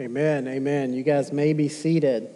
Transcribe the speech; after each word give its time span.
Amen. 0.00 0.48
Amen. 0.48 0.92
You 0.92 1.04
guys 1.04 1.32
may 1.32 1.52
be 1.52 1.68
seated. 1.68 2.28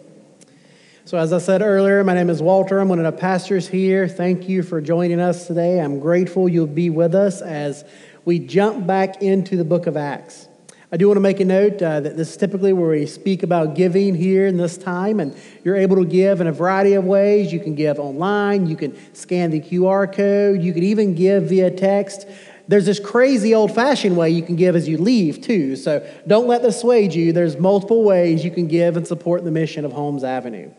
So, 1.03 1.17
as 1.17 1.33
I 1.33 1.39
said 1.39 1.61
earlier, 1.61 2.01
my 2.05 2.13
name 2.13 2.29
is 2.29 2.41
Walter. 2.41 2.79
I'm 2.79 2.87
one 2.87 2.99
of 2.99 3.13
the 3.13 3.19
pastors 3.19 3.67
here. 3.67 4.07
Thank 4.07 4.47
you 4.47 4.63
for 4.63 4.79
joining 4.79 5.19
us 5.19 5.45
today. 5.47 5.81
I'm 5.81 5.99
grateful 5.99 6.47
you'll 6.47 6.67
be 6.67 6.89
with 6.89 7.13
us 7.13 7.41
as 7.41 7.83
we 8.23 8.39
jump 8.39 8.87
back 8.87 9.21
into 9.21 9.57
the 9.57 9.65
book 9.65 9.87
of 9.87 9.97
Acts. 9.97 10.47
I 10.89 10.95
do 10.95 11.07
want 11.07 11.17
to 11.17 11.21
make 11.21 11.41
a 11.41 11.45
note 11.45 11.81
uh, 11.81 11.99
that 11.99 12.15
this 12.15 12.31
is 12.31 12.37
typically 12.37 12.71
where 12.71 12.91
we 12.91 13.05
speak 13.05 13.43
about 13.43 13.75
giving 13.75 14.15
here 14.15 14.47
in 14.47 14.55
this 14.55 14.77
time, 14.77 15.19
and 15.19 15.35
you're 15.65 15.75
able 15.75 15.97
to 15.97 16.05
give 16.05 16.39
in 16.39 16.47
a 16.47 16.53
variety 16.53 16.93
of 16.93 17.03
ways. 17.03 17.51
You 17.51 17.59
can 17.59 17.75
give 17.75 17.99
online, 17.99 18.67
you 18.67 18.77
can 18.77 18.97
scan 19.13 19.51
the 19.51 19.59
QR 19.59 20.11
code, 20.11 20.61
you 20.61 20.71
can 20.71 20.83
even 20.83 21.13
give 21.13 21.49
via 21.49 21.71
text. 21.71 22.25
There's 22.69 22.85
this 22.85 22.99
crazy 22.99 23.55
old 23.55 23.73
fashioned 23.73 24.15
way 24.15 24.29
you 24.29 24.43
can 24.43 24.55
give 24.55 24.75
as 24.75 24.87
you 24.87 24.99
leave, 24.99 25.41
too. 25.41 25.75
So 25.75 26.07
don't 26.27 26.45
let 26.45 26.61
this 26.61 26.79
sway 26.79 27.09
you. 27.09 27.33
There's 27.33 27.57
multiple 27.57 28.03
ways 28.03 28.45
you 28.45 28.51
can 28.51 28.67
give 28.67 28.95
and 28.95 29.07
support 29.07 29.43
the 29.43 29.49
mission 29.49 29.85
of 29.85 29.91
Holmes 29.91 30.23
Avenue. 30.23 30.69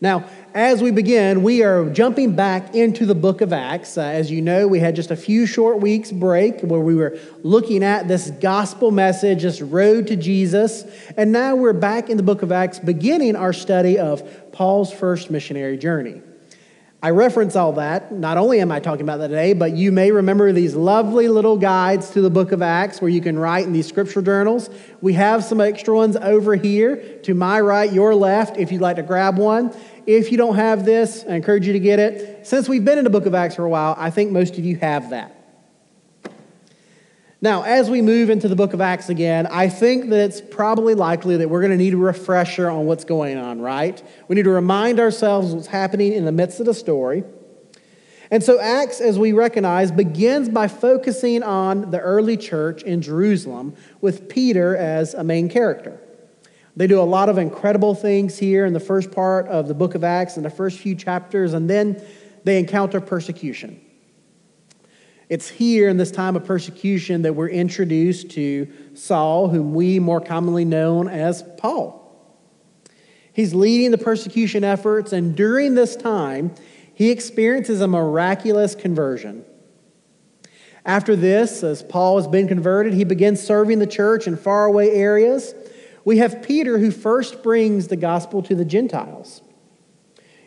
Now, 0.00 0.28
as 0.54 0.82
we 0.82 0.90
begin, 0.90 1.44
we 1.44 1.62
are 1.62 1.88
jumping 1.88 2.34
back 2.34 2.74
into 2.74 3.06
the 3.06 3.14
book 3.14 3.42
of 3.42 3.52
Acts. 3.52 3.96
Uh, 3.96 4.00
as 4.00 4.28
you 4.28 4.42
know, 4.42 4.66
we 4.66 4.80
had 4.80 4.96
just 4.96 5.12
a 5.12 5.16
few 5.16 5.46
short 5.46 5.80
weeks 5.80 6.10
break 6.10 6.62
where 6.62 6.80
we 6.80 6.96
were 6.96 7.16
looking 7.44 7.84
at 7.84 8.08
this 8.08 8.28
gospel 8.30 8.90
message, 8.90 9.42
this 9.42 9.62
road 9.62 10.08
to 10.08 10.16
Jesus. 10.16 10.82
And 11.16 11.30
now 11.30 11.54
we're 11.54 11.74
back 11.74 12.10
in 12.10 12.16
the 12.16 12.24
book 12.24 12.42
of 12.42 12.50
Acts, 12.50 12.80
beginning 12.80 13.36
our 13.36 13.52
study 13.52 14.00
of 14.00 14.50
Paul's 14.50 14.92
first 14.92 15.30
missionary 15.30 15.78
journey. 15.78 16.22
I 17.04 17.10
reference 17.10 17.56
all 17.56 17.72
that. 17.72 18.12
Not 18.12 18.38
only 18.38 18.60
am 18.60 18.70
I 18.70 18.78
talking 18.78 19.02
about 19.02 19.16
that 19.16 19.28
today, 19.28 19.54
but 19.54 19.72
you 19.72 19.90
may 19.90 20.12
remember 20.12 20.52
these 20.52 20.76
lovely 20.76 21.26
little 21.26 21.56
guides 21.56 22.10
to 22.10 22.20
the 22.20 22.30
book 22.30 22.52
of 22.52 22.62
Acts 22.62 23.02
where 23.02 23.08
you 23.08 23.20
can 23.20 23.36
write 23.36 23.66
in 23.66 23.72
these 23.72 23.88
scripture 23.88 24.22
journals. 24.22 24.70
We 25.00 25.14
have 25.14 25.42
some 25.42 25.60
extra 25.60 25.96
ones 25.96 26.14
over 26.14 26.54
here 26.54 27.18
to 27.24 27.34
my 27.34 27.60
right, 27.60 27.92
your 27.92 28.14
left, 28.14 28.56
if 28.56 28.70
you'd 28.70 28.80
like 28.80 28.96
to 28.96 29.02
grab 29.02 29.36
one. 29.36 29.74
If 30.06 30.30
you 30.30 30.38
don't 30.38 30.54
have 30.54 30.84
this, 30.84 31.24
I 31.28 31.34
encourage 31.34 31.66
you 31.66 31.72
to 31.72 31.80
get 31.80 31.98
it. 31.98 32.46
Since 32.46 32.68
we've 32.68 32.84
been 32.84 32.98
in 32.98 33.04
the 33.04 33.10
book 33.10 33.26
of 33.26 33.34
Acts 33.34 33.56
for 33.56 33.64
a 33.64 33.68
while, 33.68 33.96
I 33.98 34.10
think 34.10 34.30
most 34.30 34.56
of 34.56 34.64
you 34.64 34.76
have 34.76 35.10
that. 35.10 35.41
Now, 37.42 37.64
as 37.64 37.90
we 37.90 38.02
move 38.02 38.30
into 38.30 38.46
the 38.46 38.54
book 38.54 38.72
of 38.72 38.80
Acts 38.80 39.08
again, 39.08 39.48
I 39.48 39.68
think 39.68 40.10
that 40.10 40.20
it's 40.20 40.40
probably 40.40 40.94
likely 40.94 41.38
that 41.38 41.50
we're 41.50 41.60
going 41.60 41.72
to 41.72 41.76
need 41.76 41.92
a 41.92 41.96
refresher 41.96 42.70
on 42.70 42.86
what's 42.86 43.02
going 43.02 43.36
on, 43.36 43.60
right? 43.60 44.00
We 44.28 44.36
need 44.36 44.44
to 44.44 44.50
remind 44.50 45.00
ourselves 45.00 45.52
what's 45.52 45.66
happening 45.66 46.12
in 46.12 46.24
the 46.24 46.30
midst 46.30 46.60
of 46.60 46.66
the 46.66 46.74
story. 46.74 47.24
And 48.30 48.44
so, 48.44 48.60
Acts, 48.60 49.00
as 49.00 49.18
we 49.18 49.32
recognize, 49.32 49.90
begins 49.90 50.50
by 50.50 50.68
focusing 50.68 51.42
on 51.42 51.90
the 51.90 51.98
early 51.98 52.36
church 52.36 52.84
in 52.84 53.02
Jerusalem 53.02 53.74
with 54.00 54.28
Peter 54.28 54.76
as 54.76 55.12
a 55.12 55.24
main 55.24 55.48
character. 55.48 56.00
They 56.76 56.86
do 56.86 57.00
a 57.00 57.02
lot 57.02 57.28
of 57.28 57.38
incredible 57.38 57.96
things 57.96 58.38
here 58.38 58.64
in 58.66 58.72
the 58.72 58.80
first 58.80 59.10
part 59.10 59.48
of 59.48 59.66
the 59.66 59.74
book 59.74 59.96
of 59.96 60.04
Acts, 60.04 60.36
in 60.36 60.44
the 60.44 60.50
first 60.50 60.78
few 60.78 60.94
chapters, 60.94 61.54
and 61.54 61.68
then 61.68 62.00
they 62.44 62.60
encounter 62.60 63.00
persecution. 63.00 63.80
It's 65.32 65.48
here 65.48 65.88
in 65.88 65.96
this 65.96 66.10
time 66.10 66.36
of 66.36 66.44
persecution 66.44 67.22
that 67.22 67.34
we're 67.34 67.48
introduced 67.48 68.32
to 68.32 68.68
Saul, 68.92 69.48
whom 69.48 69.72
we 69.72 69.98
more 69.98 70.20
commonly 70.20 70.66
know 70.66 71.08
as 71.08 71.42
Paul. 71.56 71.98
He's 73.32 73.54
leading 73.54 73.92
the 73.92 73.96
persecution 73.96 74.62
efforts, 74.62 75.10
and 75.10 75.34
during 75.34 75.74
this 75.74 75.96
time, 75.96 76.54
he 76.92 77.10
experiences 77.10 77.80
a 77.80 77.88
miraculous 77.88 78.74
conversion. 78.74 79.46
After 80.84 81.16
this, 81.16 81.62
as 81.62 81.82
Paul 81.82 82.18
has 82.18 82.26
been 82.26 82.46
converted, 82.46 82.92
he 82.92 83.04
begins 83.04 83.40
serving 83.40 83.78
the 83.78 83.86
church 83.86 84.26
in 84.26 84.36
faraway 84.36 84.90
areas. 84.90 85.54
We 86.04 86.18
have 86.18 86.42
Peter 86.42 86.76
who 86.76 86.90
first 86.90 87.42
brings 87.42 87.88
the 87.88 87.96
gospel 87.96 88.42
to 88.42 88.54
the 88.54 88.66
Gentiles. 88.66 89.40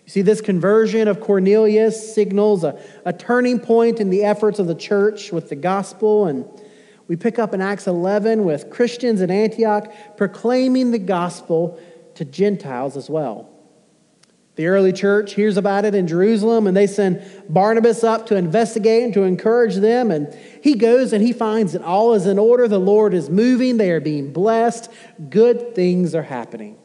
You 0.05 0.11
see, 0.11 0.21
this 0.21 0.39
conversion 0.39 1.07
of 1.07 1.19
Cornelius 1.19 2.13
signals 2.13 2.63
a, 2.63 2.79
a 3.05 3.13
turning 3.13 3.59
point 3.59 3.99
in 3.99 4.11
the 4.11 4.23
efforts 4.23 4.59
of 4.59 4.67
the 4.67 4.75
church 4.75 5.31
with 5.31 5.49
the 5.49 5.55
gospel. 5.55 6.27
And 6.27 6.45
we 7.07 7.15
pick 7.15 7.39
up 7.39 7.55
in 7.55 7.61
Acts 7.61 7.87
11 7.87 8.43
with 8.43 8.69
Christians 8.69 9.21
in 9.21 9.31
Antioch 9.31 9.91
proclaiming 10.15 10.91
the 10.91 10.99
gospel 10.99 11.79
to 12.15 12.23
Gentiles 12.23 12.95
as 12.95 13.09
well. 13.09 13.49
The 14.55 14.67
early 14.67 14.93
church 14.93 15.33
hears 15.33 15.57
about 15.57 15.85
it 15.85 15.95
in 15.95 16.07
Jerusalem 16.07 16.67
and 16.67 16.77
they 16.77 16.87
send 16.87 17.21
Barnabas 17.49 18.03
up 18.03 18.27
to 18.27 18.35
investigate 18.35 19.03
and 19.03 19.13
to 19.15 19.23
encourage 19.23 19.75
them. 19.75 20.11
And 20.11 20.33
he 20.61 20.75
goes 20.75 21.13
and 21.13 21.21
he 21.21 21.33
finds 21.33 21.73
that 21.73 21.81
all 21.81 22.13
is 22.13 22.27
in 22.27 22.39
order. 22.39 22.67
The 22.67 22.79
Lord 22.79 23.13
is 23.15 23.29
moving, 23.29 23.77
they 23.77 23.91
are 23.91 23.99
being 23.99 24.31
blessed, 24.31 24.89
good 25.29 25.73
things 25.75 26.13
are 26.13 26.23
happening. 26.23 26.77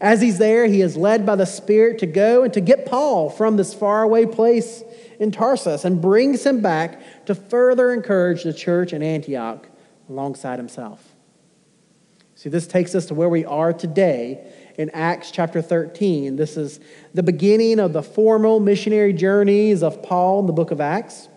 As 0.00 0.20
he's 0.20 0.38
there, 0.38 0.66
he 0.66 0.80
is 0.80 0.96
led 0.96 1.26
by 1.26 1.34
the 1.36 1.46
Spirit 1.46 1.98
to 1.98 2.06
go 2.06 2.44
and 2.44 2.52
to 2.54 2.60
get 2.60 2.86
Paul 2.86 3.30
from 3.30 3.56
this 3.56 3.74
faraway 3.74 4.26
place 4.26 4.84
in 5.18 5.32
Tarsus 5.32 5.84
and 5.84 6.00
brings 6.00 6.46
him 6.46 6.60
back 6.60 7.26
to 7.26 7.34
further 7.34 7.92
encourage 7.92 8.44
the 8.44 8.52
church 8.52 8.92
in 8.92 9.02
Antioch 9.02 9.66
alongside 10.08 10.58
himself. 10.58 11.14
See, 12.36 12.48
this 12.48 12.68
takes 12.68 12.94
us 12.94 13.06
to 13.06 13.14
where 13.14 13.28
we 13.28 13.44
are 13.44 13.72
today 13.72 14.52
in 14.76 14.90
Acts 14.90 15.32
chapter 15.32 15.60
13. 15.60 16.36
This 16.36 16.56
is 16.56 16.78
the 17.12 17.24
beginning 17.24 17.80
of 17.80 17.92
the 17.92 18.02
formal 18.02 18.60
missionary 18.60 19.12
journeys 19.12 19.82
of 19.82 20.04
Paul 20.04 20.38
in 20.40 20.46
the 20.46 20.52
book 20.52 20.70
of 20.70 20.80
Acts. 20.80 21.28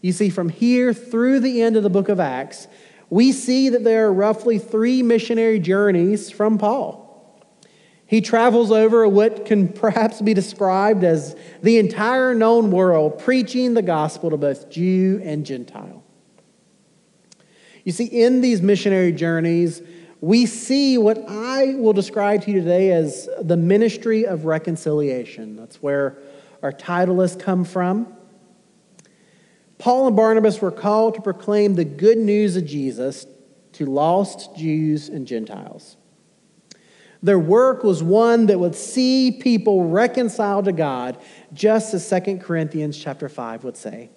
You 0.00 0.12
see, 0.12 0.30
from 0.30 0.48
here 0.48 0.94
through 0.94 1.40
the 1.40 1.60
end 1.60 1.76
of 1.76 1.82
the 1.82 1.90
book 1.90 2.08
of 2.08 2.18
Acts, 2.18 2.66
we 3.10 3.30
see 3.32 3.68
that 3.68 3.84
there 3.84 4.06
are 4.06 4.12
roughly 4.12 4.58
three 4.58 5.02
missionary 5.02 5.58
journeys 5.58 6.30
from 6.30 6.56
Paul. 6.56 7.01
He 8.12 8.20
travels 8.20 8.70
over 8.70 9.08
what 9.08 9.46
can 9.46 9.68
perhaps 9.68 10.20
be 10.20 10.34
described 10.34 11.02
as 11.02 11.34
the 11.62 11.78
entire 11.78 12.34
known 12.34 12.70
world, 12.70 13.18
preaching 13.18 13.72
the 13.72 13.80
gospel 13.80 14.28
to 14.28 14.36
both 14.36 14.68
Jew 14.68 15.22
and 15.24 15.46
Gentile. 15.46 16.04
You 17.84 17.92
see, 17.92 18.04
in 18.04 18.42
these 18.42 18.60
missionary 18.60 19.12
journeys, 19.12 19.80
we 20.20 20.44
see 20.44 20.98
what 20.98 21.24
I 21.26 21.74
will 21.76 21.94
describe 21.94 22.42
to 22.42 22.50
you 22.50 22.60
today 22.60 22.92
as 22.92 23.30
the 23.40 23.56
ministry 23.56 24.26
of 24.26 24.44
reconciliation. 24.44 25.56
That's 25.56 25.82
where 25.82 26.18
our 26.62 26.70
title 26.70 27.22
has 27.22 27.34
come 27.34 27.64
from. 27.64 28.12
Paul 29.78 30.08
and 30.08 30.16
Barnabas 30.16 30.60
were 30.60 30.70
called 30.70 31.14
to 31.14 31.22
proclaim 31.22 31.76
the 31.76 31.86
good 31.86 32.18
news 32.18 32.56
of 32.56 32.66
Jesus 32.66 33.24
to 33.72 33.86
lost 33.86 34.54
Jews 34.54 35.08
and 35.08 35.26
Gentiles. 35.26 35.96
Their 37.22 37.38
work 37.38 37.84
was 37.84 38.02
one 38.02 38.46
that 38.46 38.58
would 38.58 38.74
see 38.74 39.30
people 39.30 39.84
reconciled 39.84 40.64
to 40.64 40.72
God, 40.72 41.18
just 41.52 41.94
as 41.94 42.08
2 42.08 42.38
Corinthians 42.38 42.98
chapter 42.98 43.28
5 43.28 43.62
would 43.62 43.76
say. 43.76 44.10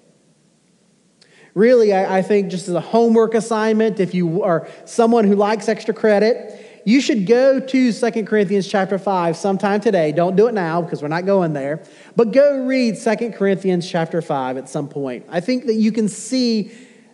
Really, 1.53 1.93
I, 1.93 2.17
I 2.17 2.21
think 2.21 2.49
just 2.49 2.67
as 2.67 2.73
a 2.73 2.81
homework 2.81 3.35
assignment, 3.35 3.99
if 3.99 4.13
you 4.13 4.43
are 4.43 4.67
someone 4.85 5.25
who 5.25 5.35
likes 5.35 5.69
extra 5.69 5.93
credit, 5.93 6.81
you 6.83 6.99
should 6.99 7.27
go 7.27 7.59
to 7.59 7.93
2 7.93 8.23
Corinthians 8.25 8.67
chapter 8.67 8.97
5 8.97 9.37
sometime 9.37 9.79
today. 9.79 10.11
Don't 10.11 10.35
do 10.35 10.47
it 10.47 10.53
now 10.53 10.81
because 10.81 11.01
we're 11.01 11.07
not 11.07 11.25
going 11.25 11.53
there. 11.53 11.83
But 12.15 12.31
go 12.31 12.65
read 12.65 12.97
2 12.97 13.31
Corinthians 13.31 13.89
chapter 13.89 14.21
5 14.21 14.57
at 14.57 14.67
some 14.67 14.89
point. 14.89 15.25
I 15.29 15.41
think 15.41 15.67
that 15.67 15.75
you 15.75 15.91
can 15.91 16.09
see 16.09 16.71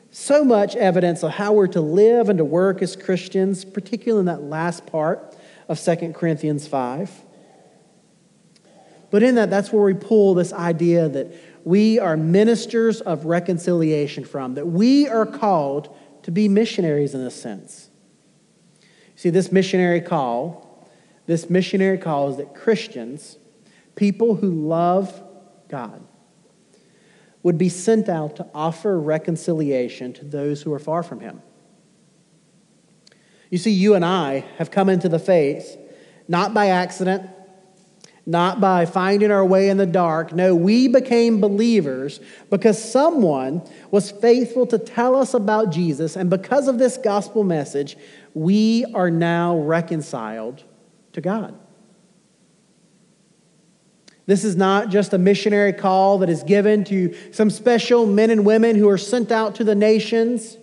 so 0.10 0.44
much 0.44 0.76
evidence 0.76 1.24
of 1.24 1.32
how 1.32 1.54
we're 1.54 1.68
to 1.68 1.82
live 1.82 2.30
and 2.30 2.38
to 2.38 2.46
work 2.46 2.82
as 2.82 2.96
Christians, 2.96 3.64
particularly 3.64 4.22
in 4.22 4.26
that 4.26 4.44
last 4.44 4.86
part 4.86 5.36
of 5.68 5.80
2 5.80 6.14
Corinthians 6.14 6.68
5. 6.68 7.12
But 9.10 9.24
in 9.24 9.36
that, 9.36 9.50
that's 9.50 9.72
where 9.72 9.84
we 9.84 9.94
pull 9.94 10.34
this 10.34 10.54
idea 10.54 11.10
that 11.10 11.34
we 11.64 12.00
are 12.00 12.18
ministers 12.18 13.02
of 13.02 13.26
reconciliation 13.26 14.24
from, 14.24 14.56
that 14.56 14.68
we 14.68 15.08
are 15.08 15.26
called 15.26 15.96
to 16.24 16.32
be 16.32 16.48
missionaries 16.48 17.14
in 17.14 17.22
a 17.22 17.32
sense. 17.32 17.90
See, 19.16 19.30
this 19.30 19.52
missionary 19.52 20.02
call, 20.02 20.90
this 21.28 21.50
missionary 21.50 21.98
call 21.98 22.30
is 22.30 22.38
that 22.38 22.56
Christians, 22.56 23.38
people 23.96 24.36
who 24.36 24.50
love 24.50 25.22
God, 25.68 26.02
would 27.44 27.58
be 27.58 27.70
sent 27.70 28.08
out 28.08 28.36
to 28.38 28.48
offer 28.54 29.00
reconciliation 29.00 30.14
to 30.14 30.26
those 30.26 30.62
who 30.62 30.74
are 30.74 30.80
far 30.80 31.04
from 31.04 31.20
Him. 31.20 31.42
You 33.52 33.60
see, 33.60 33.72
you 33.72 33.94
and 33.94 34.04
I 34.04 34.46
have 34.58 34.72
come 34.72 34.90
into 34.90 35.08
the 35.08 35.20
faith 35.20 35.78
not 36.28 36.54
by 36.54 36.68
accident, 36.68 37.30
not 38.26 38.62
by 38.62 38.86
finding 38.86 39.32
our 39.32 39.44
way 39.44 39.70
in 39.70 39.78
the 39.78 39.86
dark. 39.86 40.32
No, 40.32 40.56
we 40.56 40.88
became 40.88 41.42
believers 41.42 42.22
because 42.50 42.82
someone 42.82 43.62
was 43.90 44.12
faithful 44.12 44.66
to 44.68 44.78
tell 44.78 45.16
us 45.16 45.34
about 45.34 45.72
Jesus, 45.72 46.16
and 46.16 46.30
because 46.30 46.68
of 46.68 46.80
this 46.80 46.98
gospel 46.98 47.44
message, 47.44 47.98
we 48.34 48.86
are 48.94 49.12
now 49.12 49.58
reconciled 49.58 50.64
to 51.12 51.20
God. 51.20 51.54
This 54.28 54.46
is 54.46 54.56
not 54.56 54.90
just 54.90 55.14
a 55.14 55.18
missionary 55.18 55.74
call 55.74 56.20
that 56.20 56.30
is 56.30 56.44
given 56.44 56.86
to 56.86 57.14
some 57.34 57.50
special 57.50 58.06
men 58.06 58.30
and 58.30 58.46
women 58.46 58.78
who 58.78 58.88
are 58.88 58.98
sent 58.98 59.32
out 59.32 59.56
to 59.56 59.66
the 59.66 59.76
nations. 59.76 60.56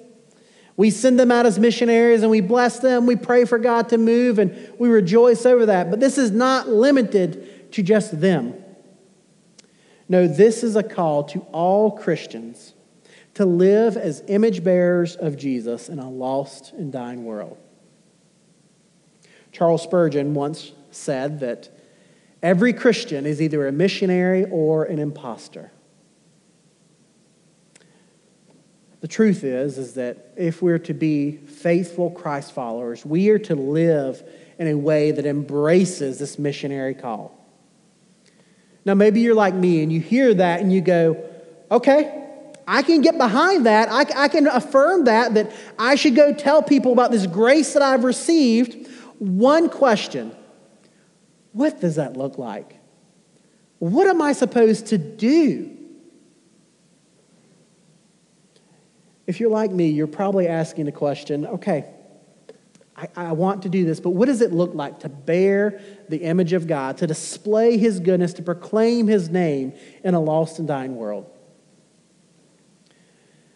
We 0.78 0.90
send 0.90 1.18
them 1.18 1.32
out 1.32 1.44
as 1.44 1.58
missionaries 1.58 2.22
and 2.22 2.30
we 2.30 2.40
bless 2.40 2.78
them. 2.78 3.04
We 3.04 3.16
pray 3.16 3.44
for 3.44 3.58
God 3.58 3.88
to 3.88 3.98
move 3.98 4.38
and 4.38 4.72
we 4.78 4.88
rejoice 4.88 5.44
over 5.44 5.66
that. 5.66 5.90
But 5.90 5.98
this 5.98 6.16
is 6.16 6.30
not 6.30 6.68
limited 6.68 7.72
to 7.72 7.82
just 7.82 8.20
them. 8.20 8.54
No, 10.08 10.28
this 10.28 10.62
is 10.62 10.76
a 10.76 10.84
call 10.84 11.24
to 11.24 11.40
all 11.50 11.90
Christians 11.90 12.74
to 13.34 13.44
live 13.44 13.96
as 13.96 14.22
image 14.28 14.62
bearers 14.62 15.16
of 15.16 15.36
Jesus 15.36 15.88
in 15.88 15.98
a 15.98 16.08
lost 16.08 16.72
and 16.72 16.92
dying 16.92 17.24
world. 17.24 17.58
Charles 19.50 19.82
Spurgeon 19.82 20.32
once 20.32 20.70
said 20.92 21.40
that 21.40 21.70
every 22.40 22.72
Christian 22.72 23.26
is 23.26 23.42
either 23.42 23.66
a 23.66 23.72
missionary 23.72 24.44
or 24.44 24.84
an 24.84 25.00
impostor. 25.00 25.72
The 29.00 29.08
truth 29.08 29.44
is 29.44 29.78
is 29.78 29.94
that 29.94 30.32
if 30.36 30.60
we're 30.60 30.78
to 30.80 30.94
be 30.94 31.36
faithful 31.36 32.10
Christ 32.10 32.52
followers, 32.52 33.06
we 33.06 33.28
are 33.30 33.38
to 33.40 33.54
live 33.54 34.22
in 34.58 34.66
a 34.66 34.74
way 34.74 35.12
that 35.12 35.24
embraces 35.24 36.18
this 36.18 36.38
missionary 36.38 36.94
call. 36.94 37.34
Now 38.84 38.94
maybe 38.94 39.20
you're 39.20 39.34
like 39.34 39.54
me 39.54 39.82
and 39.82 39.92
you 39.92 40.00
hear 40.00 40.34
that 40.34 40.60
and 40.60 40.72
you 40.72 40.80
go, 40.80 41.16
"Okay, 41.70 42.28
I 42.68 42.82
can 42.82 43.00
get 43.00 43.16
behind 43.16 43.64
that. 43.64 43.88
I, 43.90 44.24
I 44.24 44.28
can 44.28 44.46
affirm 44.46 45.04
that, 45.04 45.32
that 45.34 45.50
I 45.78 45.94
should 45.94 46.14
go 46.14 46.34
tell 46.34 46.62
people 46.62 46.92
about 46.92 47.10
this 47.10 47.26
grace 47.26 47.72
that 47.72 47.80
I've 47.80 48.04
received. 48.04 48.88
One 49.18 49.70
question 49.70 50.36
What 51.52 51.80
does 51.80 51.96
that 51.96 52.16
look 52.16 52.36
like? 52.36 52.78
What 53.78 54.06
am 54.06 54.20
I 54.20 54.32
supposed 54.32 54.88
to 54.88 54.98
do? 54.98 55.77
If 59.28 59.40
you're 59.40 59.50
like 59.50 59.70
me, 59.70 59.88
you're 59.88 60.06
probably 60.06 60.48
asking 60.48 60.86
the 60.86 60.92
question 60.92 61.46
okay, 61.46 61.84
I, 62.96 63.08
I, 63.14 63.32
want 63.32 63.62
to 63.64 63.68
do 63.68 63.84
this, 63.84 64.00
but 64.00 64.10
what 64.10 64.26
does 64.26 64.40
it 64.40 64.52
look 64.52 64.74
like 64.74 65.00
to 65.00 65.10
bear 65.10 65.82
the 66.08 66.16
image 66.16 66.54
of 66.54 66.66
God, 66.66 66.96
to 66.98 67.06
display 67.06 67.76
His 67.76 68.00
goodness, 68.00 68.32
to 68.34 68.42
proclaim 68.42 69.06
His 69.06 69.28
name 69.28 69.74
in 70.02 70.14
a 70.14 70.20
lost 70.20 70.58
and 70.58 70.66
dying 70.66 70.96
world? 70.96 71.30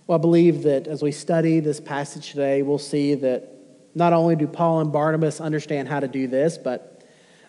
Well, 0.06 0.19
I 0.19 0.20
believe 0.20 0.64
that 0.64 0.86
as 0.86 1.02
we 1.02 1.10
study 1.10 1.58
this 1.60 1.80
passage 1.80 2.30
today, 2.32 2.60
we'll 2.60 2.76
see 2.76 3.14
that 3.14 3.48
not 3.94 4.12
only 4.12 4.36
do 4.36 4.46
Paul 4.46 4.80
and 4.80 4.92
Barnabas 4.92 5.40
understand 5.40 5.88
how 5.88 6.00
to 6.00 6.08
do 6.08 6.26
this, 6.26 6.58
but 6.58 6.92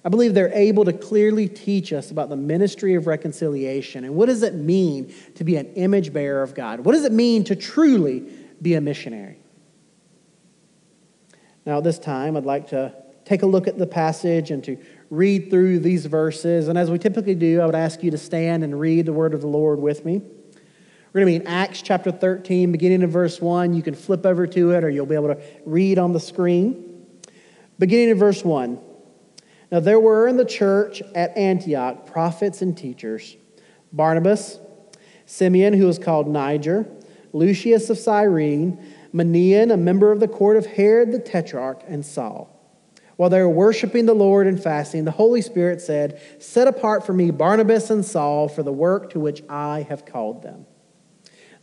I 0.06 0.10
believe 0.10 0.34
they're 0.34 0.54
able 0.54 0.84
to 0.86 0.94
clearly 0.94 1.48
teach 1.48 1.94
us 1.94 2.12
about 2.12 2.30
the 2.30 2.36
ministry 2.36 2.96
of 2.96 3.08
reconciliation 3.08 4.04
and 4.04 4.16
what 4.16 4.26
does 4.26 4.44
it 4.44 4.54
mean 4.54 5.14
to 5.36 5.44
be 5.44 5.56
an 5.56 5.74
image 5.74 6.12
bearer 6.12 6.44
of 6.44 6.54
God? 6.54 6.82
What 6.82 6.92
does 6.92 7.06
it 7.06 7.14
mean 7.14 7.46
to 7.46 7.56
truly 7.56 8.20
be 8.62 8.74
a 8.74 8.82
missionary? 8.82 9.38
Now, 11.66 11.78
at 11.78 11.86
this 11.86 12.00
time, 12.00 12.36
I'd 12.36 12.44
like 12.44 12.68
to 12.70 12.94
take 13.24 13.42
a 13.42 13.46
look 13.46 13.68
at 13.68 13.78
the 13.78 13.88
passage 13.88 14.52
and 14.52 14.62
to 14.66 14.78
read 15.10 15.50
through 15.50 15.80
these 15.80 16.06
verses. 16.06 16.68
And 16.68 16.78
as 16.78 16.92
we 16.92 16.98
typically 16.98 17.36
do, 17.36 17.62
I 17.62 17.66
would 17.66 17.76
ask 17.76 18.04
you 18.04 18.12
to 18.12 18.18
stand 18.18 18.66
and 18.66 18.78
read 18.78 19.06
the 19.06 19.14
word 19.14 19.34
of 19.34 19.40
the 19.40 19.48
Lord 19.48 19.80
with 19.80 20.04
me. 20.04 20.22
We're 21.14 21.22
going 21.22 21.34
to 21.34 21.40
be 21.40 21.46
in 21.46 21.48
Acts 21.48 21.82
chapter 21.82 22.12
13, 22.12 22.72
beginning 22.72 23.04
in 23.04 23.10
verse 23.10 23.40
1. 23.40 23.74
You 23.74 23.84
can 23.84 23.94
flip 23.94 24.26
over 24.26 24.48
to 24.48 24.72
it 24.72 24.84
or 24.84 24.90
you'll 24.90 25.06
be 25.06 25.16
able 25.16 25.30
to 25.30 25.42
read 25.66 26.00
on 26.00 26.12
the 26.12 26.20
screen. 26.20 27.06
Beginning 27.80 28.10
in 28.10 28.18
verse 28.18 28.44
1. 28.44 28.80
Now 29.74 29.80
there 29.80 30.00
were 30.00 30.28
in 30.28 30.38
the 30.38 30.46
church 30.46 31.02
at 31.16 31.36
Antioch 31.36 32.06
prophets 32.06 32.62
and 32.62 32.78
teachers 32.78 33.36
Barnabas, 33.92 34.60
Simeon, 35.26 35.74
who 35.74 35.88
was 35.88 35.98
called 35.98 36.28
Niger, 36.28 36.86
Lucius 37.34 37.90
of 37.90 37.98
Cyrene, 37.98 38.78
Manaen, 39.12 39.74
a 39.74 39.78
member 39.78 40.12
of 40.12 40.20
the 40.20 40.28
court 40.28 40.58
of 40.58 40.68
Herod 40.68 41.12
the 41.12 41.18
Tetrarch, 41.18 41.82
and 41.88 42.06
Saul. 42.06 42.52
While 43.16 43.32
they 43.32 43.42
were 43.42 43.50
worshiping 43.50 44.06
the 44.06 44.14
Lord 44.14 44.46
and 44.46 44.62
fasting, 44.62 45.06
the 45.06 45.12
Holy 45.12 45.42
Spirit 45.42 45.82
said, 45.82 46.22
Set 46.38 46.68
apart 46.68 47.04
for 47.04 47.14
me 47.14 47.32
Barnabas 47.32 47.90
and 47.90 48.06
Saul 48.06 48.48
for 48.50 48.62
the 48.62 48.72
work 48.72 49.10
to 49.14 49.20
which 49.20 49.42
I 49.50 49.88
have 49.90 50.06
called 50.06 50.44
them. 50.44 50.68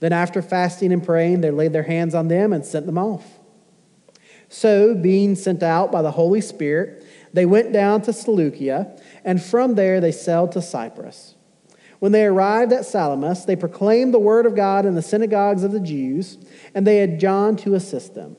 Then, 0.00 0.12
after 0.12 0.42
fasting 0.42 0.92
and 0.92 1.04
praying, 1.04 1.42
they 1.42 1.52
laid 1.52 1.72
their 1.72 1.84
hands 1.84 2.16
on 2.16 2.26
them 2.26 2.52
and 2.52 2.66
sent 2.66 2.86
them 2.86 2.98
off. 2.98 3.38
So, 4.48 4.96
being 4.96 5.36
sent 5.36 5.62
out 5.62 5.92
by 5.92 6.02
the 6.02 6.10
Holy 6.10 6.40
Spirit, 6.40 7.04
they 7.32 7.46
went 7.46 7.72
down 7.72 8.02
to 8.02 8.12
Seleucia, 8.12 8.96
and 9.24 9.42
from 9.42 9.74
there 9.74 10.00
they 10.00 10.12
sailed 10.12 10.52
to 10.52 10.62
Cyprus. 10.62 11.34
When 11.98 12.12
they 12.12 12.24
arrived 12.24 12.72
at 12.72 12.86
Salamis, 12.86 13.44
they 13.44 13.56
proclaimed 13.56 14.14
the 14.14 14.18
word 14.18 14.46
of 14.46 14.56
God 14.56 14.86
in 14.86 14.94
the 14.94 15.02
synagogues 15.02 15.64
of 15.64 15.72
the 15.72 15.80
Jews, 15.80 16.38
and 16.74 16.86
they 16.86 16.96
had 16.96 17.20
John 17.20 17.56
to 17.56 17.74
assist 17.74 18.14
them. 18.14 18.36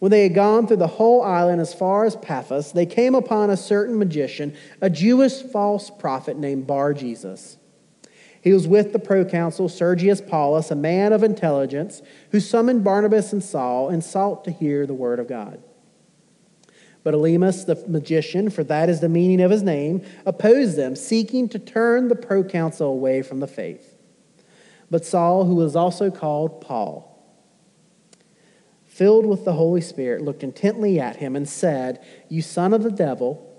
When 0.00 0.10
they 0.10 0.24
had 0.24 0.34
gone 0.34 0.66
through 0.66 0.78
the 0.78 0.86
whole 0.88 1.22
island 1.22 1.60
as 1.60 1.72
far 1.72 2.04
as 2.04 2.16
Paphos, 2.16 2.72
they 2.72 2.84
came 2.84 3.14
upon 3.14 3.48
a 3.48 3.56
certain 3.56 3.98
magician, 3.98 4.54
a 4.80 4.90
Jewish 4.90 5.40
false 5.42 5.88
prophet 5.88 6.36
named 6.36 6.66
Bar 6.66 6.94
Jesus 6.94 7.58
he 8.44 8.52
was 8.52 8.68
with 8.68 8.92
the 8.92 8.98
proconsul 8.98 9.70
Sergius 9.70 10.20
Paulus, 10.20 10.70
a 10.70 10.76
man 10.76 11.14
of 11.14 11.22
intelligence, 11.22 12.02
who 12.30 12.40
summoned 12.40 12.84
Barnabas 12.84 13.32
and 13.32 13.42
Saul 13.42 13.88
and 13.88 14.04
sought 14.04 14.44
to 14.44 14.50
hear 14.50 14.86
the 14.86 14.92
word 14.92 15.18
of 15.18 15.26
God. 15.26 15.62
But 17.04 17.14
Elymas, 17.14 17.66
the 17.66 17.76
magician, 17.86 18.48
for 18.48 18.64
that 18.64 18.88
is 18.88 19.00
the 19.00 19.10
meaning 19.10 19.42
of 19.42 19.50
his 19.50 19.62
name, 19.62 20.02
opposed 20.24 20.76
them, 20.76 20.96
seeking 20.96 21.50
to 21.50 21.58
turn 21.58 22.08
the 22.08 22.16
proconsul 22.16 22.88
away 22.88 23.20
from 23.20 23.40
the 23.40 23.46
faith. 23.46 23.96
But 24.90 25.04
Saul, 25.04 25.44
who 25.44 25.54
was 25.54 25.76
also 25.76 26.10
called 26.10 26.62
Paul, 26.62 27.10
filled 28.86 29.26
with 29.26 29.44
the 29.44 29.52
Holy 29.52 29.82
Spirit, 29.82 30.22
looked 30.22 30.42
intently 30.42 30.98
at 30.98 31.16
him 31.16 31.36
and 31.36 31.48
said, 31.48 32.02
You 32.28 32.40
son 32.40 32.72
of 32.72 32.82
the 32.82 32.90
devil, 32.90 33.50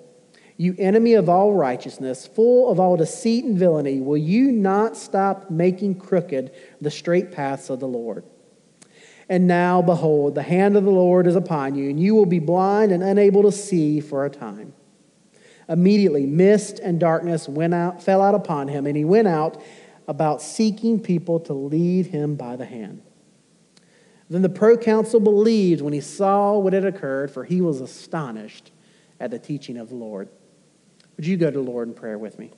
you 0.58 0.76
enemy 0.80 1.14
of 1.14 1.30
all 1.30 1.54
righteousness, 1.54 2.26
full 2.26 2.72
of 2.72 2.80
all 2.80 2.98
deceit 2.98 3.46
and 3.46 3.58
villainy, 3.58 4.00
will 4.00 4.18
you 4.18 4.52
not 4.52 4.98
stop 4.98 5.52
making 5.52 6.00
crooked 6.00 6.52
the 6.82 6.90
straight 6.90 7.32
paths 7.32 7.70
of 7.70 7.80
the 7.80 7.88
Lord? 7.88 8.24
And 9.28 9.48
now, 9.48 9.82
behold, 9.82 10.36
the 10.36 10.44
hand 10.44 10.78
of 10.78 10.84
the 10.84 10.92
Lord 10.92 11.26
is 11.26 11.36
upon 11.36 11.76
you, 11.76 11.90
and 11.90 12.00
you 12.00 12.14
will 12.14 12.28
be 12.28 12.40
blind 12.40 12.92
and 12.92 13.02
unable 13.02 13.42
to 13.44 13.52
see 13.52 14.00
for 14.00 14.26
a 14.26 14.30
time. 14.30 14.74
Immediately, 15.68 16.28
mist 16.28 16.80
and 16.80 17.00
darkness 17.00 17.50
went 17.50 17.74
out, 17.74 18.04
fell 18.04 18.22
out 18.22 18.36
upon 18.36 18.68
him, 18.68 18.86
and 18.86 18.96
he 18.96 19.04
went 19.04 19.28
out 19.28 19.62
about 20.08 20.42
seeking 20.42 21.00
people 21.00 21.40
to 21.40 21.54
lead 21.54 22.08
him 22.08 22.36
by 22.36 22.56
the 22.56 22.66
hand. 22.66 23.02
Then 24.30 24.44
the 24.44 24.50
proconsul 24.50 25.20
believed 25.20 25.82
when 25.82 25.94
he 25.94 26.02
saw 26.02 26.58
what 26.58 26.74
had 26.74 26.86
occurred, 26.86 27.32
for 27.32 27.44
he 27.44 27.62
was 27.62 27.82
astonished 27.82 28.72
at 29.20 29.32
the 29.32 29.40
teaching 29.40 29.78
of 29.78 29.90
the 29.90 29.96
Lord. 29.96 30.30
Would 31.18 31.26
you 31.26 31.38
go 31.38 31.50
to 31.50 31.58
the 31.58 31.64
Lord 31.64 31.88
in 31.88 31.94
prayer 31.94 32.18
with 32.18 32.38
me? 32.38 32.52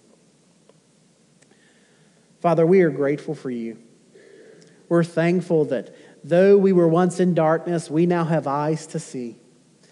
Father, 2.41 2.65
we 2.65 2.81
are 2.81 2.89
grateful 2.89 3.35
for 3.35 3.49
you. 3.49 3.77
We're 4.89 5.03
thankful 5.03 5.65
that 5.65 5.93
though 6.23 6.57
we 6.57 6.73
were 6.73 6.87
once 6.87 7.19
in 7.19 7.33
darkness, 7.33 7.89
we 7.89 8.05
now 8.05 8.23
have 8.25 8.47
eyes 8.47 8.87
to 8.87 8.99
see. 8.99 9.37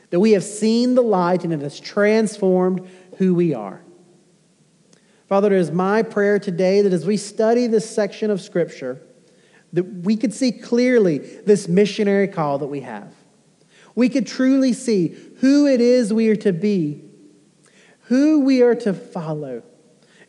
That 0.10 0.20
we 0.20 0.32
have 0.32 0.44
seen 0.44 0.96
the 0.96 1.02
light 1.02 1.44
and 1.44 1.54
it 1.54 1.62
has 1.62 1.80
transformed 1.80 2.88
who 3.18 3.34
we 3.34 3.54
are. 3.54 3.82
Father, 5.28 5.54
it 5.54 5.60
is 5.60 5.72
my 5.72 6.04
prayer 6.04 6.38
today 6.38 6.82
that 6.82 6.94
as 6.94 7.06
we 7.06 7.18
study 7.18 7.68
this 7.68 7.90
section 7.90 8.30
of 8.30 8.42
Scripture, 8.42 9.02
that 9.74 9.84
we 9.84 10.16
could 10.16 10.34
see 10.34 10.52
clearly 10.52 11.18
this 11.18 11.68
missionary 11.68 12.28
call 12.28 12.60
that 12.60 12.68
we 12.68 12.82
have. 12.82 13.14
We 13.96 14.10
could 14.10 14.28
truly 14.28 14.74
see 14.74 15.16
who 15.40 15.68
it 15.68 15.82
is 15.82 16.14
we 16.14 16.30
are 16.30 16.36
to 16.38 16.54
be 16.54 17.06
who 18.08 18.42
we 18.42 18.62
are 18.62 18.76
to 18.76 18.94
follow. 18.94 19.64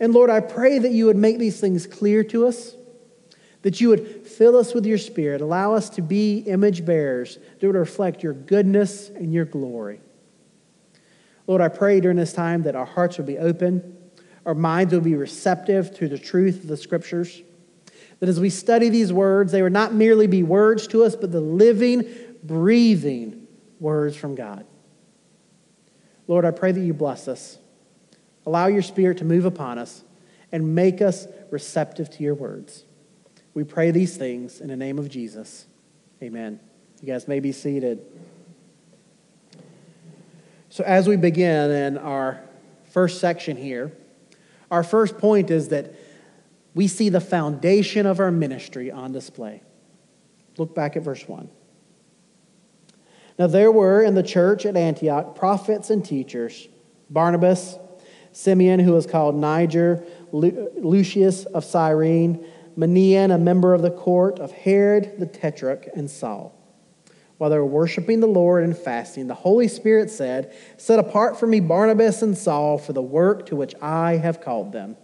And 0.00 0.12
Lord, 0.12 0.30
I 0.30 0.40
pray 0.40 0.78
that 0.78 0.92
you 0.92 1.06
would 1.06 1.16
make 1.16 1.38
these 1.38 1.60
things 1.60 1.86
clear 1.86 2.22
to 2.24 2.46
us, 2.46 2.74
that 3.66 3.80
you 3.80 3.88
would 3.88 4.24
fill 4.24 4.56
us 4.56 4.74
with 4.74 4.86
your 4.86 4.96
spirit, 4.96 5.40
allow 5.40 5.74
us 5.74 5.90
to 5.90 6.00
be 6.00 6.38
image 6.38 6.84
bearers 6.84 7.36
that 7.58 7.66
would 7.66 7.74
reflect 7.74 8.22
your 8.22 8.32
goodness 8.32 9.08
and 9.08 9.34
your 9.34 9.44
glory. 9.44 10.00
Lord, 11.48 11.60
I 11.60 11.66
pray 11.66 11.98
during 11.98 12.16
this 12.16 12.32
time 12.32 12.62
that 12.62 12.76
our 12.76 12.84
hearts 12.84 13.16
would 13.16 13.26
be 13.26 13.38
open, 13.38 13.96
our 14.44 14.54
minds 14.54 14.94
would 14.94 15.02
be 15.02 15.16
receptive 15.16 15.92
to 15.96 16.06
the 16.06 16.16
truth 16.16 16.62
of 16.62 16.68
the 16.68 16.76
scriptures. 16.76 17.42
That 18.20 18.28
as 18.28 18.38
we 18.38 18.50
study 18.50 18.88
these 18.88 19.12
words, 19.12 19.50
they 19.50 19.62
would 19.62 19.72
not 19.72 19.92
merely 19.92 20.28
be 20.28 20.44
words 20.44 20.86
to 20.86 21.02
us, 21.02 21.16
but 21.16 21.32
the 21.32 21.40
living, 21.40 22.04
breathing 22.44 23.48
words 23.80 24.16
from 24.16 24.36
God. 24.36 24.64
Lord, 26.28 26.44
I 26.44 26.52
pray 26.52 26.70
that 26.70 26.78
you 26.78 26.94
bless 26.94 27.26
us. 27.26 27.58
Allow 28.46 28.68
your 28.68 28.82
spirit 28.82 29.18
to 29.18 29.24
move 29.24 29.44
upon 29.44 29.80
us 29.80 30.04
and 30.52 30.76
make 30.76 31.02
us 31.02 31.26
receptive 31.50 32.08
to 32.10 32.22
your 32.22 32.36
words. 32.36 32.84
We 33.56 33.64
pray 33.64 33.90
these 33.90 34.18
things 34.18 34.60
in 34.60 34.68
the 34.68 34.76
name 34.76 34.98
of 34.98 35.08
Jesus. 35.08 35.64
Amen. 36.22 36.60
You 37.00 37.06
guys 37.06 37.26
may 37.26 37.40
be 37.40 37.52
seated. 37.52 38.04
So, 40.68 40.84
as 40.84 41.08
we 41.08 41.16
begin 41.16 41.70
in 41.70 41.96
our 41.96 42.42
first 42.90 43.18
section 43.18 43.56
here, 43.56 43.96
our 44.70 44.84
first 44.84 45.16
point 45.16 45.50
is 45.50 45.68
that 45.68 45.94
we 46.74 46.86
see 46.86 47.08
the 47.08 47.18
foundation 47.18 48.04
of 48.04 48.20
our 48.20 48.30
ministry 48.30 48.90
on 48.90 49.12
display. 49.12 49.62
Look 50.58 50.74
back 50.74 50.94
at 50.94 51.02
verse 51.02 51.26
1. 51.26 51.48
Now 53.38 53.46
there 53.46 53.72
were 53.72 54.02
in 54.02 54.14
the 54.14 54.22
church 54.22 54.66
at 54.66 54.76
Antioch 54.76 55.34
prophets 55.34 55.88
and 55.88 56.04
teachers 56.04 56.68
Barnabas, 57.08 57.78
Simeon, 58.32 58.80
who 58.80 58.92
was 58.92 59.06
called 59.06 59.34
Niger, 59.34 60.04
Lucius 60.30 61.46
of 61.46 61.64
Cyrene, 61.64 62.44
Manaen, 62.76 63.34
a 63.34 63.38
member 63.38 63.74
of 63.74 63.82
the 63.82 63.90
court 63.90 64.38
of 64.38 64.52
Herod 64.52 65.14
the 65.18 65.26
Tetrarch, 65.26 65.88
and 65.94 66.10
Saul. 66.10 66.52
While 67.38 67.50
they 67.50 67.58
were 67.58 67.66
worshiping 67.66 68.20
the 68.20 68.26
Lord 68.26 68.64
and 68.64 68.76
fasting, 68.76 69.26
the 69.26 69.34
Holy 69.34 69.68
Spirit 69.68 70.10
said, 70.10 70.54
Set 70.78 70.98
apart 70.98 71.38
for 71.38 71.46
me 71.46 71.60
Barnabas 71.60 72.22
and 72.22 72.36
Saul 72.36 72.78
for 72.78 72.92
the 72.92 73.02
work 73.02 73.46
to 73.46 73.56
which 73.56 73.74
I 73.82 74.16
have 74.16 74.40
called 74.40 74.72
them. 74.72 74.96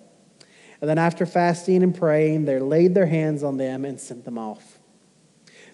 And 0.81 0.89
then, 0.89 0.99
after 0.99 1.27
fasting 1.27 1.83
and 1.83 1.95
praying, 1.95 2.45
they 2.45 2.59
laid 2.59 2.95
their 2.95 3.07
hands 3.07 3.43
on 3.43 3.57
them 3.57 3.85
and 3.85 4.01
sent 4.01 4.25
them 4.25 4.39
off. 4.39 4.79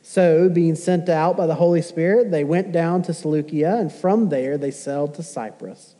So, 0.02 0.48
being 0.48 0.74
sent 0.74 1.08
out 1.08 1.36
by 1.36 1.46
the 1.46 1.54
Holy 1.54 1.82
Spirit, 1.82 2.30
they 2.30 2.44
went 2.44 2.72
down 2.72 3.02
to 3.02 3.14
Seleucia, 3.14 3.76
and 3.78 3.92
from 3.92 4.28
there 4.28 4.58
they 4.58 4.70
sailed 4.70 5.14
to 5.14 5.22
Cyprus. 5.22 5.94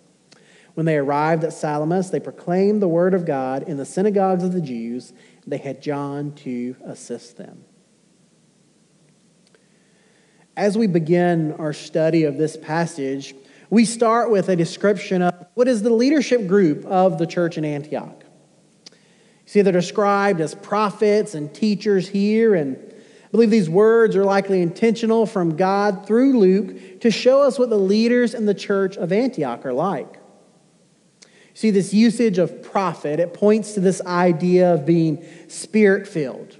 When 0.75 0.87
they 0.87 0.97
arrived 0.97 1.43
at 1.43 1.53
Salamis, 1.53 2.11
they 2.11 2.21
proclaimed 2.21 2.81
the 2.81 2.89
word 2.89 3.13
of 3.13 3.25
God 3.27 3.65
in 3.65 3.79
the 3.79 3.85
synagogues 3.85 4.45
of 4.45 4.53
the 4.53 4.61
Jews. 4.61 5.13
They 5.49 5.57
had 5.57 5.81
John 5.81 6.33
to 6.37 6.77
assist 6.85 7.39
them. 7.39 7.65
As 10.55 10.77
we 10.77 10.87
begin 10.87 11.53
our 11.55 11.73
study 11.73 12.25
of 12.25 12.37
this 12.37 12.55
passage, 12.57 13.35
we 13.71 13.87
start 13.87 14.31
with 14.31 14.51
a 14.51 14.57
description 14.57 15.23
of 15.23 15.47
what 15.55 15.67
is 15.67 15.83
the 15.83 15.93
leadership 15.93 16.47
group 16.47 16.85
of 16.85 17.17
the 17.17 17.27
church 17.27 17.57
in 17.57 17.65
Antioch. 17.65 18.25
You 18.91 18.97
see, 19.47 19.63
they're 19.63 19.73
described 19.73 20.43
as 20.43 20.55
prophets 20.55 21.35
and 21.35 21.55
teachers 21.55 22.09
here, 22.09 22.55
and 22.55 22.77
I 22.77 23.31
believe 23.31 23.51
these 23.51 23.71
words 23.71 24.17
are 24.17 24.25
likely 24.25 24.61
intentional 24.61 25.25
from 25.25 25.57
God 25.57 26.07
through 26.07 26.39
Luke 26.39 27.01
to 27.01 27.11
show 27.11 27.41
us 27.41 27.59
what 27.59 27.71
the 27.71 27.79
leaders 27.79 28.35
in 28.35 28.45
the 28.45 28.55
church 28.55 28.99
of 28.99 29.13
Antioch 29.13 29.65
are 29.65 29.73
like. 29.73 30.18
See, 31.59 31.71
this 31.71 31.93
usage 31.93 32.39
of 32.39 32.63
prophet, 32.63 33.19
it 33.19 33.35
points 33.35 33.73
to 33.73 33.81
this 33.81 34.01
idea 34.03 34.75
of 34.75 34.87
being 34.87 35.25
spirit 35.49 36.07
filled 36.07 36.57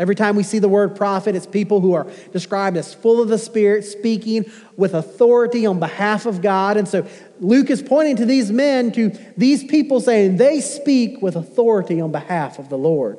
Every 0.00 0.14
time 0.14 0.34
we 0.34 0.44
see 0.44 0.58
the 0.58 0.68
word 0.68 0.96
prophet, 0.96 1.34
it's 1.34 1.46
people 1.46 1.82
who 1.82 1.92
are 1.92 2.06
described 2.32 2.78
as 2.78 2.94
full 2.94 3.20
of 3.20 3.28
the 3.28 3.36
Spirit, 3.36 3.84
speaking 3.84 4.50
with 4.74 4.94
authority 4.94 5.66
on 5.66 5.78
behalf 5.78 6.24
of 6.24 6.40
God. 6.40 6.78
And 6.78 6.88
so 6.88 7.06
Luke 7.38 7.68
is 7.68 7.82
pointing 7.82 8.16
to 8.16 8.24
these 8.24 8.50
men, 8.50 8.92
to 8.92 9.10
these 9.36 9.62
people, 9.62 10.00
saying 10.00 10.38
they 10.38 10.62
speak 10.62 11.20
with 11.20 11.36
authority 11.36 12.00
on 12.00 12.12
behalf 12.12 12.58
of 12.58 12.70
the 12.70 12.78
Lord. 12.78 13.18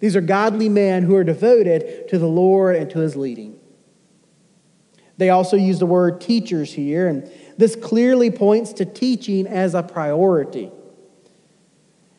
These 0.00 0.16
are 0.16 0.22
godly 0.22 0.70
men 0.70 1.02
who 1.02 1.14
are 1.16 1.22
devoted 1.22 2.08
to 2.08 2.18
the 2.18 2.28
Lord 2.28 2.76
and 2.76 2.88
to 2.92 3.00
his 3.00 3.14
leading. 3.14 3.60
They 5.16 5.30
also 5.30 5.56
use 5.56 5.78
the 5.78 5.86
word 5.86 6.20
teachers 6.20 6.72
here, 6.72 7.06
and 7.06 7.30
this 7.56 7.76
clearly 7.76 8.30
points 8.30 8.72
to 8.74 8.84
teaching 8.84 9.46
as 9.46 9.74
a 9.74 9.82
priority. 9.82 10.70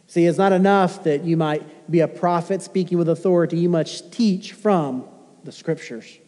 See, 0.08 0.26
it's 0.26 0.38
not 0.38 0.54
enough 0.54 1.04
that 1.04 1.24
you 1.26 1.36
might 1.36 1.92
be 1.92 2.00
a 2.00 2.08
prophet 2.08 2.62
speaking 2.62 2.98
with 2.98 3.10
authority, 3.10 3.58
you 3.58 3.70
must 3.70 4.12
teach 4.12 4.54
from 4.54 5.06
the 5.44 5.52
scriptures. 5.52 6.20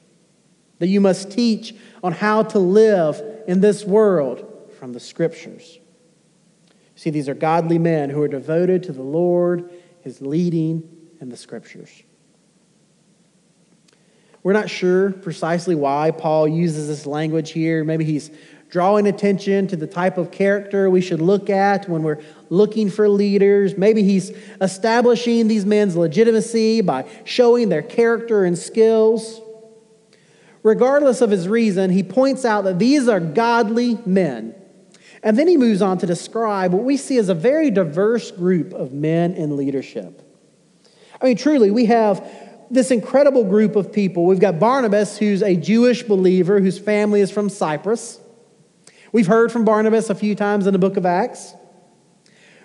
That 0.79 0.87
you 0.87 1.01
must 1.01 1.31
teach 1.31 1.73
on 2.03 2.11
how 2.11 2.43
to 2.43 2.59
live 2.59 3.21
in 3.47 3.61
this 3.61 3.83
world 3.83 4.71
from 4.77 4.93
the 4.93 4.99
scriptures. 4.99 5.79
See, 6.95 7.09
these 7.09 7.29
are 7.29 7.33
godly 7.33 7.79
men 7.79 8.09
who 8.09 8.21
are 8.21 8.27
devoted 8.27 8.83
to 8.83 8.91
the 8.91 9.03
Lord, 9.03 9.71
his 10.01 10.21
leading, 10.21 10.83
and 11.19 11.31
the 11.31 11.37
scriptures. 11.37 12.03
We're 14.47 14.53
not 14.53 14.69
sure 14.69 15.11
precisely 15.11 15.75
why 15.75 16.11
Paul 16.11 16.47
uses 16.47 16.87
this 16.87 17.05
language 17.05 17.51
here. 17.51 17.83
Maybe 17.83 18.05
he's 18.05 18.31
drawing 18.69 19.05
attention 19.05 19.67
to 19.67 19.75
the 19.75 19.87
type 19.87 20.17
of 20.17 20.31
character 20.31 20.89
we 20.89 21.01
should 21.01 21.19
look 21.19 21.49
at 21.49 21.89
when 21.89 22.01
we're 22.01 22.21
looking 22.49 22.89
for 22.89 23.09
leaders. 23.09 23.77
Maybe 23.77 24.03
he's 24.03 24.31
establishing 24.61 25.49
these 25.49 25.65
men's 25.65 25.97
legitimacy 25.97 26.79
by 26.79 27.09
showing 27.25 27.67
their 27.67 27.81
character 27.81 28.45
and 28.45 28.57
skills. 28.57 29.41
Regardless 30.63 31.19
of 31.19 31.29
his 31.29 31.49
reason, 31.49 31.89
he 31.89 32.01
points 32.01 32.45
out 32.45 32.63
that 32.63 32.79
these 32.79 33.09
are 33.09 33.19
godly 33.19 33.99
men. 34.05 34.55
And 35.23 35.37
then 35.37 35.49
he 35.49 35.57
moves 35.57 35.81
on 35.81 35.97
to 35.97 36.05
describe 36.05 36.71
what 36.71 36.85
we 36.85 36.95
see 36.95 37.17
as 37.17 37.27
a 37.27 37.33
very 37.35 37.69
diverse 37.69 38.31
group 38.31 38.71
of 38.71 38.93
men 38.93 39.33
in 39.33 39.57
leadership. 39.57 40.21
I 41.21 41.25
mean, 41.25 41.35
truly, 41.35 41.69
we 41.69 41.87
have 41.87 42.46
this 42.69 42.91
incredible 42.91 43.43
group 43.43 43.75
of 43.75 43.91
people. 43.91 44.25
We've 44.25 44.39
got 44.39 44.59
Barnabas, 44.59 45.17
who's 45.17 45.41
a 45.41 45.55
Jewish 45.55 46.03
believer 46.03 46.59
whose 46.59 46.77
family 46.77 47.21
is 47.21 47.31
from 47.31 47.49
Cyprus. 47.49 48.19
We've 49.11 49.27
heard 49.27 49.51
from 49.51 49.65
Barnabas 49.65 50.09
a 50.09 50.15
few 50.15 50.35
times 50.35 50.67
in 50.67 50.73
the 50.73 50.79
book 50.79 50.97
of 50.97 51.05
Acts. 51.05 51.53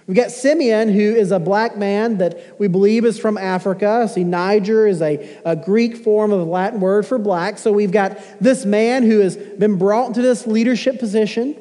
We've 0.06 0.16
got 0.16 0.32
Simeon, 0.32 0.88
who 0.88 1.00
is 1.00 1.30
a 1.30 1.38
black 1.38 1.76
man 1.76 2.18
that 2.18 2.58
we 2.58 2.66
believe 2.66 3.04
is 3.04 3.18
from 3.18 3.38
Africa. 3.38 4.08
See, 4.08 4.24
Niger 4.24 4.86
is 4.88 5.00
a, 5.00 5.40
a 5.44 5.54
Greek 5.54 5.96
form 5.96 6.32
of 6.32 6.40
the 6.40 6.44
Latin 6.44 6.80
word 6.80 7.06
for 7.06 7.18
black. 7.18 7.56
So 7.58 7.70
we've 7.70 7.92
got 7.92 8.18
this 8.40 8.64
man 8.64 9.04
who 9.04 9.20
has 9.20 9.36
been 9.36 9.78
brought 9.78 10.08
into 10.08 10.22
this 10.22 10.46
leadership 10.46 10.98
position. 10.98 11.56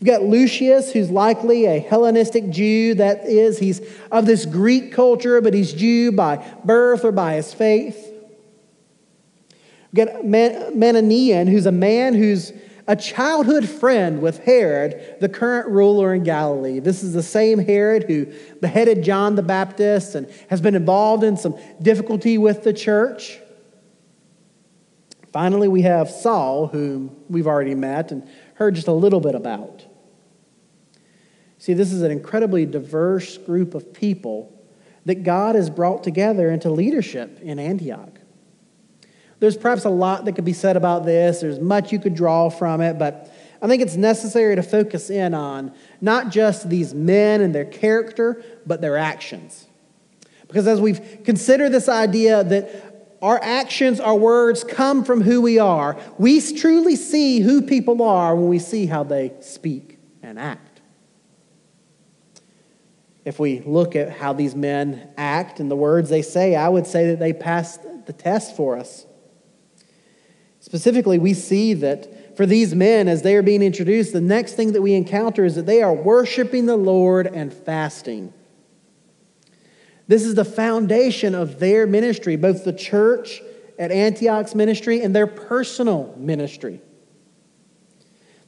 We've 0.00 0.06
got 0.06 0.22
Lucius, 0.22 0.92
who's 0.92 1.10
likely 1.10 1.66
a 1.66 1.78
Hellenistic 1.78 2.48
Jew. 2.48 2.94
That 2.94 3.26
is, 3.26 3.58
he's 3.58 3.82
of 4.10 4.24
this 4.24 4.46
Greek 4.46 4.92
culture, 4.92 5.42
but 5.42 5.52
he's 5.52 5.74
Jew 5.74 6.10
by 6.10 6.36
birth 6.64 7.04
or 7.04 7.12
by 7.12 7.34
his 7.34 7.52
faith. 7.52 8.10
We've 9.92 10.06
got 10.06 10.22
Manaen, 10.24 11.50
who's 11.50 11.66
a 11.66 11.72
man 11.72 12.14
who's 12.14 12.50
a 12.86 12.96
childhood 12.96 13.68
friend 13.68 14.22
with 14.22 14.38
Herod, 14.38 15.16
the 15.20 15.28
current 15.28 15.68
ruler 15.68 16.14
in 16.14 16.24
Galilee. 16.24 16.80
This 16.80 17.02
is 17.02 17.12
the 17.12 17.22
same 17.22 17.58
Herod 17.58 18.04
who 18.04 18.26
beheaded 18.60 19.04
John 19.04 19.34
the 19.34 19.42
Baptist 19.42 20.14
and 20.14 20.30
has 20.48 20.62
been 20.62 20.74
involved 20.74 21.24
in 21.24 21.36
some 21.36 21.58
difficulty 21.82 22.38
with 22.38 22.64
the 22.64 22.72
church. 22.72 23.38
Finally, 25.30 25.68
we 25.68 25.82
have 25.82 26.10
Saul, 26.10 26.68
whom 26.68 27.14
we've 27.28 27.46
already 27.46 27.74
met 27.74 28.12
and 28.12 28.26
heard 28.54 28.74
just 28.74 28.88
a 28.88 28.92
little 28.92 29.20
bit 29.20 29.34
about. 29.34 29.84
See, 31.60 31.74
this 31.74 31.92
is 31.92 32.00
an 32.00 32.10
incredibly 32.10 32.64
diverse 32.64 33.36
group 33.36 33.74
of 33.74 33.92
people 33.92 34.50
that 35.04 35.24
God 35.24 35.56
has 35.56 35.68
brought 35.68 36.02
together 36.02 36.50
into 36.50 36.70
leadership 36.70 37.38
in 37.42 37.58
Antioch. 37.58 38.18
There's 39.40 39.58
perhaps 39.58 39.84
a 39.84 39.90
lot 39.90 40.24
that 40.24 40.32
could 40.32 40.46
be 40.46 40.54
said 40.54 40.78
about 40.78 41.04
this, 41.04 41.42
there's 41.42 41.60
much 41.60 41.92
you 41.92 41.98
could 41.98 42.14
draw 42.14 42.48
from 42.48 42.80
it, 42.80 42.98
but 42.98 43.30
I 43.60 43.68
think 43.68 43.82
it's 43.82 43.94
necessary 43.94 44.56
to 44.56 44.62
focus 44.62 45.10
in 45.10 45.34
on 45.34 45.74
not 46.00 46.30
just 46.30 46.70
these 46.70 46.94
men 46.94 47.42
and 47.42 47.54
their 47.54 47.66
character, 47.66 48.42
but 48.66 48.80
their 48.80 48.96
actions. 48.96 49.66
Because 50.48 50.66
as 50.66 50.80
we've 50.80 51.18
considered 51.24 51.72
this 51.72 51.90
idea 51.90 52.42
that 52.42 53.18
our 53.20 53.38
actions, 53.42 54.00
our 54.00 54.16
words 54.16 54.64
come 54.64 55.04
from 55.04 55.20
who 55.20 55.42
we 55.42 55.58
are, 55.58 55.98
we 56.16 56.40
truly 56.40 56.96
see 56.96 57.40
who 57.40 57.60
people 57.60 58.02
are 58.02 58.34
when 58.34 58.48
we 58.48 58.58
see 58.58 58.86
how 58.86 59.04
they 59.04 59.34
speak 59.40 59.98
and 60.22 60.38
act. 60.38 60.69
If 63.30 63.38
we 63.38 63.60
look 63.60 63.94
at 63.94 64.10
how 64.10 64.32
these 64.32 64.56
men 64.56 65.08
act 65.16 65.60
and 65.60 65.70
the 65.70 65.76
words 65.76 66.10
they 66.10 66.20
say, 66.20 66.56
I 66.56 66.68
would 66.68 66.84
say 66.84 67.06
that 67.10 67.20
they 67.20 67.32
pass 67.32 67.78
the 68.06 68.12
test 68.12 68.56
for 68.56 68.76
us. 68.76 69.06
Specifically, 70.58 71.16
we 71.16 71.34
see 71.34 71.74
that 71.74 72.36
for 72.36 72.44
these 72.44 72.74
men, 72.74 73.06
as 73.06 73.22
they 73.22 73.36
are 73.36 73.42
being 73.42 73.62
introduced, 73.62 74.12
the 74.12 74.20
next 74.20 74.54
thing 74.54 74.72
that 74.72 74.82
we 74.82 74.94
encounter 74.94 75.44
is 75.44 75.54
that 75.54 75.66
they 75.66 75.80
are 75.80 75.94
worshiping 75.94 76.66
the 76.66 76.76
Lord 76.76 77.28
and 77.28 77.54
fasting. 77.54 78.32
This 80.08 80.24
is 80.24 80.34
the 80.34 80.44
foundation 80.44 81.36
of 81.36 81.60
their 81.60 81.86
ministry, 81.86 82.34
both 82.34 82.64
the 82.64 82.72
church 82.72 83.42
at 83.78 83.92
Antioch's 83.92 84.56
ministry 84.56 85.02
and 85.02 85.14
their 85.14 85.28
personal 85.28 86.16
ministry. 86.18 86.80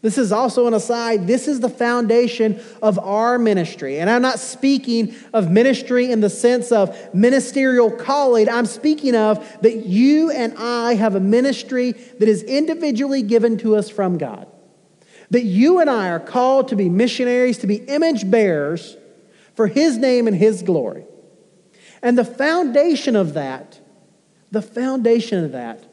This 0.03 0.19
is 0.19 0.33
also 0.33 0.67
an 0.67 0.75
aside. 0.75 1.29
This 1.29 1.47
is 1.47 1.61
the 1.61 1.69
foundation 1.69 2.61
of 2.83 2.99
our 2.99 3.39
ministry. 3.39 4.01
And 4.01 4.11
I'm 4.11 4.21
not 4.21 4.41
speaking 4.41 5.15
of 5.33 5.49
ministry 5.49 6.11
in 6.11 6.21
the 6.21 6.29
sense 6.29 6.73
of 6.73 7.15
ministerial 7.15 7.89
calling. 7.89 8.49
I'm 8.49 8.67
speaking 8.67 9.15
of 9.15 9.63
that 9.63 9.87
you 9.87 10.33
and 10.33 10.55
I 10.59 10.95
have 10.95 11.15
a 11.15 11.21
ministry 11.21 11.93
that 11.93 12.29
is 12.29 12.43
individually 12.43 13.23
given 13.23 13.57
to 13.59 13.77
us 13.77 13.89
from 13.89 14.19
God. 14.19 14.49
That 15.31 15.45
you 15.45 15.79
and 15.79 15.89
I 15.89 16.09
are 16.09 16.21
called 16.21 16.69
to 16.69 16.77
be 16.77 16.89
missionaries, 16.89 17.59
to 17.59 17.69
be 17.69 17.77
image 17.77 18.29
bearers 18.29 18.97
for 19.55 19.69
His 19.69 19.97
name 19.97 20.27
and 20.27 20.37
His 20.37 20.63
glory. 20.63 21.05
And 22.03 22.19
the 22.19 22.25
foundation 22.25 23.15
of 23.15 23.35
that, 23.35 23.79
the 24.51 24.63
foundation 24.63 25.45
of 25.45 25.53
that 25.53 25.85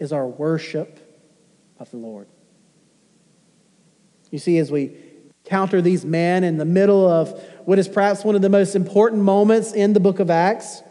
is 0.00 0.12
our 0.12 0.26
worship 0.26 0.98
of 1.78 1.88
the 1.92 1.98
Lord. 1.98 2.26
You 4.32 4.38
see, 4.38 4.58
as 4.58 4.72
we 4.72 4.96
counter 5.44 5.80
these 5.80 6.04
men 6.04 6.42
in 6.42 6.56
the 6.56 6.64
middle 6.64 7.08
of 7.08 7.40
what 7.64 7.78
is 7.78 7.86
perhaps 7.86 8.24
one 8.24 8.34
of 8.34 8.42
the 8.42 8.48
most 8.48 8.74
important 8.74 9.22
moments 9.22 9.72
in 9.72 9.92
the 9.92 10.00
book 10.00 10.18
of 10.18 10.30
Acts, 10.30 10.82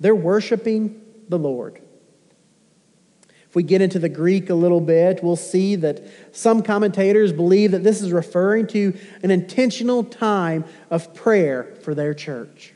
they're 0.00 0.14
worshiping 0.14 1.00
the 1.28 1.38
Lord. 1.38 1.80
If 3.48 3.54
we 3.54 3.62
get 3.62 3.80
into 3.80 3.98
the 3.98 4.08
Greek 4.08 4.50
a 4.50 4.54
little 4.54 4.80
bit, 4.80 5.22
we'll 5.22 5.36
see 5.36 5.76
that 5.76 6.02
some 6.32 6.62
commentators 6.62 7.32
believe 7.32 7.70
that 7.70 7.84
this 7.84 8.02
is 8.02 8.12
referring 8.12 8.66
to 8.68 8.98
an 9.22 9.30
intentional 9.30 10.04
time 10.04 10.64
of 10.90 11.14
prayer 11.14 11.74
for 11.82 11.94
their 11.94 12.12
church. 12.12 12.74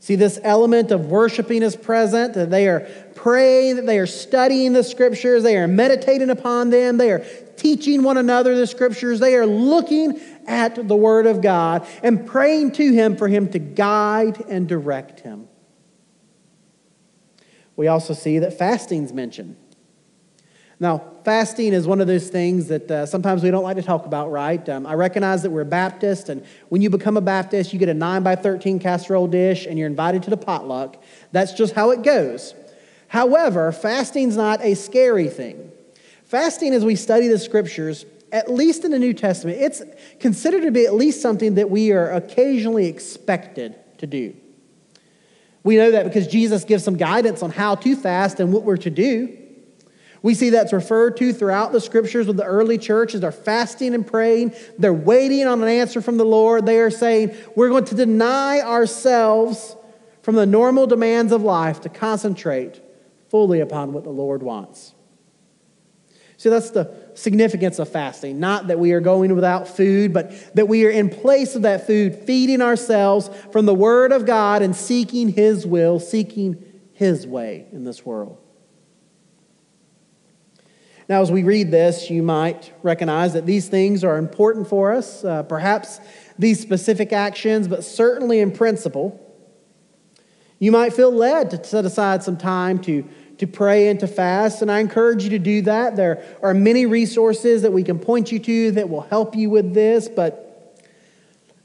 See, 0.00 0.16
this 0.16 0.40
element 0.42 0.90
of 0.90 1.06
worshiping 1.06 1.62
is 1.62 1.76
present, 1.76 2.32
that 2.32 2.50
they 2.50 2.66
are 2.66 2.80
praying, 3.14 3.76
that 3.76 3.86
they 3.86 3.98
are 3.98 4.06
studying 4.06 4.72
the 4.72 4.82
scriptures, 4.82 5.42
they 5.42 5.58
are 5.58 5.68
meditating 5.68 6.30
upon 6.30 6.70
them, 6.70 6.96
they 6.96 7.12
are 7.12 7.24
teaching 7.60 8.02
one 8.02 8.16
another 8.16 8.56
the 8.56 8.66
scriptures, 8.66 9.20
they 9.20 9.36
are 9.36 9.46
looking 9.46 10.18
at 10.46 10.88
the 10.88 10.96
Word 10.96 11.26
of 11.26 11.42
God 11.42 11.86
and 12.02 12.26
praying 12.26 12.72
to 12.72 12.92
Him 12.92 13.16
for 13.16 13.28
Him 13.28 13.50
to 13.50 13.58
guide 13.58 14.40
and 14.48 14.66
direct 14.66 15.20
Him. 15.20 15.46
We 17.76 17.86
also 17.86 18.14
see 18.14 18.38
that 18.38 18.58
fasting's 18.58 19.12
mentioned. 19.12 19.56
Now, 20.78 21.04
fasting 21.24 21.74
is 21.74 21.86
one 21.86 22.00
of 22.00 22.06
those 22.06 22.30
things 22.30 22.68
that 22.68 22.90
uh, 22.90 23.04
sometimes 23.04 23.42
we 23.42 23.50
don't 23.50 23.62
like 23.62 23.76
to 23.76 23.82
talk 23.82 24.06
about, 24.06 24.30
right? 24.30 24.66
Um, 24.66 24.86
I 24.86 24.94
recognize 24.94 25.42
that 25.42 25.50
we're 25.50 25.64
Baptist, 25.64 26.30
and 26.30 26.42
when 26.70 26.80
you 26.80 26.88
become 26.88 27.18
a 27.18 27.20
Baptist, 27.20 27.74
you 27.74 27.78
get 27.78 27.90
a 27.90 27.94
9 27.94 28.22
by 28.22 28.36
13 28.36 28.78
casserole 28.78 29.26
dish 29.26 29.66
and 29.66 29.78
you're 29.78 29.86
invited 29.86 30.22
to 30.22 30.30
the 30.30 30.38
potluck. 30.38 31.02
That's 31.32 31.52
just 31.52 31.74
how 31.74 31.90
it 31.90 32.02
goes. 32.02 32.54
However, 33.08 33.70
fasting's 33.72 34.36
not 34.38 34.62
a 34.62 34.74
scary 34.74 35.28
thing. 35.28 35.70
Fasting, 36.30 36.74
as 36.74 36.84
we 36.84 36.94
study 36.94 37.26
the 37.26 37.40
scriptures, 37.40 38.06
at 38.30 38.48
least 38.48 38.84
in 38.84 38.92
the 38.92 39.00
New 39.00 39.12
Testament, 39.12 39.60
it's 39.60 39.82
considered 40.20 40.62
to 40.62 40.70
be 40.70 40.86
at 40.86 40.94
least 40.94 41.20
something 41.20 41.56
that 41.56 41.70
we 41.70 41.90
are 41.90 42.12
occasionally 42.12 42.86
expected 42.86 43.74
to 43.98 44.06
do. 44.06 44.36
We 45.64 45.76
know 45.76 45.90
that 45.90 46.04
because 46.04 46.28
Jesus 46.28 46.62
gives 46.62 46.84
some 46.84 46.96
guidance 46.96 47.42
on 47.42 47.50
how 47.50 47.74
to 47.74 47.96
fast 47.96 48.38
and 48.38 48.52
what 48.52 48.62
we're 48.62 48.76
to 48.76 48.90
do. 48.90 49.36
We 50.22 50.34
see 50.34 50.50
that's 50.50 50.72
referred 50.72 51.16
to 51.16 51.32
throughout 51.32 51.72
the 51.72 51.80
scriptures 51.80 52.28
with 52.28 52.36
the 52.36 52.44
early 52.44 52.78
church 52.78 53.12
as 53.16 53.22
they're 53.22 53.32
fasting 53.32 53.92
and 53.92 54.06
praying. 54.06 54.54
They're 54.78 54.94
waiting 54.94 55.48
on 55.48 55.60
an 55.60 55.68
answer 55.68 56.00
from 56.00 56.16
the 56.16 56.24
Lord. 56.24 56.64
They 56.64 56.78
are 56.78 56.92
saying, 56.92 57.34
We're 57.56 57.70
going 57.70 57.86
to 57.86 57.96
deny 57.96 58.60
ourselves 58.60 59.74
from 60.22 60.36
the 60.36 60.46
normal 60.46 60.86
demands 60.86 61.32
of 61.32 61.42
life 61.42 61.80
to 61.80 61.88
concentrate 61.88 62.80
fully 63.30 63.58
upon 63.58 63.92
what 63.92 64.04
the 64.04 64.10
Lord 64.10 64.44
wants. 64.44 64.94
See, 66.40 66.48
that's 66.48 66.70
the 66.70 66.90
significance 67.12 67.78
of 67.78 67.90
fasting. 67.90 68.40
Not 68.40 68.68
that 68.68 68.78
we 68.78 68.92
are 68.92 69.00
going 69.00 69.34
without 69.34 69.68
food, 69.68 70.14
but 70.14 70.32
that 70.54 70.68
we 70.68 70.86
are 70.86 70.90
in 70.90 71.10
place 71.10 71.54
of 71.54 71.60
that 71.62 71.86
food, 71.86 72.14
feeding 72.14 72.62
ourselves 72.62 73.28
from 73.52 73.66
the 73.66 73.74
Word 73.74 74.10
of 74.10 74.24
God 74.24 74.62
and 74.62 74.74
seeking 74.74 75.28
His 75.28 75.66
will, 75.66 76.00
seeking 76.00 76.64
His 76.94 77.26
way 77.26 77.66
in 77.72 77.84
this 77.84 78.06
world. 78.06 78.38
Now, 81.10 81.20
as 81.20 81.30
we 81.30 81.42
read 81.42 81.70
this, 81.70 82.08
you 82.08 82.22
might 82.22 82.72
recognize 82.82 83.34
that 83.34 83.44
these 83.44 83.68
things 83.68 84.02
are 84.02 84.16
important 84.16 84.66
for 84.66 84.92
us, 84.92 85.22
uh, 85.22 85.42
perhaps 85.42 86.00
these 86.38 86.58
specific 86.58 87.12
actions, 87.12 87.68
but 87.68 87.84
certainly 87.84 88.40
in 88.40 88.50
principle. 88.50 89.20
You 90.58 90.72
might 90.72 90.94
feel 90.94 91.12
led 91.12 91.50
to 91.50 91.62
set 91.64 91.84
aside 91.84 92.22
some 92.22 92.38
time 92.38 92.78
to, 92.80 93.06
to 93.40 93.46
pray 93.46 93.88
and 93.88 93.98
to 94.00 94.06
fast, 94.06 94.60
and 94.60 94.70
I 94.70 94.80
encourage 94.80 95.24
you 95.24 95.30
to 95.30 95.38
do 95.38 95.62
that. 95.62 95.96
There 95.96 96.22
are 96.42 96.52
many 96.52 96.84
resources 96.84 97.62
that 97.62 97.72
we 97.72 97.82
can 97.82 97.98
point 97.98 98.30
you 98.30 98.38
to 98.38 98.72
that 98.72 98.90
will 98.90 99.00
help 99.00 99.34
you 99.34 99.48
with 99.48 99.72
this, 99.72 100.10
but 100.10 100.78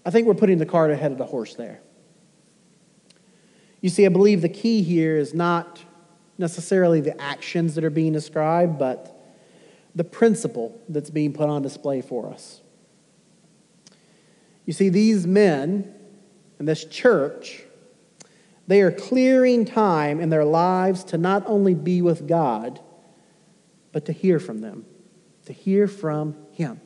I 0.05 0.09
think 0.09 0.25
we're 0.25 0.35
putting 0.35 0.57
the 0.57 0.65
cart 0.65 0.89
ahead 0.89 1.11
of 1.11 1.17
the 1.17 1.25
horse 1.25 1.55
there. 1.55 1.81
You 3.81 3.89
see, 3.89 4.05
I 4.05 4.09
believe 4.09 4.41
the 4.41 4.47
key 4.47 4.83
here 4.83 5.17
is 5.17 5.33
not 5.33 5.83
necessarily 6.37 7.01
the 7.01 7.19
actions 7.21 7.75
that 7.75 7.83
are 7.83 7.89
being 7.89 8.13
described, 8.13 8.79
but 8.79 9.11
the 9.93 10.05
principle 10.05 10.81
that's 10.87 11.09
being 11.09 11.33
put 11.33 11.49
on 11.49 11.61
display 11.61 11.99
for 12.01 12.31
us. 12.31 12.61
You 14.65 14.71
see, 14.71 14.87
these 14.87 15.27
men 15.27 15.93
and 16.57 16.69
this 16.69 16.85
church, 16.85 17.64
they 18.67 18.81
are 18.81 18.91
clearing 18.91 19.65
time 19.65 20.19
in 20.19 20.29
their 20.29 20.45
lives 20.45 21.03
to 21.05 21.17
not 21.17 21.43
only 21.45 21.73
be 21.73 22.01
with 22.01 22.27
God, 22.27 22.79
but 23.91 24.05
to 24.05 24.11
hear 24.11 24.39
from 24.39 24.61
them, 24.61 24.85
to 25.45 25.53
hear 25.53 25.87
from 25.87 26.35
Him. 26.51 26.81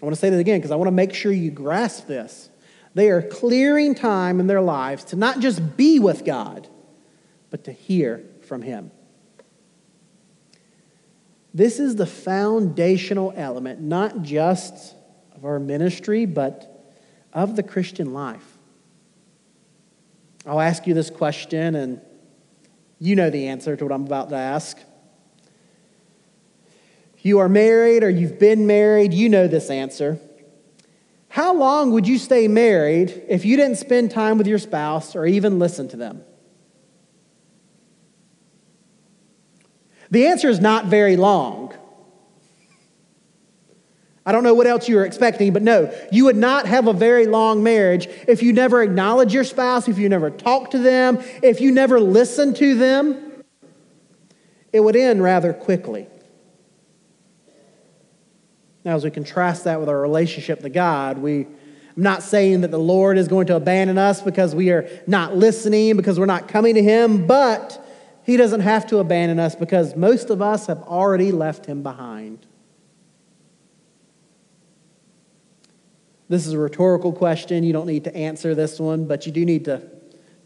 I 0.00 0.06
want 0.06 0.14
to 0.14 0.20
say 0.20 0.30
that 0.30 0.38
again 0.38 0.58
because 0.58 0.70
I 0.70 0.76
want 0.76 0.88
to 0.88 0.92
make 0.92 1.12
sure 1.12 1.30
you 1.30 1.50
grasp 1.50 2.06
this. 2.06 2.48
They 2.94 3.10
are 3.10 3.22
clearing 3.22 3.94
time 3.94 4.40
in 4.40 4.46
their 4.46 4.62
lives 4.62 5.04
to 5.04 5.16
not 5.16 5.40
just 5.40 5.76
be 5.76 5.98
with 5.98 6.24
God, 6.24 6.68
but 7.50 7.64
to 7.64 7.72
hear 7.72 8.24
from 8.42 8.62
Him. 8.62 8.90
This 11.52 11.80
is 11.80 11.96
the 11.96 12.06
foundational 12.06 13.32
element, 13.36 13.80
not 13.80 14.22
just 14.22 14.94
of 15.34 15.44
our 15.44 15.58
ministry, 15.58 16.24
but 16.24 16.69
of 17.32 17.56
the 17.56 17.62
Christian 17.62 18.12
life. 18.12 18.58
I'll 20.46 20.60
ask 20.60 20.86
you 20.86 20.94
this 20.94 21.10
question, 21.10 21.74
and 21.74 22.00
you 22.98 23.16
know 23.16 23.30
the 23.30 23.48
answer 23.48 23.76
to 23.76 23.84
what 23.84 23.92
I'm 23.92 24.04
about 24.04 24.30
to 24.30 24.36
ask. 24.36 24.78
You 27.22 27.38
are 27.40 27.48
married 27.48 28.02
or 28.02 28.08
you've 28.08 28.38
been 28.38 28.66
married, 28.66 29.12
you 29.12 29.28
know 29.28 29.46
this 29.46 29.70
answer. 29.70 30.18
How 31.28 31.54
long 31.54 31.92
would 31.92 32.08
you 32.08 32.18
stay 32.18 32.48
married 32.48 33.22
if 33.28 33.44
you 33.44 33.56
didn't 33.56 33.76
spend 33.76 34.10
time 34.10 34.38
with 34.38 34.46
your 34.46 34.58
spouse 34.58 35.14
or 35.14 35.26
even 35.26 35.58
listen 35.58 35.88
to 35.88 35.96
them? 35.96 36.22
The 40.10 40.26
answer 40.26 40.48
is 40.48 40.58
not 40.58 40.86
very 40.86 41.16
long. 41.16 41.74
I 44.30 44.32
don't 44.32 44.44
know 44.44 44.54
what 44.54 44.68
else 44.68 44.88
you 44.88 44.94
were 44.94 45.04
expecting, 45.04 45.52
but 45.52 45.60
no, 45.62 45.92
you 46.12 46.26
would 46.26 46.36
not 46.36 46.66
have 46.66 46.86
a 46.86 46.92
very 46.92 47.26
long 47.26 47.64
marriage 47.64 48.06
if 48.28 48.44
you 48.44 48.52
never 48.52 48.80
acknowledge 48.80 49.34
your 49.34 49.42
spouse, 49.42 49.88
if 49.88 49.98
you 49.98 50.08
never 50.08 50.30
talk 50.30 50.70
to 50.70 50.78
them, 50.78 51.18
if 51.42 51.60
you 51.60 51.72
never 51.72 51.98
listen 51.98 52.54
to 52.54 52.76
them. 52.76 53.42
It 54.72 54.78
would 54.78 54.94
end 54.94 55.20
rather 55.20 55.52
quickly. 55.52 56.06
Now, 58.84 58.94
as 58.94 59.02
we 59.02 59.10
contrast 59.10 59.64
that 59.64 59.80
with 59.80 59.88
our 59.88 60.00
relationship 60.00 60.60
to 60.60 60.68
God, 60.70 61.18
we, 61.18 61.40
I'm 61.40 61.48
not 61.96 62.22
saying 62.22 62.60
that 62.60 62.70
the 62.70 62.78
Lord 62.78 63.18
is 63.18 63.26
going 63.26 63.48
to 63.48 63.56
abandon 63.56 63.98
us 63.98 64.22
because 64.22 64.54
we 64.54 64.70
are 64.70 64.88
not 65.08 65.36
listening, 65.36 65.96
because 65.96 66.20
we're 66.20 66.26
not 66.26 66.46
coming 66.46 66.76
to 66.76 66.82
Him, 66.84 67.26
but 67.26 67.84
he 68.22 68.36
doesn't 68.36 68.60
have 68.60 68.86
to 68.86 68.98
abandon 68.98 69.40
us 69.40 69.56
because 69.56 69.96
most 69.96 70.30
of 70.30 70.40
us 70.40 70.66
have 70.66 70.82
already 70.82 71.32
left 71.32 71.66
him 71.66 71.82
behind. 71.82 72.46
This 76.30 76.46
is 76.46 76.52
a 76.52 76.58
rhetorical 76.58 77.12
question. 77.12 77.64
You 77.64 77.72
don't 77.72 77.88
need 77.88 78.04
to 78.04 78.14
answer 78.14 78.54
this 78.54 78.78
one, 78.78 79.06
but 79.06 79.26
you 79.26 79.32
do 79.32 79.44
need 79.44 79.64
to 79.64 79.82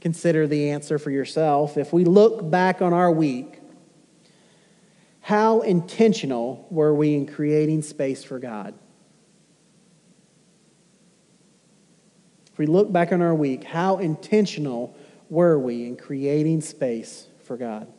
consider 0.01 0.47
the 0.47 0.70
answer 0.70 0.99
for 0.99 1.11
yourself. 1.11 1.77
If 1.77 1.92
we 1.92 2.05
look 2.05 2.51
back 2.51 2.81
on 2.81 2.94
our 2.94 3.12
week, 3.12 3.61
how 5.20 5.61
intentional 5.61 6.66
were 6.70 6.94
we 6.94 7.14
in 7.14 7.27
creating 7.27 7.83
space 7.83 8.25
for 8.25 8.38
God? 8.38 8.73
If 12.51 12.59
we 12.59 12.64
look 12.64 12.90
back 12.90 13.12
on 13.12 13.20
our 13.20 13.35
week, 13.35 13.64
how 13.64 13.99
intentional 13.99 14.97
were 15.29 15.59
we 15.59 15.87
in 15.87 15.97
creating 15.97 16.62
space 16.62 17.27
for 17.42 17.59
God. 17.59 17.92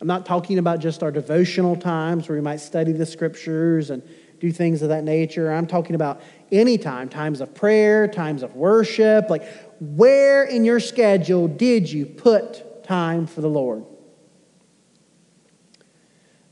I'm 0.00 0.06
not 0.06 0.26
talking 0.26 0.58
about 0.58 0.80
just 0.80 1.02
our 1.02 1.10
devotional 1.10 1.76
times 1.76 2.28
where 2.28 2.36
we 2.36 2.42
might 2.42 2.60
study 2.60 2.92
the 2.92 3.06
scriptures 3.06 3.88
and 3.88 4.02
do 4.38 4.52
things 4.52 4.82
of 4.82 4.90
that 4.90 5.04
nature. 5.04 5.50
I'm 5.50 5.66
talking 5.66 5.94
about 5.94 6.20
any 6.52 6.78
time, 6.78 7.08
times 7.08 7.40
of 7.40 7.54
prayer, 7.54 8.06
times 8.06 8.42
of 8.42 8.54
worship. 8.54 9.30
Like, 9.30 9.44
where 9.80 10.44
in 10.44 10.64
your 10.64 10.80
schedule 10.80 11.48
did 11.48 11.90
you 11.90 12.06
put 12.06 12.84
time 12.84 13.26
for 13.26 13.40
the 13.40 13.48
Lord? 13.48 13.84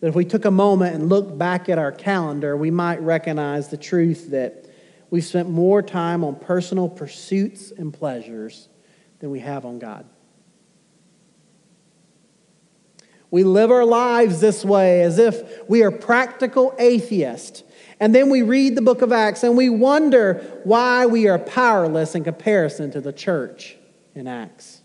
That 0.00 0.08
if 0.08 0.14
we 0.14 0.24
took 0.24 0.44
a 0.44 0.50
moment 0.50 0.94
and 0.94 1.08
looked 1.08 1.38
back 1.38 1.68
at 1.68 1.78
our 1.78 1.92
calendar, 1.92 2.56
we 2.56 2.70
might 2.70 3.00
recognize 3.00 3.68
the 3.68 3.76
truth 3.76 4.30
that 4.30 4.66
we've 5.10 5.24
spent 5.24 5.48
more 5.48 5.80
time 5.82 6.24
on 6.24 6.36
personal 6.36 6.88
pursuits 6.88 7.70
and 7.70 7.92
pleasures 7.92 8.68
than 9.20 9.30
we 9.30 9.40
have 9.40 9.64
on 9.64 9.78
God. 9.78 10.06
We 13.30 13.42
live 13.42 13.72
our 13.72 13.84
lives 13.84 14.40
this 14.40 14.64
way 14.64 15.02
as 15.02 15.18
if 15.18 15.68
we 15.68 15.82
are 15.82 15.90
practical 15.90 16.72
atheists. 16.78 17.64
And 18.00 18.14
then 18.14 18.28
we 18.28 18.42
read 18.42 18.76
the 18.76 18.82
book 18.82 19.02
of 19.02 19.12
Acts 19.12 19.42
and 19.42 19.56
we 19.56 19.68
wonder 19.68 20.60
why 20.64 21.06
we 21.06 21.28
are 21.28 21.38
powerless 21.38 22.14
in 22.14 22.24
comparison 22.24 22.90
to 22.92 23.00
the 23.00 23.12
church 23.12 23.76
in 24.14 24.26
Acts. 24.26 24.80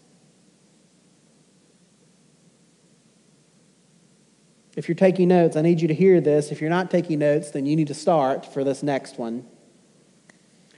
If 4.75 4.87
you're 4.87 4.95
taking 4.95 5.27
notes, 5.27 5.55
I 5.57 5.61
need 5.61 5.81
you 5.81 5.87
to 5.87 5.93
hear 5.93 6.21
this. 6.21 6.51
If 6.51 6.61
you're 6.61 6.69
not 6.69 6.89
taking 6.89 7.19
notes, 7.19 7.51
then 7.51 7.65
you 7.65 7.75
need 7.75 7.87
to 7.87 7.93
start 7.93 8.45
for 8.45 8.63
this 8.63 8.83
next 8.83 9.17
one. 9.17 9.45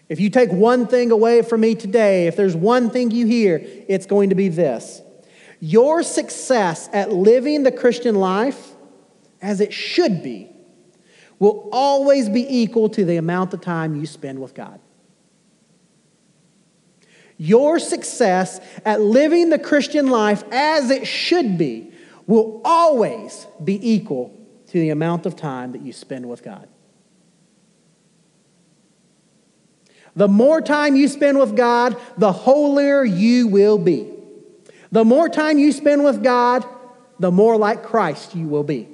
If 0.10 0.20
you 0.20 0.30
take 0.30 0.52
one 0.52 0.88
thing 0.88 1.12
away 1.12 1.41
from 1.41 1.62
me 1.62 1.76
today, 1.76 2.28
if 2.28 2.36
there's 2.36 2.56
one 2.56 2.89
thing 2.89 3.12
you 3.12 3.26
hear, 3.26 3.62
it's 3.88 4.06
going 4.06 4.30
to 4.30 4.36
be 4.36 4.50
this. 4.50 5.02
Your 5.60 6.02
success 6.04 6.89
at 6.91 7.12
living 7.12 7.63
the 7.63 7.72
Christian 7.72 8.15
life 8.15 8.72
as 9.41 9.62
it 9.62 9.72
should 9.72 10.24
be 10.24 10.51
will 11.42 11.68
always 11.72 12.30
be 12.30 12.46
equal 12.48 12.88
to 12.88 13.04
the 13.04 13.18
amount 13.18 13.52
of 13.52 13.60
time 13.62 13.96
you 13.96 14.06
spend 14.06 14.40
with 14.40 14.54
God. 14.54 14.80
Your 17.36 17.80
success 17.80 18.62
at 18.86 19.02
living 19.02 19.50
the 19.50 19.58
Christian 19.58 20.12
life 20.12 20.44
as 20.52 20.92
it 20.92 21.08
should 21.08 21.58
be 21.58 21.92
will 22.28 22.62
always 22.64 23.48
be 23.62 23.80
equal 23.92 24.32
to 24.68 24.74
the 24.74 24.92
amount 24.92 25.26
of 25.26 25.36
time 25.36 25.72
that 25.72 25.82
you 25.82 25.92
spend 25.92 26.30
with 26.30 26.44
God. 26.44 26.68
The 30.16 30.28
more 30.28 30.62
time 30.62 30.96
you 30.96 31.08
spend 31.08 31.40
with 31.40 31.58
God, 31.58 31.98
the 32.20 32.32
holier 32.32 33.04
you 33.04 33.48
will 33.48 33.80
be. 33.80 34.14
The 34.92 35.04
more 35.04 35.28
time 35.28 35.58
you 35.58 35.72
spend 35.72 36.04
with 36.04 36.24
God, 36.24 36.64
the 37.18 37.32
more 37.32 37.58
like 37.58 37.82
Christ 37.82 38.36
you 38.36 38.48
will 38.48 38.64
be. 38.64 38.91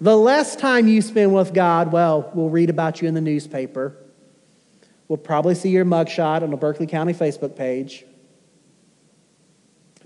The 0.00 0.16
less 0.16 0.54
time 0.54 0.86
you 0.86 1.02
spend 1.02 1.34
with 1.34 1.52
God, 1.52 1.90
well, 1.90 2.30
we'll 2.34 2.50
read 2.50 2.70
about 2.70 3.02
you 3.02 3.08
in 3.08 3.14
the 3.14 3.20
newspaper. 3.20 3.96
We'll 5.08 5.16
probably 5.16 5.54
see 5.54 5.70
your 5.70 5.84
mugshot 5.84 6.42
on 6.42 6.50
the 6.50 6.56
Berkeley 6.56 6.86
County 6.86 7.14
Facebook 7.14 7.56
page. 7.56 8.04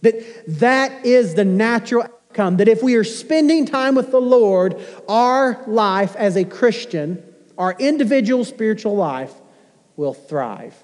That 0.01 0.15
that 0.61 1.05
is 1.05 1.35
the 1.35 1.45
natural 1.45 2.05
outcome. 2.05 2.57
That 2.57 2.69
if 2.69 2.83
we 2.83 2.95
are 2.95 3.05
spending 3.05 3.67
time 3.67 3.95
with 3.95 4.11
the 4.11 4.21
Lord, 4.21 4.81
our 5.09 5.63
life 5.67 6.17
as 6.17 6.37
a 6.37 6.45
Christian, 6.45 7.23
our 7.59 7.77
individual 7.79 8.45
spiritual 8.45 8.97
life, 8.97 9.33
will 9.97 10.15
thrive. 10.15 10.75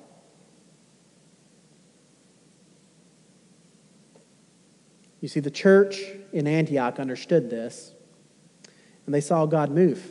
You 5.21 5.29
see, 5.29 5.41
the 5.41 5.51
church 5.51 6.01
in 6.33 6.47
Antioch 6.47 7.01
understood 7.01 7.51
this, 7.51 7.93
and 9.09 9.15
they 9.15 9.23
saw 9.23 9.47
God 9.47 9.71
move. 9.71 10.07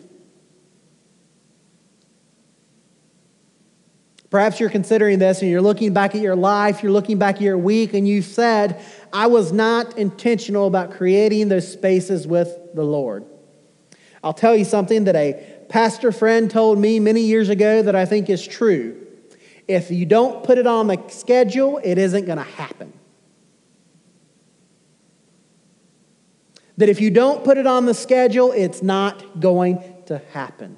Perhaps 4.31 4.59
you're 4.59 4.71
considering 4.71 5.19
this 5.19 5.43
and 5.43 5.51
you're 5.51 5.61
looking 5.61 5.93
back 5.93 6.15
at 6.15 6.21
your 6.21 6.35
life, 6.35 6.81
you're 6.81 6.91
looking 6.91 7.19
back 7.19 7.35
at 7.35 7.41
your 7.43 7.59
week, 7.59 7.93
and 7.93 8.07
you 8.07 8.23
said, 8.23 8.83
I 9.13 9.27
was 9.27 9.51
not 9.51 9.99
intentional 9.99 10.65
about 10.65 10.93
creating 10.93 11.47
those 11.49 11.71
spaces 11.71 12.25
with 12.25 12.57
the 12.73 12.83
Lord. 12.83 13.23
I'll 14.23 14.33
tell 14.33 14.55
you 14.55 14.65
something 14.65 15.03
that 15.03 15.15
a 15.15 15.45
pastor 15.69 16.11
friend 16.11 16.49
told 16.49 16.79
me 16.79 16.99
many 16.99 17.21
years 17.21 17.49
ago 17.49 17.83
that 17.83 17.95
I 17.95 18.05
think 18.05 18.31
is 18.31 18.45
true. 18.47 19.05
If 19.67 19.91
you 19.91 20.07
don't 20.07 20.43
put 20.43 20.57
it 20.57 20.65
on 20.65 20.87
the 20.87 21.03
schedule, 21.09 21.79
it 21.83 21.99
isn't 21.99 22.25
going 22.25 22.39
to 22.39 22.43
happen. 22.43 22.93
That 26.77 26.89
if 26.89 27.01
you 27.01 27.09
don't 27.09 27.43
put 27.43 27.57
it 27.57 27.67
on 27.67 27.85
the 27.85 27.93
schedule, 27.93 28.51
it's 28.51 28.81
not 28.81 29.39
going 29.39 29.83
to 30.05 30.19
happen. 30.31 30.77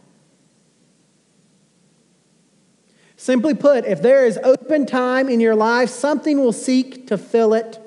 Simply 3.18 3.54
put, 3.54 3.84
if 3.84 4.02
there 4.02 4.26
is 4.26 4.40
open 4.44 4.86
time 4.86 5.28
in 5.28 5.42
your 5.42 5.56
life, 5.56 5.90
something 5.90 6.40
will 6.40 6.54
seek 6.54 7.08
to 7.08 7.18
fill 7.18 7.54
it. 7.54 7.78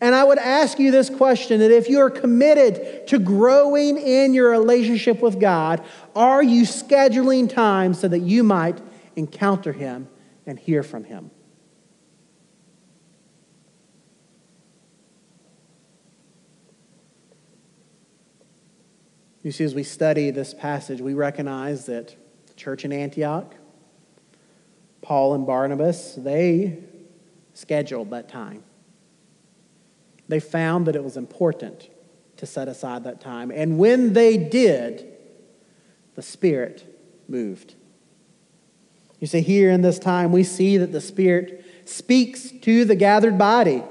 And 0.00 0.16
I 0.16 0.24
would 0.24 0.38
ask 0.38 0.80
you 0.80 0.90
this 0.90 1.08
question 1.08 1.60
that 1.60 1.70
if 1.70 1.88
you 1.88 2.00
are 2.00 2.10
committed 2.10 3.06
to 3.06 3.20
growing 3.20 3.98
in 3.98 4.34
your 4.34 4.50
relationship 4.50 5.22
with 5.22 5.38
God, 5.38 5.80
are 6.16 6.42
you 6.42 6.64
scheduling 6.64 7.48
time 7.48 7.94
so 7.94 8.08
that 8.08 8.18
you 8.18 8.42
might 8.42 8.80
encounter 9.14 9.72
Him 9.72 10.08
and 10.44 10.58
hear 10.58 10.82
from 10.82 11.04
Him? 11.04 11.30
You 19.42 19.50
see, 19.50 19.64
as 19.64 19.74
we 19.74 19.82
study 19.82 20.30
this 20.30 20.54
passage, 20.54 21.00
we 21.00 21.14
recognize 21.14 21.86
that 21.86 22.14
the 22.46 22.54
church 22.54 22.84
in 22.84 22.92
Antioch, 22.92 23.54
Paul 25.00 25.34
and 25.34 25.46
Barnabas, 25.46 26.14
they 26.14 26.78
scheduled 27.54 28.10
that 28.10 28.28
time. 28.28 28.62
They 30.28 30.38
found 30.38 30.86
that 30.86 30.94
it 30.94 31.02
was 31.02 31.16
important 31.16 31.90
to 32.36 32.46
set 32.46 32.68
aside 32.68 33.04
that 33.04 33.20
time. 33.20 33.50
And 33.50 33.78
when 33.78 34.12
they 34.12 34.36
did, 34.36 35.08
the 36.14 36.22
Spirit 36.22 36.86
moved. 37.28 37.74
You 39.18 39.26
see, 39.26 39.40
here 39.40 39.70
in 39.70 39.82
this 39.82 39.98
time, 39.98 40.32
we 40.32 40.44
see 40.44 40.78
that 40.78 40.92
the 40.92 41.00
Spirit 41.00 41.64
speaks 41.84 42.50
to 42.50 42.84
the 42.84 42.96
gathered 42.96 43.38
body. 43.38 43.82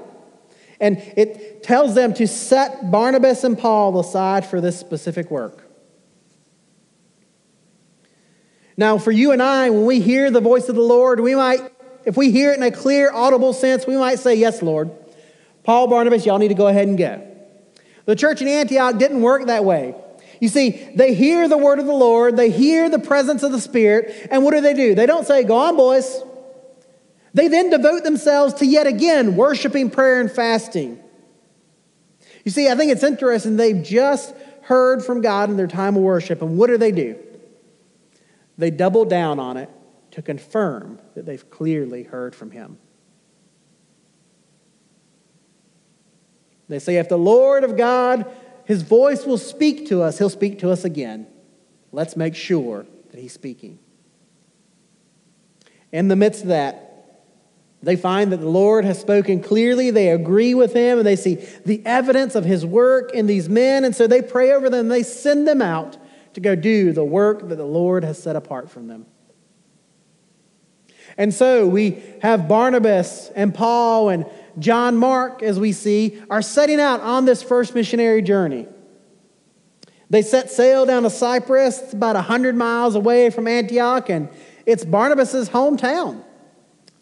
And 0.82 0.98
it 1.16 1.62
tells 1.62 1.94
them 1.94 2.12
to 2.14 2.26
set 2.26 2.90
Barnabas 2.90 3.44
and 3.44 3.56
Paul 3.56 3.98
aside 4.00 4.44
for 4.44 4.60
this 4.60 4.78
specific 4.78 5.30
work. 5.30 5.64
Now, 8.76 8.98
for 8.98 9.12
you 9.12 9.30
and 9.30 9.40
I, 9.40 9.70
when 9.70 9.86
we 9.86 10.00
hear 10.00 10.28
the 10.28 10.40
voice 10.40 10.68
of 10.68 10.74
the 10.74 10.82
Lord, 10.82 11.20
we 11.20 11.36
might, 11.36 11.60
if 12.04 12.16
we 12.16 12.32
hear 12.32 12.50
it 12.50 12.56
in 12.56 12.64
a 12.64 12.72
clear, 12.72 13.12
audible 13.12 13.52
sense, 13.52 13.86
we 13.86 13.96
might 13.96 14.18
say, 14.18 14.34
Yes, 14.34 14.60
Lord. 14.60 14.90
Paul, 15.62 15.86
Barnabas, 15.86 16.26
y'all 16.26 16.38
need 16.38 16.48
to 16.48 16.54
go 16.54 16.66
ahead 16.66 16.88
and 16.88 16.98
go. 16.98 17.24
The 18.06 18.16
church 18.16 18.42
in 18.42 18.48
Antioch 18.48 18.98
didn't 18.98 19.20
work 19.22 19.46
that 19.46 19.64
way. 19.64 19.94
You 20.40 20.48
see, 20.48 20.90
they 20.96 21.14
hear 21.14 21.46
the 21.46 21.58
word 21.58 21.78
of 21.78 21.86
the 21.86 21.92
Lord, 21.92 22.36
they 22.36 22.50
hear 22.50 22.90
the 22.90 22.98
presence 22.98 23.44
of 23.44 23.52
the 23.52 23.60
Spirit, 23.60 24.26
and 24.32 24.42
what 24.42 24.50
do 24.52 24.60
they 24.60 24.74
do? 24.74 24.96
They 24.96 25.06
don't 25.06 25.24
say, 25.24 25.44
Go 25.44 25.56
on, 25.56 25.76
boys. 25.76 26.24
They 27.34 27.48
then 27.48 27.70
devote 27.70 28.04
themselves 28.04 28.54
to 28.54 28.66
yet 28.66 28.86
again 28.86 29.36
worshiping, 29.36 29.90
prayer, 29.90 30.20
and 30.20 30.30
fasting. 30.30 31.00
You 32.44 32.50
see, 32.50 32.68
I 32.68 32.74
think 32.74 32.92
it's 32.92 33.02
interesting. 33.02 33.56
They've 33.56 33.82
just 33.82 34.34
heard 34.62 35.04
from 35.04 35.20
God 35.20 35.50
in 35.50 35.56
their 35.56 35.66
time 35.66 35.96
of 35.96 36.02
worship, 36.02 36.42
and 36.42 36.58
what 36.58 36.68
do 36.68 36.76
they 36.76 36.92
do? 36.92 37.18
They 38.58 38.70
double 38.70 39.04
down 39.04 39.38
on 39.38 39.56
it 39.56 39.70
to 40.12 40.22
confirm 40.22 41.00
that 41.14 41.24
they've 41.24 41.48
clearly 41.50 42.02
heard 42.02 42.34
from 42.34 42.50
Him. 42.50 42.78
They 46.68 46.78
say, 46.78 46.96
if 46.96 47.08
the 47.08 47.18
Lord 47.18 47.64
of 47.64 47.76
God, 47.76 48.30
His 48.64 48.82
voice 48.82 49.24
will 49.24 49.38
speak 49.38 49.88
to 49.88 50.02
us, 50.02 50.18
He'll 50.18 50.30
speak 50.30 50.58
to 50.60 50.70
us 50.70 50.84
again. 50.84 51.26
Let's 51.92 52.16
make 52.16 52.34
sure 52.34 52.86
that 53.10 53.20
He's 53.20 53.32
speaking. 53.32 53.78
In 55.92 56.08
the 56.08 56.16
midst 56.16 56.42
of 56.42 56.48
that, 56.48 56.91
they 57.82 57.96
find 57.96 58.30
that 58.30 58.38
the 58.38 58.48
Lord 58.48 58.84
has 58.84 59.00
spoken 59.00 59.42
clearly. 59.42 59.90
They 59.90 60.10
agree 60.10 60.54
with 60.54 60.72
him 60.72 60.98
and 60.98 61.06
they 61.06 61.16
see 61.16 61.44
the 61.64 61.84
evidence 61.84 62.34
of 62.34 62.44
his 62.44 62.64
work 62.64 63.12
in 63.12 63.26
these 63.26 63.48
men. 63.48 63.84
And 63.84 63.94
so 63.94 64.06
they 64.06 64.22
pray 64.22 64.52
over 64.52 64.70
them. 64.70 64.88
They 64.88 65.02
send 65.02 65.48
them 65.48 65.60
out 65.60 65.96
to 66.34 66.40
go 66.40 66.54
do 66.54 66.92
the 66.92 67.04
work 67.04 67.48
that 67.48 67.56
the 67.56 67.64
Lord 67.64 68.04
has 68.04 68.22
set 68.22 68.36
apart 68.36 68.70
from 68.70 68.86
them. 68.86 69.06
And 71.18 71.34
so 71.34 71.66
we 71.66 72.02
have 72.22 72.48
Barnabas 72.48 73.30
and 73.34 73.54
Paul 73.54 74.08
and 74.08 74.26
John 74.58 74.96
Mark, 74.96 75.42
as 75.42 75.58
we 75.58 75.72
see, 75.72 76.22
are 76.30 76.40
setting 76.40 76.80
out 76.80 77.00
on 77.00 77.24
this 77.24 77.42
first 77.42 77.74
missionary 77.74 78.22
journey. 78.22 78.66
They 80.08 80.22
set 80.22 80.50
sail 80.50 80.86
down 80.86 81.02
to 81.02 81.10
Cyprus, 81.10 81.80
it's 81.80 81.92
about 81.94 82.16
100 82.16 82.54
miles 82.54 82.94
away 82.94 83.30
from 83.30 83.48
Antioch, 83.48 84.10
and 84.10 84.28
it's 84.66 84.84
Barnabas' 84.84 85.48
hometown. 85.48 86.22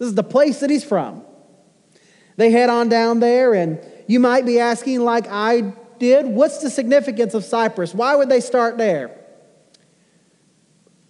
This 0.00 0.08
is 0.08 0.14
the 0.14 0.24
place 0.24 0.60
that 0.60 0.70
he's 0.70 0.82
from. 0.82 1.22
They 2.36 2.50
head 2.50 2.70
on 2.70 2.88
down 2.88 3.20
there, 3.20 3.52
and 3.52 3.78
you 4.08 4.18
might 4.18 4.46
be 4.46 4.58
asking, 4.58 5.00
like 5.00 5.26
I 5.28 5.74
did, 5.98 6.26
what's 6.26 6.62
the 6.62 6.70
significance 6.70 7.34
of 7.34 7.44
Cyprus? 7.44 7.94
Why 7.94 8.16
would 8.16 8.30
they 8.30 8.40
start 8.40 8.78
there? 8.78 9.14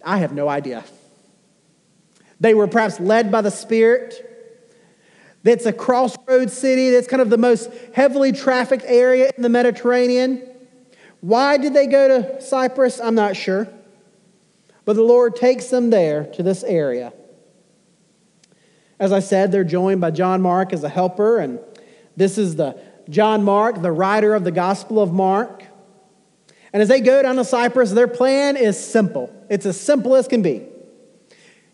I 0.03 0.17
have 0.17 0.33
no 0.33 0.49
idea. 0.49 0.83
They 2.41 2.53
were 2.53 2.67
perhaps 2.67 2.99
led 2.99 3.31
by 3.31 3.39
the 3.39 3.49
Spirit. 3.49 4.27
It's 5.45 5.65
a 5.65 5.71
crossroads 5.71 6.51
city. 6.51 6.89
That's 6.89 7.07
kind 7.07 7.21
of 7.21 7.29
the 7.29 7.37
most 7.37 7.71
heavily 7.93 8.33
trafficked 8.33 8.83
area 8.85 9.31
in 9.37 9.41
the 9.41 9.47
Mediterranean. 9.49 10.45
Why 11.21 11.57
did 11.57 11.73
they 11.73 11.87
go 11.87 12.09
to 12.09 12.41
Cyprus? 12.41 12.99
I'm 12.99 13.15
not 13.15 13.37
sure. 13.37 13.69
But 14.83 14.97
the 14.97 15.03
Lord 15.03 15.37
takes 15.37 15.67
them 15.67 15.91
there 15.91 16.25
to 16.33 16.43
this 16.43 16.63
area. 16.65 17.13
As 19.01 19.11
I 19.11 19.19
said, 19.19 19.51
they're 19.51 19.63
joined 19.63 19.99
by 19.99 20.11
John 20.11 20.43
Mark 20.43 20.73
as 20.73 20.83
a 20.83 20.89
helper, 20.89 21.39
and 21.39 21.59
this 22.15 22.37
is 22.37 22.55
the 22.55 22.79
John 23.09 23.43
Mark, 23.43 23.81
the 23.81 23.91
writer 23.91 24.35
of 24.35 24.43
the 24.43 24.51
Gospel 24.51 25.01
of 25.01 25.11
Mark. 25.11 25.63
And 26.71 26.83
as 26.83 26.87
they 26.87 27.01
go 27.01 27.23
down 27.23 27.37
to 27.37 27.43
Cyprus, 27.43 27.93
their 27.93 28.07
plan 28.07 28.57
is 28.57 28.79
simple. 28.79 29.33
It's 29.49 29.65
as 29.65 29.79
simple 29.79 30.15
as 30.15 30.27
can 30.27 30.43
be. 30.43 30.67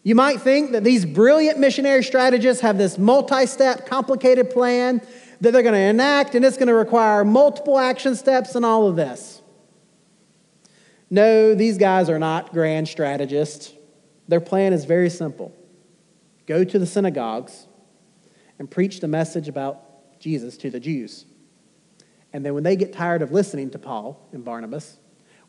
You 0.04 0.16
might 0.16 0.40
think 0.40 0.72
that 0.72 0.86
these 0.86 1.06
brilliant 1.06 1.60
missionary 1.60 2.02
strategists 2.02 2.62
have 2.62 2.78
this 2.78 2.98
multi 2.98 3.46
step, 3.46 3.88
complicated 3.88 4.50
plan 4.50 5.02
that 5.42 5.52
they're 5.52 5.64
going 5.64 5.74
to 5.74 5.80
enact, 5.82 6.34
and 6.34 6.46
it's 6.46 6.56
going 6.56 6.70
to 6.70 6.74
require 6.74 7.26
multiple 7.26 7.78
action 7.78 8.16
steps 8.16 8.56
and 8.56 8.66
all 8.66 8.88
of 8.88 8.96
this. 8.96 9.42
No, 11.10 11.54
these 11.56 11.78
guys 11.78 12.10
are 12.10 12.20
not 12.20 12.54
grand 12.54 12.88
strategists. 12.88 13.74
Their 14.30 14.40
plan 14.40 14.72
is 14.72 14.86
very 14.86 15.10
simple 15.10 15.54
go 16.48 16.64
to 16.64 16.80
the 16.80 16.86
synagogues 16.86 17.68
and 18.58 18.72
preach 18.72 19.00
the 19.00 19.08
message 19.08 19.48
about 19.48 20.20
Jesus 20.20 20.58
to 20.58 20.72
the 20.72 20.80
Jews. 20.80 21.26
And 22.34 22.46
then 22.46 22.54
when 22.54 22.64
they 22.64 22.76
get 22.76 22.94
tired 22.94 23.22
of 23.22 23.32
listening 23.32 23.70
to 23.72 23.80
Paul 23.80 24.28
and 24.32 24.44
Barnabas, 24.44 24.98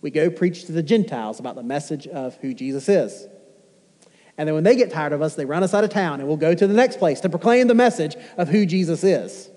we 0.00 0.10
go 0.10 0.30
preach 0.30 0.66
to 0.66 0.72
the 0.72 0.82
Gentiles 0.82 1.40
about 1.40 1.56
the 1.56 1.62
message 1.62 2.06
of 2.06 2.36
who 2.36 2.54
Jesus 2.54 2.88
is. 2.88 3.26
And 4.36 4.46
then 4.46 4.54
when 4.54 4.64
they 4.64 4.76
get 4.76 4.92
tired 4.92 5.12
of 5.12 5.20
us, 5.20 5.34
they 5.34 5.44
run 5.44 5.64
us 5.64 5.74
out 5.74 5.82
of 5.82 5.90
town 5.90 6.20
and 6.20 6.28
we'll 6.28 6.36
go 6.36 6.54
to 6.54 6.66
the 6.66 6.74
next 6.74 6.98
place 6.98 7.20
to 7.20 7.28
proclaim 7.28 7.66
the 7.66 7.74
message 7.74 8.16
of 8.36 8.48
who 8.48 8.66
Jesus 8.66 9.02
is. 9.02 9.50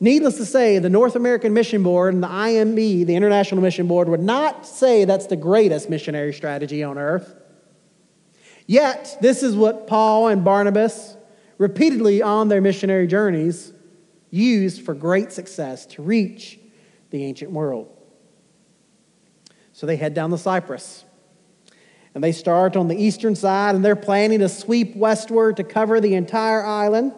Needless 0.00 0.38
to 0.38 0.46
say, 0.46 0.78
the 0.78 0.88
North 0.88 1.14
American 1.14 1.52
Mission 1.52 1.82
Board 1.82 2.14
and 2.14 2.22
the 2.22 2.28
IMB, 2.28 3.06
the 3.06 3.14
International 3.14 3.60
Mission 3.60 3.86
Board, 3.86 4.08
would 4.08 4.22
not 4.22 4.66
say 4.66 5.04
that's 5.04 5.26
the 5.26 5.36
greatest 5.36 5.90
missionary 5.90 6.32
strategy 6.32 6.82
on 6.82 6.98
earth. 6.98 7.39
Yet, 8.70 9.18
this 9.20 9.42
is 9.42 9.56
what 9.56 9.88
Paul 9.88 10.28
and 10.28 10.44
Barnabas, 10.44 11.16
repeatedly 11.58 12.22
on 12.22 12.46
their 12.46 12.60
missionary 12.60 13.08
journeys, 13.08 13.72
used 14.30 14.82
for 14.82 14.94
great 14.94 15.32
success 15.32 15.86
to 15.86 16.02
reach 16.02 16.56
the 17.10 17.24
ancient 17.24 17.50
world. 17.50 17.88
So 19.72 19.88
they 19.88 19.96
head 19.96 20.14
down 20.14 20.30
the 20.30 20.38
Cyprus. 20.38 21.04
And 22.14 22.22
they 22.22 22.30
start 22.30 22.76
on 22.76 22.86
the 22.86 22.94
eastern 22.94 23.34
side, 23.34 23.74
and 23.74 23.84
they're 23.84 23.96
planning 23.96 24.38
to 24.38 24.48
sweep 24.48 24.94
westward 24.94 25.56
to 25.56 25.64
cover 25.64 26.00
the 26.00 26.14
entire 26.14 26.64
island. 26.64 27.12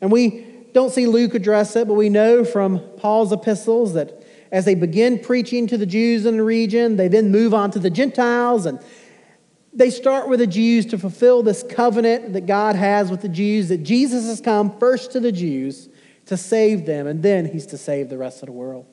And 0.00 0.12
we 0.12 0.46
don't 0.74 0.92
see 0.92 1.08
Luke 1.08 1.34
address 1.34 1.74
it, 1.74 1.88
but 1.88 1.94
we 1.94 2.08
know 2.08 2.44
from 2.44 2.78
Paul's 2.98 3.32
epistles 3.32 3.94
that 3.94 4.22
as 4.52 4.64
they 4.64 4.76
begin 4.76 5.18
preaching 5.18 5.66
to 5.66 5.76
the 5.76 5.86
Jews 5.86 6.24
in 6.24 6.36
the 6.36 6.44
region, 6.44 6.94
they 6.94 7.08
then 7.08 7.32
move 7.32 7.52
on 7.52 7.72
to 7.72 7.80
the 7.80 7.90
Gentiles 7.90 8.64
and 8.64 8.78
they 9.78 9.90
start 9.90 10.28
with 10.28 10.40
the 10.40 10.46
Jews 10.46 10.86
to 10.86 10.98
fulfill 10.98 11.44
this 11.44 11.62
covenant 11.62 12.32
that 12.32 12.46
God 12.46 12.74
has 12.74 13.12
with 13.12 13.22
the 13.22 13.28
Jews, 13.28 13.68
that 13.68 13.84
Jesus 13.84 14.26
has 14.26 14.40
come 14.40 14.76
first 14.78 15.12
to 15.12 15.20
the 15.20 15.30
Jews 15.30 15.88
to 16.26 16.36
save 16.36 16.84
them, 16.84 17.06
and 17.06 17.22
then 17.22 17.46
he's 17.46 17.64
to 17.66 17.78
save 17.78 18.08
the 18.08 18.18
rest 18.18 18.42
of 18.42 18.46
the 18.46 18.52
world. 18.52 18.86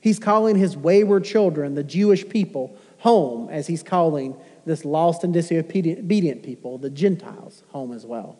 He's 0.00 0.18
calling 0.18 0.56
his 0.56 0.76
wayward 0.76 1.24
children, 1.24 1.76
the 1.76 1.84
Jewish 1.84 2.28
people, 2.28 2.76
home, 2.98 3.48
as 3.48 3.68
he's 3.68 3.84
calling 3.84 4.36
this 4.66 4.84
lost 4.84 5.22
and 5.22 5.32
disobedient 5.32 6.42
people, 6.42 6.76
the 6.76 6.90
Gentiles, 6.90 7.62
home 7.68 7.92
as 7.92 8.04
well. 8.04 8.36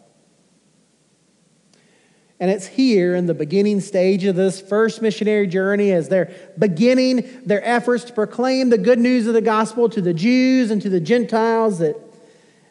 And 2.40 2.50
it's 2.50 2.66
here 2.66 3.14
in 3.14 3.26
the 3.26 3.34
beginning 3.34 3.80
stage 3.80 4.24
of 4.24 4.34
this 4.34 4.60
first 4.60 5.00
missionary 5.00 5.46
journey 5.46 5.92
as 5.92 6.08
they're 6.08 6.34
beginning 6.58 7.42
their 7.44 7.64
efforts 7.64 8.04
to 8.04 8.12
proclaim 8.12 8.70
the 8.70 8.78
good 8.78 8.98
news 8.98 9.26
of 9.26 9.34
the 9.34 9.40
gospel 9.40 9.88
to 9.90 10.00
the 10.00 10.12
Jews 10.12 10.70
and 10.70 10.82
to 10.82 10.88
the 10.88 11.00
Gentiles 11.00 11.78
that 11.78 11.96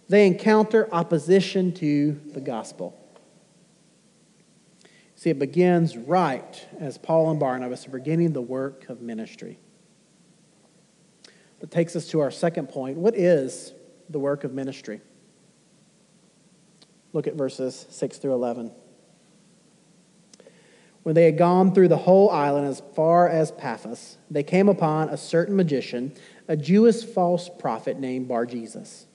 they 0.09 0.27
encounter 0.27 0.93
opposition 0.93 1.73
to 1.75 2.19
the 2.33 2.41
gospel. 2.41 2.99
See, 5.15 5.29
it 5.29 5.39
begins 5.39 5.95
right 5.95 6.67
as 6.79 6.97
Paul 6.97 7.31
and 7.31 7.39
Barnabas 7.39 7.87
are 7.87 7.91
beginning 7.91 8.33
the 8.33 8.41
work 8.41 8.89
of 8.89 9.01
ministry. 9.01 9.57
That 11.61 11.71
takes 11.71 11.95
us 11.95 12.09
to 12.09 12.19
our 12.19 12.29
second 12.29 12.67
point. 12.67 12.97
What 12.97 13.15
is 13.15 13.73
the 14.09 14.19
work 14.19 14.43
of 14.43 14.53
ministry? 14.53 14.99
Look 17.13 17.25
at 17.25 17.35
verses 17.35 17.85
6 17.89 18.17
through 18.17 18.33
11. 18.33 18.73
When 21.03 21.15
they 21.15 21.25
had 21.25 21.37
gone 21.37 21.73
through 21.73 21.89
the 21.89 21.97
whole 21.97 22.29
island 22.29 22.65
as 22.65 22.81
far 22.95 23.27
as 23.27 23.51
Paphos, 23.51 24.17
they 24.31 24.43
came 24.43 24.69
upon 24.69 25.09
a 25.09 25.17
certain 25.17 25.55
magician, 25.55 26.13
a 26.47 26.55
Jewish 26.55 27.03
false 27.03 27.49
prophet 27.49 27.99
named 27.99 28.29
Bar 28.29 28.45
Jesus. 28.45 29.05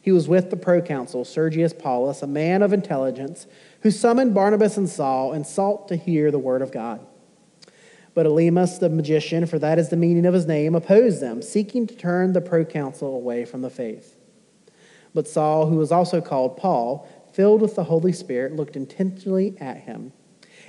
He 0.00 0.12
was 0.12 0.28
with 0.28 0.50
the 0.50 0.56
proconsul 0.56 1.24
Sergius 1.24 1.72
Paulus, 1.72 2.22
a 2.22 2.26
man 2.26 2.62
of 2.62 2.72
intelligence, 2.72 3.46
who 3.80 3.90
summoned 3.90 4.34
Barnabas 4.34 4.76
and 4.76 4.88
Saul 4.88 5.32
and 5.32 5.46
sought 5.46 5.88
to 5.88 5.96
hear 5.96 6.30
the 6.30 6.38
word 6.38 6.62
of 6.62 6.70
God. 6.70 7.04
But 8.14 8.26
Elymas, 8.26 8.78
the 8.78 8.88
magician, 8.88 9.46
for 9.46 9.58
that 9.58 9.78
is 9.78 9.88
the 9.88 9.96
meaning 9.96 10.26
of 10.26 10.34
his 10.34 10.46
name, 10.46 10.74
opposed 10.74 11.20
them, 11.20 11.42
seeking 11.42 11.86
to 11.86 11.96
turn 11.96 12.34
the 12.34 12.40
proconsul 12.40 13.16
away 13.16 13.44
from 13.44 13.62
the 13.62 13.70
faith. 13.70 14.16
But 15.12 15.26
Saul, 15.26 15.66
who 15.66 15.76
was 15.76 15.90
also 15.90 16.20
called 16.20 16.56
Paul, 16.56 17.08
filled 17.32 17.62
with 17.62 17.74
the 17.74 17.84
Holy 17.84 18.12
Spirit, 18.12 18.54
looked 18.54 18.76
intently 18.76 19.56
at 19.58 19.78
him 19.78 20.12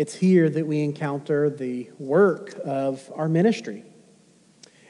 It's 0.00 0.14
here 0.14 0.48
that 0.48 0.66
we 0.66 0.82
encounter 0.82 1.50
the 1.50 1.90
work 1.98 2.58
of 2.64 3.12
our 3.14 3.28
ministry. 3.28 3.84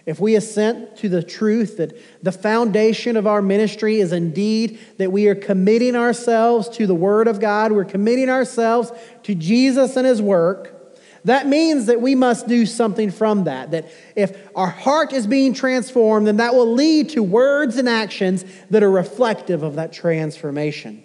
If 0.06 0.20
we 0.20 0.36
assent 0.36 0.98
to 0.98 1.08
the 1.08 1.20
truth 1.20 1.78
that 1.78 1.98
the 2.22 2.30
foundation 2.30 3.16
of 3.16 3.26
our 3.26 3.42
ministry 3.42 3.98
is 3.98 4.12
indeed 4.12 4.78
that 4.98 5.10
we 5.10 5.26
are 5.26 5.34
committing 5.34 5.96
ourselves 5.96 6.68
to 6.76 6.86
the 6.86 6.94
Word 6.94 7.26
of 7.26 7.40
God, 7.40 7.72
we're 7.72 7.84
committing 7.84 8.30
ourselves 8.30 8.92
to 9.24 9.34
Jesus 9.34 9.96
and 9.96 10.06
His 10.06 10.22
work, 10.22 10.96
that 11.24 11.48
means 11.48 11.86
that 11.86 12.00
we 12.00 12.14
must 12.14 12.46
do 12.46 12.64
something 12.64 13.10
from 13.10 13.42
that. 13.44 13.72
That 13.72 13.90
if 14.14 14.48
our 14.54 14.70
heart 14.70 15.12
is 15.12 15.26
being 15.26 15.54
transformed, 15.54 16.28
then 16.28 16.36
that 16.36 16.54
will 16.54 16.72
lead 16.72 17.08
to 17.08 17.22
words 17.24 17.78
and 17.78 17.88
actions 17.88 18.44
that 18.70 18.84
are 18.84 18.90
reflective 18.92 19.64
of 19.64 19.74
that 19.74 19.92
transformation. 19.92 21.02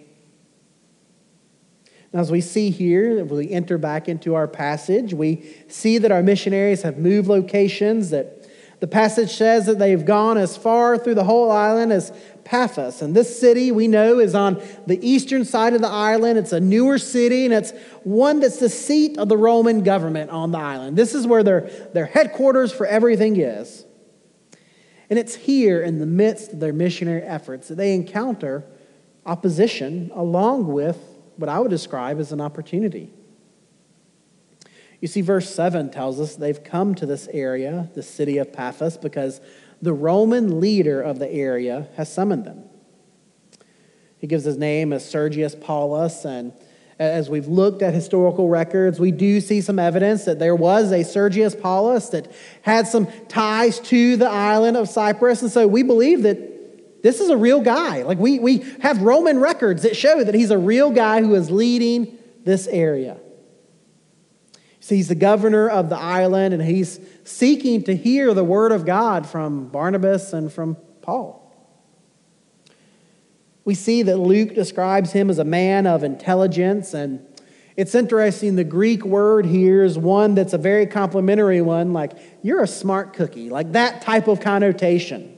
As 2.15 2.31
we 2.31 2.39
see 2.39 2.69
here, 2.69 3.25
we 3.25 3.51
enter 3.51 3.77
back 3.77 4.07
into 4.07 4.35
our 4.35 4.47
passage, 4.47 5.13
we 5.13 5.53
see 5.67 5.97
that 5.97 6.13
our 6.13 6.23
missionaries 6.23 6.83
have 6.83 6.97
moved 6.97 7.27
locations, 7.27 8.09
that 8.11 8.49
the 8.79 8.87
passage 8.87 9.31
says 9.31 9.65
that 9.65 9.79
they've 9.79 10.05
gone 10.05 10.37
as 10.37 10.55
far 10.55 10.97
through 10.97 11.15
the 11.15 11.25
whole 11.25 11.51
island 11.51 11.91
as 11.91 12.13
Paphos. 12.45 13.01
And 13.01 13.13
this 13.13 13.37
city, 13.37 13.69
we 13.69 13.89
know, 13.89 14.19
is 14.19 14.33
on 14.33 14.63
the 14.87 14.97
eastern 15.05 15.43
side 15.43 15.73
of 15.73 15.81
the 15.81 15.89
island. 15.89 16.37
It's 16.39 16.53
a 16.53 16.59
newer 16.61 16.99
city, 16.99 17.43
and 17.43 17.53
it's 17.53 17.73
one 18.03 18.39
that's 18.39 18.59
the 18.59 18.69
seat 18.69 19.17
of 19.17 19.27
the 19.27 19.37
Roman 19.37 19.83
government 19.83 20.29
on 20.31 20.51
the 20.51 20.57
island. 20.57 20.95
This 20.95 21.15
is 21.15 21.27
where 21.27 21.43
their, 21.43 21.61
their 21.93 22.05
headquarters 22.05 22.71
for 22.71 22.85
everything 22.85 23.37
is. 23.37 23.85
And 25.09 25.19
it's 25.19 25.35
here, 25.35 25.81
in 25.81 25.99
the 25.99 26.05
midst 26.05 26.53
of 26.53 26.61
their 26.61 26.73
missionary 26.73 27.23
efforts, 27.23 27.67
that 27.67 27.75
they 27.75 27.93
encounter 27.93 28.63
opposition 29.25 30.11
along 30.13 30.67
with 30.67 31.14
what 31.37 31.49
I 31.49 31.59
would 31.59 31.69
describe 31.69 32.19
as 32.19 32.31
an 32.31 32.41
opportunity. 32.41 33.11
You 35.01 35.07
see, 35.07 35.21
verse 35.21 35.53
7 35.53 35.91
tells 35.91 36.19
us 36.19 36.35
they've 36.35 36.63
come 36.63 36.95
to 36.95 37.05
this 37.05 37.27
area, 37.31 37.89
the 37.93 38.03
city 38.03 38.37
of 38.37 38.53
Paphos, 38.53 38.97
because 38.97 39.41
the 39.81 39.93
Roman 39.93 40.59
leader 40.59 41.01
of 41.01 41.19
the 41.19 41.31
area 41.31 41.89
has 41.95 42.11
summoned 42.11 42.45
them. 42.45 42.63
He 44.17 44.27
gives 44.27 44.45
his 44.45 44.57
name 44.57 44.93
as 44.93 45.07
Sergius 45.07 45.55
Paulus, 45.55 46.25
and 46.25 46.53
as 46.97 47.29
we've 47.29 47.47
looked 47.47 47.81
at 47.81 47.93
historical 47.93 48.47
records, 48.47 48.99
we 48.99 49.11
do 49.11 49.41
see 49.41 49.59
some 49.59 49.79
evidence 49.79 50.23
that 50.25 50.39
there 50.39 50.55
was 50.55 50.93
a 50.93 51.03
Sergius 51.03 51.53
Paulus 51.53 52.09
that 52.09 52.31
had 52.61 52.87
some 52.87 53.07
ties 53.27 53.81
to 53.81 54.15
the 54.15 54.29
island 54.29 54.77
of 54.77 54.87
Cyprus. 54.87 55.41
And 55.41 55.51
so 55.51 55.67
we 55.67 55.83
believe 55.83 56.23
that 56.23 56.54
this 57.05 57.19
is 57.19 57.29
a 57.29 57.37
real 57.37 57.61
guy. 57.61 58.01
Like 58.01 58.17
we, 58.17 58.39
we 58.39 58.65
have 58.81 59.03
Roman 59.03 59.39
records 59.39 59.83
that 59.83 59.95
show 59.95 60.23
that 60.23 60.33
he's 60.33 60.49
a 60.49 60.57
real 60.57 60.89
guy 60.89 61.21
who 61.21 61.35
is 61.35 61.51
leading 61.51 62.17
this 62.43 62.65
area. 62.65 63.19
See, 64.79 64.95
he's 64.95 65.09
the 65.09 65.13
governor 65.13 65.69
of 65.69 65.89
the 65.89 65.97
island 65.99 66.55
and 66.55 66.63
he's 66.63 66.99
seeking 67.23 67.83
to 67.83 67.95
hear 67.95 68.33
the 68.33 68.43
word 68.43 68.71
of 68.71 68.87
God 68.87 69.27
from 69.27 69.67
Barnabas 69.67 70.33
and 70.33 70.51
from 70.51 70.77
Paul. 71.03 71.43
We 73.65 73.75
see 73.75 74.01
that 74.01 74.17
Luke 74.17 74.55
describes 74.55 75.11
him 75.11 75.29
as 75.29 75.37
a 75.37 75.43
man 75.43 75.85
of 75.85 76.03
intelligence, 76.03 76.95
and 76.95 77.23
it's 77.77 77.93
interesting. 77.93 78.55
The 78.55 78.63
Greek 78.63 79.05
word 79.05 79.45
here 79.45 79.83
is 79.83 79.95
one 79.95 80.33
that's 80.33 80.53
a 80.53 80.57
very 80.57 80.87
complimentary 80.87 81.61
one, 81.61 81.93
like, 81.93 82.13
you're 82.41 82.63
a 82.63 82.67
smart 82.67 83.13
cookie, 83.13 83.51
like 83.51 83.73
that 83.73 84.01
type 84.01 84.27
of 84.27 84.39
connotation. 84.39 85.34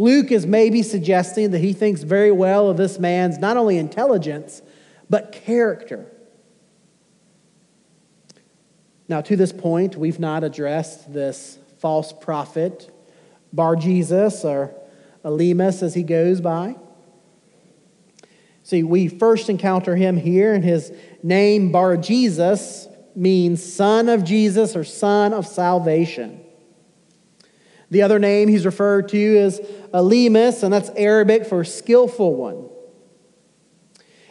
Luke 0.00 0.32
is 0.32 0.46
maybe 0.46 0.82
suggesting 0.82 1.50
that 1.50 1.58
he 1.58 1.74
thinks 1.74 2.04
very 2.04 2.32
well 2.32 2.70
of 2.70 2.78
this 2.78 2.98
man's 2.98 3.36
not 3.36 3.58
only 3.58 3.76
intelligence, 3.76 4.62
but 5.10 5.30
character. 5.30 6.06
Now, 9.10 9.20
to 9.20 9.36
this 9.36 9.52
point, 9.52 9.96
we've 9.96 10.18
not 10.18 10.42
addressed 10.42 11.12
this 11.12 11.58
false 11.80 12.14
prophet, 12.14 12.90
Bar 13.52 13.76
Jesus, 13.76 14.42
or 14.42 14.74
Elymas 15.22 15.82
as 15.82 15.92
he 15.92 16.02
goes 16.02 16.40
by. 16.40 16.76
See, 18.62 18.82
we 18.82 19.08
first 19.08 19.50
encounter 19.50 19.96
him 19.96 20.16
here, 20.16 20.54
and 20.54 20.64
his 20.64 20.90
name, 21.22 21.72
Bar 21.72 21.98
Jesus, 21.98 22.88
means 23.14 23.62
son 23.62 24.08
of 24.08 24.24
Jesus 24.24 24.74
or 24.74 24.82
son 24.82 25.34
of 25.34 25.46
salvation. 25.46 26.40
The 27.90 28.02
other 28.02 28.18
name 28.18 28.48
he's 28.48 28.64
referred 28.64 29.08
to 29.08 29.18
is 29.18 29.60
Elymas, 29.92 30.62
and 30.62 30.72
that's 30.72 30.90
Arabic 30.96 31.46
for 31.46 31.64
skillful 31.64 32.34
one. 32.36 32.68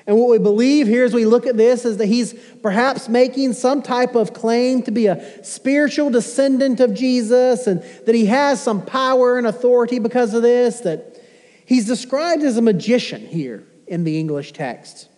And 0.07 0.17
what 0.17 0.29
we 0.29 0.39
believe 0.39 0.87
here 0.87 1.05
as 1.05 1.13
we 1.13 1.25
look 1.25 1.45
at 1.45 1.55
this 1.55 1.85
is 1.85 1.97
that 1.97 2.07
he's 2.07 2.33
perhaps 2.63 3.07
making 3.07 3.53
some 3.53 3.83
type 3.83 4.15
of 4.15 4.33
claim 4.33 4.81
to 4.83 4.91
be 4.91 5.05
a 5.05 5.43
spiritual 5.45 6.09
descendant 6.09 6.79
of 6.79 6.95
Jesus 6.95 7.67
and 7.67 7.83
that 8.07 8.15
he 8.15 8.25
has 8.25 8.59
some 8.59 8.83
power 8.83 9.37
and 9.37 9.45
authority 9.45 9.99
because 9.99 10.33
of 10.33 10.41
this, 10.41 10.79
that 10.79 11.21
he's 11.63 11.85
described 11.85 12.41
as 12.41 12.57
a 12.57 12.61
magician 12.61 13.27
here 13.27 13.67
in 13.85 14.03
the 14.03 14.19
English 14.19 14.53
text. 14.53 15.09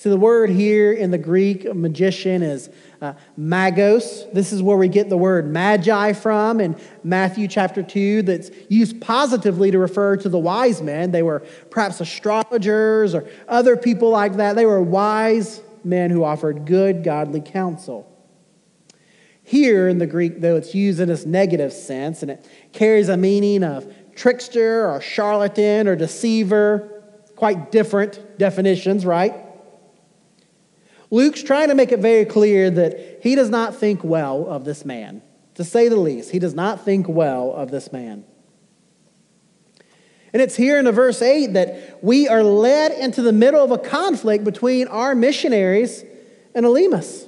So 0.00 0.08
the 0.08 0.16
word 0.16 0.48
here 0.48 0.94
in 0.94 1.10
the 1.10 1.18
Greek, 1.18 1.74
magician, 1.74 2.42
is 2.42 2.70
uh, 3.02 3.12
magos. 3.38 4.32
This 4.32 4.50
is 4.50 4.62
where 4.62 4.78
we 4.78 4.88
get 4.88 5.10
the 5.10 5.16
word 5.18 5.46
magi 5.46 6.14
from 6.14 6.58
in 6.58 6.80
Matthew 7.04 7.46
chapter 7.46 7.82
2, 7.82 8.22
that's 8.22 8.50
used 8.70 8.98
positively 9.02 9.70
to 9.70 9.78
refer 9.78 10.16
to 10.16 10.30
the 10.30 10.38
wise 10.38 10.80
men. 10.80 11.10
They 11.10 11.22
were 11.22 11.40
perhaps 11.68 12.00
astrologers 12.00 13.14
or 13.14 13.28
other 13.46 13.76
people 13.76 14.08
like 14.08 14.36
that. 14.36 14.56
They 14.56 14.64
were 14.64 14.80
wise 14.80 15.60
men 15.84 16.08
who 16.08 16.24
offered 16.24 16.64
good, 16.64 17.04
godly 17.04 17.42
counsel. 17.42 18.10
Here 19.42 19.86
in 19.86 19.98
the 19.98 20.06
Greek, 20.06 20.40
though, 20.40 20.56
it's 20.56 20.74
used 20.74 21.00
in 21.00 21.08
this 21.08 21.26
negative 21.26 21.74
sense, 21.74 22.22
and 22.22 22.30
it 22.30 22.48
carries 22.72 23.10
a 23.10 23.18
meaning 23.18 23.62
of 23.62 23.92
trickster 24.14 24.90
or 24.90 25.02
charlatan 25.02 25.86
or 25.86 25.94
deceiver. 25.94 27.02
Quite 27.36 27.70
different 27.70 28.38
definitions, 28.38 29.04
right? 29.04 29.48
Luke's 31.10 31.42
trying 31.42 31.68
to 31.68 31.74
make 31.74 31.92
it 31.92 31.98
very 31.98 32.24
clear 32.24 32.70
that 32.70 33.20
he 33.22 33.34
does 33.34 33.50
not 33.50 33.74
think 33.74 34.04
well 34.04 34.46
of 34.46 34.64
this 34.64 34.84
man. 34.84 35.22
To 35.54 35.64
say 35.64 35.88
the 35.88 35.96
least, 35.96 36.30
he 36.30 36.38
does 36.38 36.54
not 36.54 36.84
think 36.84 37.08
well 37.08 37.52
of 37.52 37.70
this 37.70 37.92
man. 37.92 38.24
And 40.32 40.40
it's 40.40 40.54
here 40.54 40.78
in 40.78 40.84
the 40.84 40.92
verse 40.92 41.20
8 41.20 41.54
that 41.54 42.02
we 42.02 42.28
are 42.28 42.44
led 42.44 42.92
into 42.92 43.20
the 43.22 43.32
middle 43.32 43.62
of 43.62 43.72
a 43.72 43.78
conflict 43.78 44.44
between 44.44 44.86
our 44.86 45.14
missionaries 45.14 46.04
and 46.54 46.64
Elymas. 46.64 47.26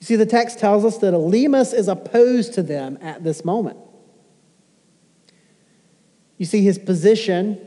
You 0.00 0.06
see, 0.06 0.16
the 0.16 0.26
text 0.26 0.58
tells 0.58 0.84
us 0.84 0.98
that 0.98 1.12
Elymas 1.12 1.74
is 1.74 1.88
opposed 1.88 2.54
to 2.54 2.62
them 2.62 2.98
at 3.02 3.24
this 3.24 3.44
moment. 3.44 3.78
You 6.38 6.46
see, 6.46 6.62
his 6.62 6.78
position 6.78 7.65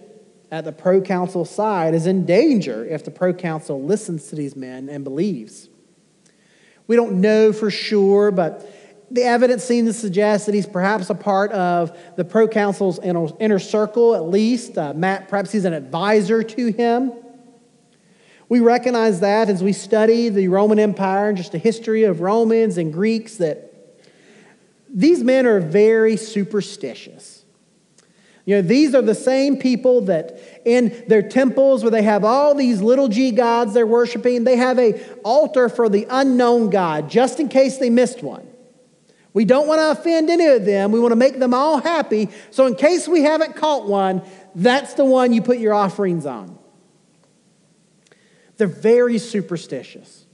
at 0.51 0.65
the 0.65 0.71
proconsul 0.71 1.45
side 1.45 1.93
is 1.93 2.07
in 2.07 2.25
danger 2.25 2.85
if 2.85 3.05
the 3.05 3.11
proconsul 3.11 3.83
listens 3.83 4.27
to 4.27 4.35
these 4.35 4.55
men 4.55 4.89
and 4.89 5.03
believes. 5.03 5.69
We 6.87 6.95
don't 6.95 7.21
know 7.21 7.53
for 7.53 7.69
sure, 7.69 8.31
but 8.31 8.67
the 9.11 9.23
evidence 9.23 9.63
seems 9.63 9.93
to 9.93 9.99
suggest 9.99 10.45
that 10.45 10.55
he's 10.55 10.67
perhaps 10.67 11.09
a 11.09 11.15
part 11.15 11.51
of 11.51 11.97
the 12.15 12.25
proconsul's 12.25 12.99
inner, 12.99 13.59
circle, 13.59 14.15
at 14.15 14.23
least. 14.23 14.77
Uh, 14.77 14.93
Matt, 14.93 15.29
perhaps 15.29 15.51
he's 15.51 15.65
an 15.65 15.73
advisor 15.73 16.43
to 16.43 16.71
him. 16.71 17.13
We 18.49 18.59
recognize 18.59 19.19
that 19.19 19.49
as 19.49 19.63
we 19.63 19.73
study 19.73 20.29
the 20.29 20.47
Roman 20.47 20.79
Empire 20.79 21.29
and 21.29 21.37
just 21.37 21.51
the 21.51 21.59
history 21.59 22.03
of 22.03 22.21
Romans 22.21 22.77
and 22.77 22.91
Greeks 22.91 23.35
that 23.37 23.71
these 24.91 25.23
men 25.23 25.45
are 25.45 25.59
very 25.59 26.17
superstitious. 26.17 27.38
You 28.49 28.55
know, 28.55 28.61
these 28.63 28.95
are 28.95 29.03
the 29.03 29.13
same 29.13 29.57
people 29.57 30.01
that 30.05 30.39
in 30.65 31.03
their 31.07 31.21
temples 31.21 31.83
where 31.83 31.91
they 31.91 32.01
have 32.01 32.23
all 32.23 32.55
these 32.55 32.81
little 32.81 33.07
g 33.07 33.29
gods 33.29 33.75
they're 33.75 33.85
worshiping, 33.85 34.43
they 34.43 34.55
have 34.55 34.79
a 34.79 34.99
altar 35.21 35.69
for 35.69 35.87
the 35.87 36.07
unknown 36.09 36.71
God 36.71 37.11
just 37.11 37.39
in 37.39 37.47
case 37.47 37.77
they 37.77 37.91
missed 37.91 38.23
one. 38.23 38.47
We 39.33 39.45
don't 39.45 39.67
want 39.67 39.81
to 39.81 39.91
offend 39.91 40.31
any 40.31 40.47
of 40.47 40.65
them. 40.65 40.91
We 40.91 40.99
want 40.99 41.11
to 41.11 41.15
make 41.15 41.37
them 41.37 41.53
all 41.53 41.79
happy. 41.79 42.29
So 42.49 42.65
in 42.65 42.73
case 42.73 43.07
we 43.07 43.21
haven't 43.21 43.55
caught 43.55 43.87
one, 43.87 44.23
that's 44.55 44.95
the 44.95 45.05
one 45.05 45.31
you 45.31 45.43
put 45.43 45.59
your 45.59 45.75
offerings 45.75 46.25
on. 46.25 46.57
They're 48.57 48.65
very 48.65 49.19
superstitious. 49.19 50.25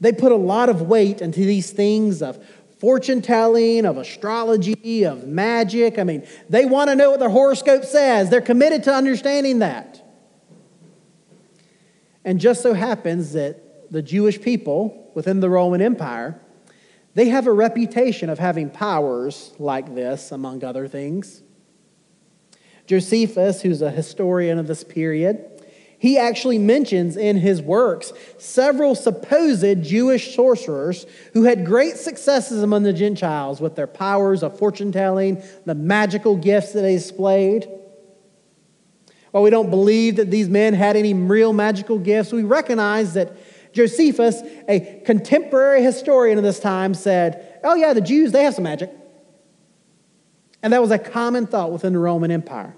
They 0.00 0.12
put 0.12 0.32
a 0.32 0.36
lot 0.36 0.70
of 0.70 0.80
weight 0.80 1.20
into 1.20 1.40
these 1.40 1.70
things 1.72 2.22
of 2.22 2.42
fortune 2.80 3.20
telling, 3.20 3.84
of 3.84 3.98
astrology, 3.98 5.04
of 5.04 5.26
magic. 5.26 5.98
I 5.98 6.04
mean, 6.04 6.26
they 6.48 6.64
want 6.64 6.88
to 6.88 6.96
know 6.96 7.10
what 7.10 7.20
their 7.20 7.28
horoscope 7.28 7.84
says. 7.84 8.30
They're 8.30 8.40
committed 8.40 8.84
to 8.84 8.94
understanding 8.94 9.58
that. 9.60 10.02
And 12.24 12.40
just 12.40 12.62
so 12.62 12.72
happens 12.72 13.34
that 13.34 13.92
the 13.92 14.02
Jewish 14.02 14.40
people 14.40 15.10
within 15.14 15.40
the 15.40 15.50
Roman 15.50 15.82
Empire, 15.82 16.40
they 17.14 17.28
have 17.28 17.46
a 17.46 17.52
reputation 17.52 18.30
of 18.30 18.38
having 18.38 18.70
powers 18.70 19.52
like 19.58 19.94
this, 19.94 20.32
among 20.32 20.64
other 20.64 20.88
things. 20.88 21.42
Josephus, 22.86 23.62
who's 23.62 23.82
a 23.82 23.90
historian 23.90 24.58
of 24.58 24.66
this 24.66 24.84
period, 24.84 25.59
he 26.00 26.16
actually 26.16 26.56
mentions 26.56 27.18
in 27.18 27.36
his 27.36 27.60
works 27.60 28.14
several 28.38 28.94
supposed 28.94 29.82
Jewish 29.82 30.34
sorcerers 30.34 31.04
who 31.34 31.44
had 31.44 31.66
great 31.66 31.98
successes 31.98 32.62
among 32.62 32.84
the 32.84 32.94
Gentiles 32.94 33.60
with 33.60 33.76
their 33.76 33.86
powers 33.86 34.42
of 34.42 34.58
fortune 34.58 34.92
telling, 34.92 35.42
the 35.66 35.74
magical 35.74 36.36
gifts 36.36 36.72
that 36.72 36.80
they 36.80 36.94
displayed. 36.94 37.68
While 39.30 39.42
we 39.42 39.50
don't 39.50 39.68
believe 39.68 40.16
that 40.16 40.30
these 40.30 40.48
men 40.48 40.72
had 40.72 40.96
any 40.96 41.12
real 41.12 41.52
magical 41.52 41.98
gifts, 41.98 42.32
we 42.32 42.44
recognize 42.44 43.12
that 43.12 43.36
Josephus, 43.74 44.40
a 44.68 45.02
contemporary 45.04 45.82
historian 45.82 46.38
of 46.38 46.44
this 46.44 46.60
time, 46.60 46.94
said, 46.94 47.60
Oh, 47.62 47.74
yeah, 47.74 47.92
the 47.92 48.00
Jews, 48.00 48.32
they 48.32 48.44
have 48.44 48.54
some 48.54 48.64
magic. 48.64 48.90
And 50.62 50.72
that 50.72 50.80
was 50.80 50.92
a 50.92 50.98
common 50.98 51.46
thought 51.46 51.70
within 51.70 51.92
the 51.92 51.98
Roman 51.98 52.30
Empire. 52.30 52.74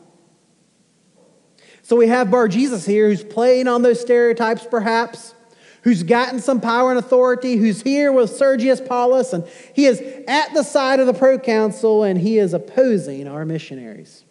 So 1.82 1.96
we 1.96 2.06
have 2.06 2.30
Bar 2.30 2.48
Jesus 2.48 2.86
here 2.86 3.08
who's 3.08 3.24
playing 3.24 3.66
on 3.66 3.82
those 3.82 4.00
stereotypes, 4.00 4.66
perhaps, 4.70 5.34
who's 5.82 6.04
gotten 6.04 6.40
some 6.40 6.60
power 6.60 6.90
and 6.90 6.98
authority, 6.98 7.56
who's 7.56 7.82
here 7.82 8.12
with 8.12 8.30
Sergius 8.30 8.80
Paulus, 8.80 9.32
and 9.32 9.44
he 9.74 9.86
is 9.86 10.00
at 10.28 10.54
the 10.54 10.62
side 10.62 11.00
of 11.00 11.06
the 11.06 11.12
proconsul 11.12 12.04
and 12.04 12.20
he 12.20 12.38
is 12.38 12.54
opposing 12.54 13.26
our 13.26 13.44
missionaries. 13.44 14.24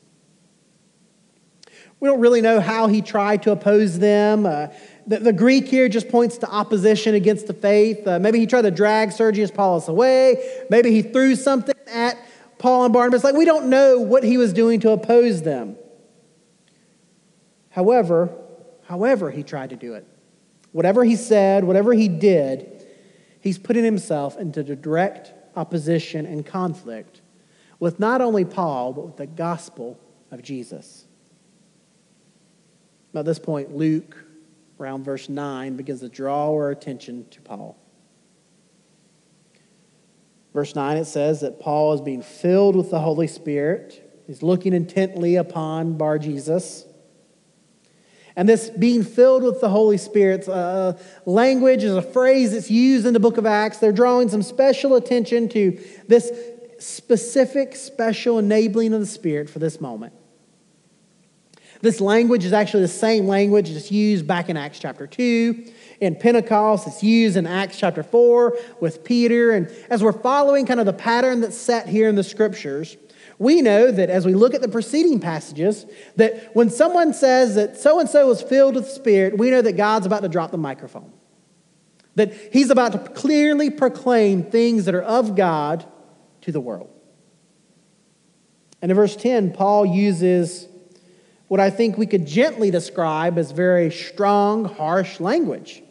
We 1.99 2.07
don't 2.07 2.21
really 2.21 2.41
know 2.41 2.61
how 2.61 2.87
he 2.87 3.01
tried 3.01 3.43
to 3.43 3.51
oppose 3.51 3.99
them. 3.99 4.45
Uh, 4.45 4.67
the, 5.05 5.19
the, 5.19 5.33
Greek 5.33 5.67
here 5.67 5.87
just 5.87 6.09
points 6.09 6.37
to 6.39 6.49
opposition 6.49 7.13
against 7.13 7.45
the 7.45 7.53
faith. 7.53 8.07
Uh, 8.07 8.17
maybe 8.17 8.39
he 8.39 8.47
tried 8.47 8.63
to 8.63 8.71
drag 8.71 9.11
Sergius 9.11 9.51
Paulus 9.51 9.87
away. 9.87 10.63
Maybe 10.71 10.89
he 10.89 11.03
threw 11.03 11.35
something 11.35 11.75
at 11.87 12.17
Paul 12.57 12.85
and 12.85 12.93
Barnabas. 12.93 13.23
Like, 13.23 13.35
we 13.35 13.45
don't 13.45 13.69
know 13.69 13.99
what 13.99 14.23
he 14.23 14.37
was 14.37 14.51
doing 14.51 14.79
to 14.79 14.91
oppose 14.91 15.43
them. 15.43 15.75
However, 17.71 18.29
however 18.83 19.31
he 19.31 19.43
tried 19.43 19.71
to 19.71 19.75
do 19.75 19.95
it, 19.95 20.05
whatever 20.71 21.03
he 21.03 21.15
said, 21.15 21.63
whatever 21.63 21.93
he 21.93 22.07
did, 22.07 22.85
he's 23.41 23.57
putting 23.57 23.83
himself 23.83 24.37
into 24.37 24.63
direct 24.63 25.33
opposition 25.55 26.25
and 26.25 26.45
conflict 26.45 27.21
with 27.79 27.99
not 27.99 28.21
only 28.21 28.45
Paul, 28.45 28.93
but 28.93 29.05
with 29.05 29.17
the 29.17 29.27
gospel 29.27 29.99
of 30.29 30.41
Jesus. 30.41 31.05
At 33.13 33.25
this 33.25 33.39
point, 33.39 33.75
Luke, 33.75 34.15
around 34.79 35.03
verse 35.03 35.27
9, 35.27 35.75
begins 35.75 35.99
to 36.01 36.09
draw 36.09 36.49
our 36.49 36.71
attention 36.71 37.25
to 37.31 37.41
Paul. 37.41 37.77
Verse 40.53 40.75
9, 40.75 40.97
it 40.97 41.05
says 41.05 41.41
that 41.41 41.59
Paul 41.59 41.93
is 41.93 42.01
being 42.01 42.21
filled 42.21 42.75
with 42.75 42.91
the 42.91 42.99
Holy 42.99 43.27
Spirit. 43.27 44.21
He's 44.27 44.43
looking 44.43 44.73
intently 44.73 45.37
upon 45.37 45.97
Bar 45.97 46.19
Jesus. 46.19 46.85
And 48.35 48.47
this 48.47 48.69
being 48.69 49.03
filled 49.03 49.43
with 49.43 49.59
the 49.59 49.69
Holy 49.69 49.97
Spirit's 49.97 50.47
uh, 50.47 50.97
language 51.25 51.83
is 51.83 51.95
a 51.95 52.01
phrase 52.01 52.53
that's 52.53 52.71
used 52.71 53.05
in 53.05 53.13
the 53.13 53.19
book 53.19 53.37
of 53.37 53.45
Acts. 53.45 53.79
They're 53.79 53.91
drawing 53.91 54.29
some 54.29 54.41
special 54.41 54.95
attention 54.95 55.49
to 55.49 55.79
this 56.07 56.31
specific, 56.79 57.75
special 57.75 58.39
enabling 58.39 58.93
of 58.93 59.01
the 59.01 59.05
Spirit 59.05 59.49
for 59.49 59.59
this 59.59 59.81
moment. 59.81 60.13
This 61.81 61.99
language 61.99 62.45
is 62.45 62.53
actually 62.53 62.83
the 62.83 62.89
same 62.89 63.27
language 63.27 63.71
that's 63.71 63.91
used 63.91 64.27
back 64.27 64.49
in 64.49 64.57
Acts 64.57 64.79
chapter 64.79 65.07
2. 65.07 65.65
In 65.99 66.15
Pentecost, 66.15 66.87
it's 66.87 67.03
used 67.03 67.37
in 67.37 67.47
Acts 67.47 67.77
chapter 67.77 68.03
4 68.03 68.55
with 68.79 69.03
Peter. 69.03 69.51
And 69.51 69.67
as 69.89 70.03
we're 70.03 70.11
following 70.11 70.67
kind 70.67 70.79
of 70.79 70.85
the 70.85 70.93
pattern 70.93 71.41
that's 71.41 71.57
set 71.57 71.87
here 71.87 72.07
in 72.07 72.15
the 72.15 72.23
scriptures, 72.23 72.97
we 73.41 73.63
know 73.63 73.91
that 73.91 74.11
as 74.11 74.23
we 74.23 74.35
look 74.35 74.53
at 74.53 74.61
the 74.61 74.67
preceding 74.67 75.19
passages, 75.19 75.87
that 76.15 76.55
when 76.55 76.69
someone 76.69 77.11
says 77.11 77.55
that 77.55 77.75
so 77.75 77.99
and 77.99 78.07
so 78.07 78.27
was 78.27 78.39
filled 78.39 78.75
with 78.75 78.83
the 78.83 78.91
Spirit, 78.91 79.35
we 79.35 79.49
know 79.49 79.63
that 79.63 79.73
God's 79.73 80.05
about 80.05 80.21
to 80.21 80.29
drop 80.29 80.51
the 80.51 80.59
microphone. 80.59 81.11
That 82.13 82.33
he's 82.53 82.69
about 82.69 82.91
to 82.91 82.99
clearly 82.99 83.71
proclaim 83.71 84.43
things 84.43 84.85
that 84.85 84.93
are 84.93 85.01
of 85.01 85.35
God 85.35 85.83
to 86.41 86.51
the 86.51 86.61
world. 86.61 86.91
And 88.79 88.91
in 88.91 88.95
verse 88.95 89.15
10, 89.15 89.53
Paul 89.53 89.87
uses 89.87 90.67
what 91.47 91.59
I 91.59 91.71
think 91.71 91.97
we 91.97 92.05
could 92.05 92.27
gently 92.27 92.69
describe 92.69 93.39
as 93.39 93.51
very 93.51 93.89
strong, 93.89 94.65
harsh 94.65 95.19
language. 95.19 95.81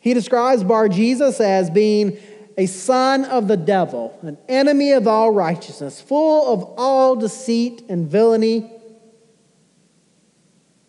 He 0.00 0.14
describes 0.14 0.64
Bar 0.64 0.88
Jesus 0.88 1.40
as 1.40 1.70
being 1.70 2.18
a 2.60 2.66
son 2.66 3.24
of 3.24 3.48
the 3.48 3.56
devil, 3.56 4.18
an 4.20 4.36
enemy 4.46 4.92
of 4.92 5.08
all 5.08 5.30
righteousness, 5.30 5.98
full 5.98 6.52
of 6.52 6.62
all 6.76 7.16
deceit 7.16 7.82
and 7.88 8.06
villainy. 8.06 8.70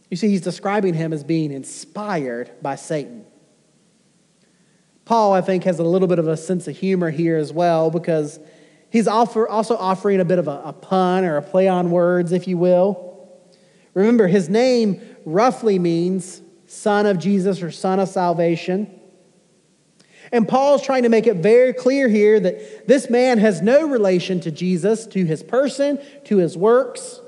You 0.10 0.18
see, 0.18 0.28
he's 0.28 0.42
describing 0.42 0.94
him 0.94 1.14
as 1.14 1.24
being 1.24 1.50
inspired 1.54 2.52
by 2.62 2.76
Satan. 2.76 3.26
Paul, 5.06 5.32
I 5.32 5.40
think, 5.40 5.64
has 5.64 5.80
a 5.80 5.84
little 5.86 6.10
bit 6.10 6.20
of 6.20 6.28
a 6.28 6.36
sense 6.36 6.68
of 6.68 6.76
humor 6.76 7.10
here 7.10 7.38
as 7.38 7.54
well 7.54 7.90
because 7.90 8.42
he's 8.90 9.08
offer, 9.08 9.48
also 9.48 9.78
offering 9.78 10.20
a 10.20 10.26
bit 10.26 10.40
of 10.40 10.50
a, 10.50 10.62
a 10.66 10.74
pun 10.74 11.24
or 11.24 11.38
a 11.38 11.42
play 11.42 11.70
on 11.70 11.90
words, 11.90 12.34
if 12.34 12.50
you 12.50 12.58
will. 12.58 13.32
Remember, 13.94 14.28
his 14.28 14.50
name 14.50 15.00
roughly 15.24 15.80
means 15.80 16.42
son 16.66 17.06
of 17.06 17.18
Jesus 17.18 17.62
or 17.62 17.72
son 17.72 18.02
of 18.02 18.10
salvation. 18.10 19.00
And 20.32 20.48
Paul's 20.48 20.82
trying 20.82 21.04
to 21.04 21.10
make 21.10 21.28
it 21.28 21.38
very 21.38 21.74
clear 21.74 22.08
here 22.08 22.40
that 22.40 22.88
this 22.88 23.10
man 23.10 23.38
has 23.38 23.62
no 23.62 23.88
relation 23.88 24.40
to 24.42 24.52
Jesus, 24.52 25.06
to 25.08 25.26
his 25.26 25.44
person, 25.44 26.00
to 26.26 26.38
his 26.38 26.58
works. 26.58 27.20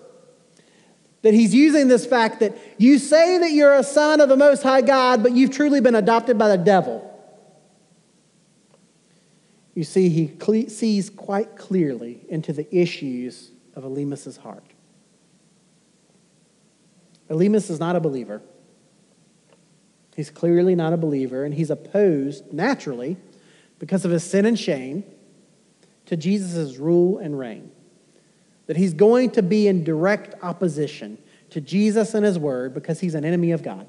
That 1.21 1.33
he's 1.33 1.53
using 1.53 1.87
this 1.87 2.05
fact 2.05 2.39
that 2.39 2.57
you 2.77 2.99
say 2.99 3.37
that 3.39 3.51
you're 3.51 3.75
a 3.75 3.83
son 3.83 4.21
of 4.21 4.29
the 4.29 4.37
Most 4.37 4.63
High 4.63 4.81
God, 4.81 5.21
but 5.21 5.33
you've 5.33 5.51
truly 5.51 5.81
been 5.81 5.95
adopted 5.95 6.37
by 6.37 6.49
the 6.49 6.57
devil. 6.57 7.09
You 9.73 9.83
see, 9.83 10.09
he 10.09 10.27
cle- 10.27 10.69
sees 10.69 11.09
quite 11.09 11.57
clearly 11.57 12.25
into 12.29 12.53
the 12.53 12.73
issues 12.75 13.51
of 13.75 13.83
Elymas's 13.83 14.37
heart. 14.37 14.63
Elymas 17.29 17.69
is 17.69 17.79
not 17.79 17.95
a 17.95 17.99
believer. 17.99 18.41
He's 20.15 20.29
clearly 20.29 20.75
not 20.75 20.93
a 20.93 20.97
believer, 20.97 21.43
and 21.43 21.53
he's 21.53 21.69
opposed 21.69 22.53
naturally 22.53 23.17
because 23.79 24.05
of 24.05 24.11
his 24.11 24.23
sin 24.23 24.45
and 24.45 24.57
shame 24.57 25.03
to 26.05 26.15
Jesus' 26.15 26.77
rule 26.77 27.17
and 27.17 27.37
reign. 27.37 27.71
That 28.67 28.77
he's 28.77 28.93
going 28.93 29.31
to 29.31 29.41
be 29.41 29.67
in 29.67 29.83
direct 29.83 30.41
opposition 30.43 31.17
to 31.49 31.61
Jesus 31.61 32.13
and 32.13 32.25
his 32.25 32.39
word 32.39 32.73
because 32.73 32.99
he's 32.99 33.15
an 33.15 33.25
enemy 33.25 33.51
of 33.51 33.63
God. 33.63 33.87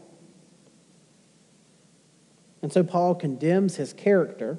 And 2.62 2.72
so 2.72 2.82
Paul 2.82 3.14
condemns 3.14 3.76
his 3.76 3.92
character 3.92 4.58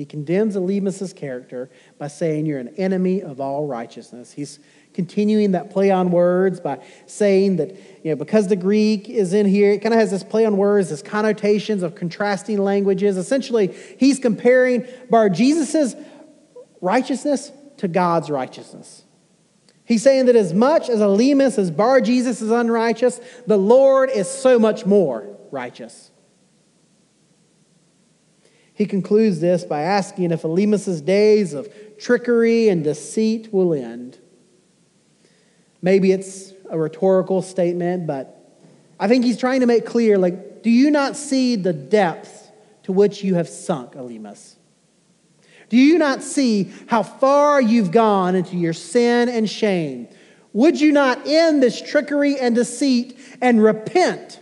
he 0.00 0.06
condemns 0.06 0.56
Elymas' 0.56 1.14
character 1.14 1.68
by 1.98 2.08
saying, 2.08 2.46
You're 2.46 2.58
an 2.58 2.74
enemy 2.76 3.20
of 3.22 3.38
all 3.38 3.66
righteousness. 3.66 4.32
He's 4.32 4.58
continuing 4.94 5.52
that 5.52 5.70
play 5.70 5.90
on 5.90 6.10
words 6.10 6.58
by 6.58 6.82
saying 7.04 7.56
that, 7.56 7.76
you 8.02 8.10
know, 8.10 8.16
because 8.16 8.48
the 8.48 8.56
Greek 8.56 9.10
is 9.10 9.34
in 9.34 9.44
here, 9.44 9.72
it 9.72 9.82
kind 9.82 9.92
of 9.92 10.00
has 10.00 10.10
this 10.10 10.24
play 10.24 10.46
on 10.46 10.56
words, 10.56 10.88
this 10.88 11.02
connotations 11.02 11.82
of 11.82 11.94
contrasting 11.96 12.56
languages. 12.56 13.18
Essentially, 13.18 13.76
he's 13.98 14.18
comparing 14.18 14.86
Bar 15.10 15.28
Jesus' 15.28 15.94
righteousness 16.80 17.52
to 17.76 17.86
God's 17.86 18.30
righteousness. 18.30 19.04
He's 19.84 20.02
saying 20.02 20.26
that 20.26 20.36
as 20.36 20.54
much 20.54 20.88
as 20.88 21.00
Elymas, 21.00 21.58
as 21.58 21.70
Bar 21.70 22.00
Jesus 22.00 22.40
is 22.40 22.50
unrighteous, 22.50 23.20
the 23.46 23.58
Lord 23.58 24.08
is 24.08 24.30
so 24.30 24.58
much 24.58 24.86
more 24.86 25.36
righteous. 25.50 26.09
He 28.80 28.86
concludes 28.86 29.40
this 29.40 29.62
by 29.62 29.82
asking 29.82 30.30
if 30.30 30.40
Elymas's 30.40 31.02
days 31.02 31.52
of 31.52 31.70
trickery 31.98 32.70
and 32.70 32.82
deceit 32.82 33.52
will 33.52 33.74
end. 33.74 34.18
Maybe 35.82 36.12
it's 36.12 36.54
a 36.70 36.78
rhetorical 36.78 37.42
statement, 37.42 38.06
but 38.06 38.56
I 38.98 39.06
think 39.06 39.26
he's 39.26 39.36
trying 39.36 39.60
to 39.60 39.66
make 39.66 39.84
clear 39.84 40.16
like, 40.16 40.62
do 40.62 40.70
you 40.70 40.90
not 40.90 41.14
see 41.14 41.56
the 41.56 41.74
depth 41.74 42.50
to 42.84 42.92
which 42.92 43.22
you 43.22 43.34
have 43.34 43.50
sunk, 43.50 43.92
Elymas? 43.96 44.54
Do 45.68 45.76
you 45.76 45.98
not 45.98 46.22
see 46.22 46.72
how 46.86 47.02
far 47.02 47.60
you've 47.60 47.90
gone 47.90 48.34
into 48.34 48.56
your 48.56 48.72
sin 48.72 49.28
and 49.28 49.46
shame? 49.46 50.08
Would 50.54 50.80
you 50.80 50.90
not 50.90 51.26
end 51.26 51.62
this 51.62 51.82
trickery 51.82 52.38
and 52.38 52.54
deceit 52.54 53.18
and 53.42 53.62
repent 53.62 54.39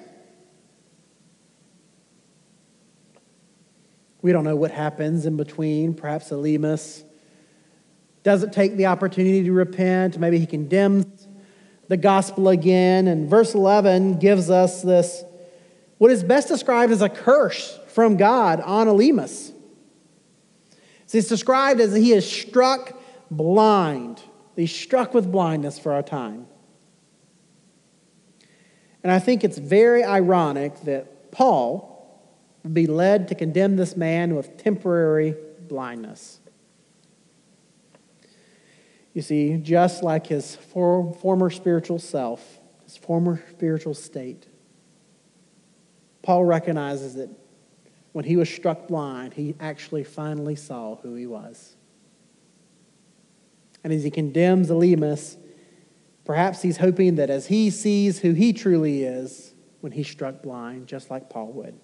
We 4.20 4.32
don't 4.32 4.44
know 4.44 4.56
what 4.56 4.70
happens 4.70 5.26
in 5.26 5.36
between. 5.36 5.94
Perhaps 5.94 6.30
Elymas 6.30 7.04
doesn't 8.22 8.52
take 8.52 8.76
the 8.76 8.86
opportunity 8.86 9.44
to 9.44 9.52
repent. 9.52 10.18
Maybe 10.18 10.38
he 10.38 10.46
condemns 10.46 11.28
the 11.88 11.96
gospel 11.96 12.48
again. 12.48 13.06
And 13.06 13.28
verse 13.28 13.54
11 13.54 14.18
gives 14.18 14.50
us 14.50 14.82
this, 14.82 15.24
what 15.98 16.10
is 16.10 16.22
best 16.22 16.48
described 16.48 16.92
as 16.92 17.00
a 17.00 17.08
curse 17.08 17.78
from 17.88 18.16
God 18.16 18.60
on 18.60 18.86
Elymas. 18.86 19.52
So 21.06 21.18
it's 21.18 21.28
described 21.28 21.80
as 21.80 21.94
he 21.94 22.12
is 22.12 22.30
struck 22.30 23.00
blind. 23.30 24.22
He's 24.56 24.74
struck 24.74 25.14
with 25.14 25.30
blindness 25.30 25.78
for 25.78 25.92
our 25.92 26.02
time. 26.02 26.46
And 29.02 29.12
I 29.12 29.18
think 29.20 29.44
it's 29.44 29.58
very 29.58 30.04
ironic 30.04 30.80
that 30.82 31.30
Paul, 31.30 31.87
be 32.72 32.86
led 32.86 33.28
to 33.28 33.34
condemn 33.34 33.76
this 33.76 33.96
man 33.96 34.34
with 34.34 34.56
temporary 34.56 35.34
blindness. 35.66 36.40
You 39.14 39.22
see, 39.22 39.56
just 39.56 40.02
like 40.02 40.28
his 40.28 40.54
for, 40.54 41.12
former 41.14 41.50
spiritual 41.50 41.98
self, 41.98 42.60
his 42.84 42.96
former 42.96 43.42
spiritual 43.50 43.94
state, 43.94 44.46
Paul 46.22 46.44
recognizes 46.44 47.14
that 47.14 47.30
when 48.12 48.24
he 48.24 48.36
was 48.36 48.48
struck 48.48 48.88
blind, 48.88 49.34
he 49.34 49.54
actually 49.60 50.04
finally 50.04 50.56
saw 50.56 50.96
who 50.96 51.14
he 51.14 51.26
was. 51.26 51.76
And 53.82 53.92
as 53.92 54.04
he 54.04 54.10
condemns 54.10 54.68
Elymas, 54.68 55.36
perhaps 56.24 56.62
he's 56.62 56.76
hoping 56.76 57.14
that 57.16 57.30
as 57.30 57.46
he 57.46 57.70
sees 57.70 58.20
who 58.20 58.32
he 58.32 58.52
truly 58.52 59.04
is, 59.04 59.54
when 59.80 59.92
he's 59.92 60.08
struck 60.08 60.42
blind, 60.42 60.86
just 60.86 61.10
like 61.10 61.30
Paul 61.30 61.52
would. 61.52 61.78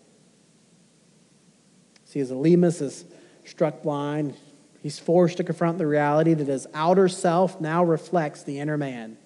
See, 2.15 2.21
as 2.21 2.31
Elymas 2.31 2.81
is 2.81 3.07
struck 3.45 3.83
blind, 3.83 4.37
he's 4.85 5.01
forced 5.01 5.39
to 5.39 5.43
confront 5.43 5.79
the 5.79 5.87
reality 5.89 6.33
that 6.33 6.47
his 6.47 6.65
outer 6.73 7.09
self 7.09 7.61
now 7.61 7.83
reflects 7.83 8.45
the 8.45 8.61
inner 8.61 8.79
man. 8.79 9.19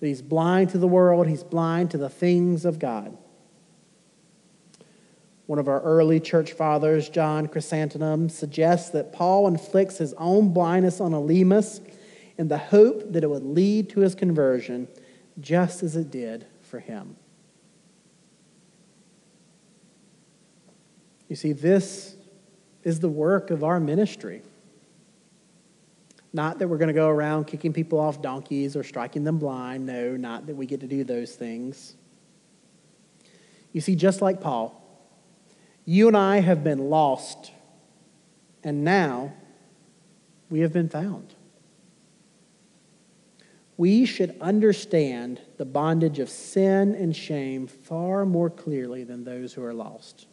That 0.00 0.08
he's 0.08 0.20
blind 0.20 0.70
to 0.70 0.78
the 0.78 0.88
world, 0.88 1.28
he's 1.28 1.44
blind 1.44 1.92
to 1.92 1.96
the 1.96 2.08
things 2.08 2.64
of 2.64 2.80
God. 2.80 3.16
One 5.46 5.60
of 5.60 5.68
our 5.68 5.80
early 5.82 6.18
church 6.18 6.52
fathers, 6.52 7.08
John 7.08 7.46
Chrysostom, 7.46 8.28
suggests 8.28 8.90
that 8.90 9.12
Paul 9.12 9.46
inflicts 9.46 9.98
his 9.98 10.14
own 10.14 10.52
blindness 10.52 11.00
on 11.00 11.12
Elymas 11.12 11.80
in 12.36 12.48
the 12.48 12.58
hope 12.58 13.12
that 13.12 13.22
it 13.22 13.30
would 13.30 13.44
lead 13.44 13.88
to 13.90 14.00
his 14.00 14.16
conversion, 14.16 14.88
just 15.38 15.84
as 15.84 15.94
it 15.94 16.10
did 16.10 16.44
for 16.60 16.80
him. 16.80 17.14
You 21.28 21.36
see, 21.36 21.52
this 21.52 22.16
is 22.82 23.00
the 23.00 23.08
work 23.08 23.50
of 23.50 23.62
our 23.62 23.78
ministry. 23.78 24.42
Not 26.32 26.58
that 26.58 26.68
we're 26.68 26.78
going 26.78 26.88
to 26.88 26.94
go 26.94 27.08
around 27.08 27.46
kicking 27.46 27.72
people 27.72 27.98
off 27.98 28.22
donkeys 28.22 28.76
or 28.76 28.82
striking 28.82 29.24
them 29.24 29.38
blind. 29.38 29.86
No, 29.86 30.16
not 30.16 30.46
that 30.46 30.56
we 30.56 30.66
get 30.66 30.80
to 30.80 30.86
do 30.86 31.04
those 31.04 31.34
things. 31.34 31.96
You 33.72 33.80
see, 33.80 33.94
just 33.94 34.22
like 34.22 34.40
Paul, 34.40 34.74
you 35.84 36.08
and 36.08 36.16
I 36.16 36.40
have 36.40 36.62
been 36.62 36.90
lost, 36.90 37.52
and 38.62 38.84
now 38.84 39.32
we 40.50 40.60
have 40.60 40.72
been 40.72 40.88
found. 40.88 41.34
We 43.76 44.06
should 44.06 44.36
understand 44.40 45.40
the 45.56 45.64
bondage 45.64 46.18
of 46.18 46.28
sin 46.28 46.94
and 46.94 47.14
shame 47.14 47.66
far 47.66 48.24
more 48.24 48.50
clearly 48.50 49.04
than 49.04 49.24
those 49.24 49.54
who 49.54 49.64
are 49.64 49.74
lost. 49.74 50.27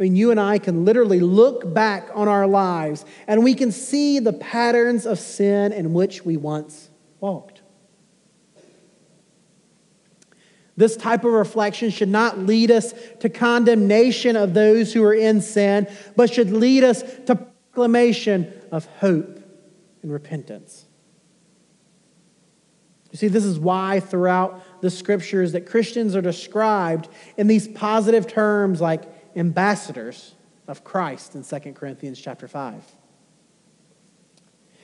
I 0.00 0.04
mean, 0.04 0.16
you 0.16 0.30
and 0.30 0.40
I 0.40 0.58
can 0.58 0.86
literally 0.86 1.20
look 1.20 1.74
back 1.74 2.08
on 2.14 2.26
our 2.26 2.46
lives 2.46 3.04
and 3.26 3.44
we 3.44 3.54
can 3.54 3.70
see 3.70 4.18
the 4.18 4.32
patterns 4.32 5.04
of 5.04 5.18
sin 5.18 5.72
in 5.72 5.92
which 5.92 6.24
we 6.24 6.38
once 6.38 6.88
walked. 7.20 7.60
This 10.74 10.96
type 10.96 11.24
of 11.24 11.32
reflection 11.32 11.90
should 11.90 12.08
not 12.08 12.38
lead 12.38 12.70
us 12.70 12.94
to 13.18 13.28
condemnation 13.28 14.36
of 14.36 14.54
those 14.54 14.94
who 14.94 15.04
are 15.04 15.12
in 15.12 15.42
sin, 15.42 15.86
but 16.16 16.32
should 16.32 16.50
lead 16.50 16.82
us 16.82 17.02
to 17.26 17.36
proclamation 17.36 18.52
of 18.72 18.86
hope 18.86 19.40
and 20.02 20.10
repentance. 20.10 20.86
You 23.12 23.18
see, 23.18 23.28
this 23.28 23.44
is 23.44 23.58
why 23.58 24.00
throughout 24.00 24.80
the 24.80 24.90
scriptures 24.90 25.52
that 25.52 25.66
Christians 25.66 26.16
are 26.16 26.22
described 26.22 27.08
in 27.36 27.48
these 27.48 27.68
positive 27.68 28.26
terms 28.26 28.80
like 28.80 29.19
ambassadors 29.36 30.34
of 30.68 30.84
Christ 30.84 31.34
in 31.34 31.44
2 31.44 31.72
Corinthians 31.72 32.20
chapter 32.20 32.48
5. 32.48 32.82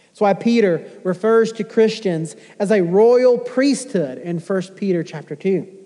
That's 0.07 0.21
why 0.21 0.35
Peter 0.35 0.89
refers 1.05 1.53
to 1.53 1.65
Christians 1.65 2.37
as 2.59 2.71
a 2.71 2.81
royal 2.81 3.39
priesthood 3.39 4.19
in 4.19 4.39
1 4.39 4.63
Peter 4.75 5.03
chapter 5.03 5.37
2. 5.37 5.77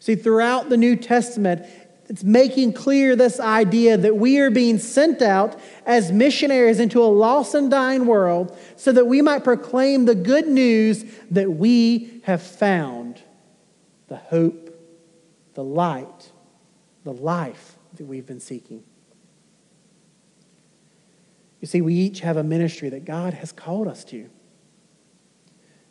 See, 0.00 0.14
throughout 0.14 0.68
the 0.68 0.76
New 0.76 0.96
Testament, 0.96 1.66
it's 2.08 2.24
making 2.24 2.72
clear 2.72 3.14
this 3.14 3.38
idea 3.38 3.96
that 3.96 4.16
we 4.16 4.38
are 4.38 4.50
being 4.50 4.78
sent 4.78 5.20
out 5.20 5.60
as 5.84 6.10
missionaries 6.10 6.80
into 6.80 7.02
a 7.02 7.06
lost 7.06 7.54
and 7.54 7.70
dying 7.70 8.06
world 8.06 8.56
so 8.76 8.92
that 8.92 9.06
we 9.06 9.20
might 9.20 9.44
proclaim 9.44 10.06
the 10.06 10.14
good 10.14 10.48
news 10.48 11.04
that 11.30 11.52
we 11.52 12.22
have 12.24 12.42
found 12.42 13.22
the 14.08 14.16
hope, 14.16 14.67
the 15.58 15.64
light, 15.64 16.30
the 17.02 17.12
life 17.12 17.78
that 17.96 18.04
we've 18.04 18.24
been 18.24 18.38
seeking. 18.38 18.84
You 21.58 21.66
see, 21.66 21.80
we 21.80 21.94
each 21.94 22.20
have 22.20 22.36
a 22.36 22.44
ministry 22.44 22.90
that 22.90 23.04
God 23.04 23.34
has 23.34 23.50
called 23.50 23.88
us 23.88 24.04
to. 24.04 24.30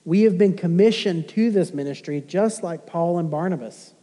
We 0.06 0.22
have 0.22 0.38
been 0.38 0.56
commissioned 0.56 1.28
to 1.32 1.52
this 1.52 1.74
ministry 1.74 2.24
just 2.26 2.64
like 2.64 2.86
Paul 2.86 3.20
and 3.20 3.30
Barnabas. 3.30 3.94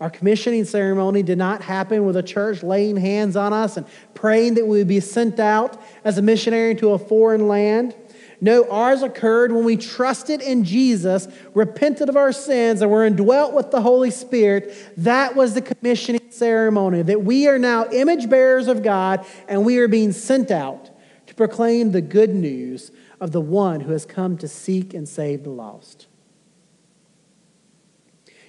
Our 0.00 0.10
commissioning 0.10 0.64
ceremony 0.64 1.22
did 1.22 1.38
not 1.38 1.62
happen 1.62 2.04
with 2.04 2.16
a 2.16 2.22
church 2.24 2.64
laying 2.64 2.96
hands 2.96 3.36
on 3.36 3.52
us 3.52 3.76
and 3.76 3.86
praying 4.14 4.54
that 4.54 4.66
we 4.66 4.78
would 4.78 4.88
be 4.88 4.98
sent 4.98 5.38
out 5.38 5.80
as 6.02 6.18
a 6.18 6.22
missionary 6.22 6.74
to 6.74 6.90
a 6.90 6.98
foreign 6.98 7.46
land. 7.46 7.94
No, 8.40 8.70
ours 8.70 9.02
occurred 9.02 9.50
when 9.50 9.64
we 9.64 9.76
trusted 9.76 10.40
in 10.40 10.62
Jesus, 10.62 11.26
repented 11.54 12.08
of 12.08 12.16
our 12.16 12.32
sins, 12.32 12.82
and 12.82 12.90
were 12.90 13.04
indwelt 13.04 13.52
with 13.52 13.72
the 13.72 13.80
Holy 13.80 14.12
Spirit. 14.12 14.72
That 14.96 15.34
was 15.34 15.54
the 15.54 15.62
commissioning 15.62 16.30
ceremony, 16.30 17.02
that 17.02 17.24
we 17.24 17.48
are 17.48 17.58
now 17.58 17.86
image 17.90 18.30
bearers 18.30 18.68
of 18.68 18.82
God 18.82 19.26
and 19.48 19.64
we 19.64 19.78
are 19.78 19.88
being 19.88 20.12
sent 20.12 20.50
out 20.50 20.90
to 21.26 21.34
proclaim 21.34 21.90
the 21.90 22.00
good 22.00 22.34
news 22.34 22.92
of 23.20 23.32
the 23.32 23.40
one 23.40 23.80
who 23.80 23.92
has 23.92 24.06
come 24.06 24.36
to 24.38 24.46
seek 24.46 24.94
and 24.94 25.08
save 25.08 25.42
the 25.42 25.50
lost. 25.50 26.06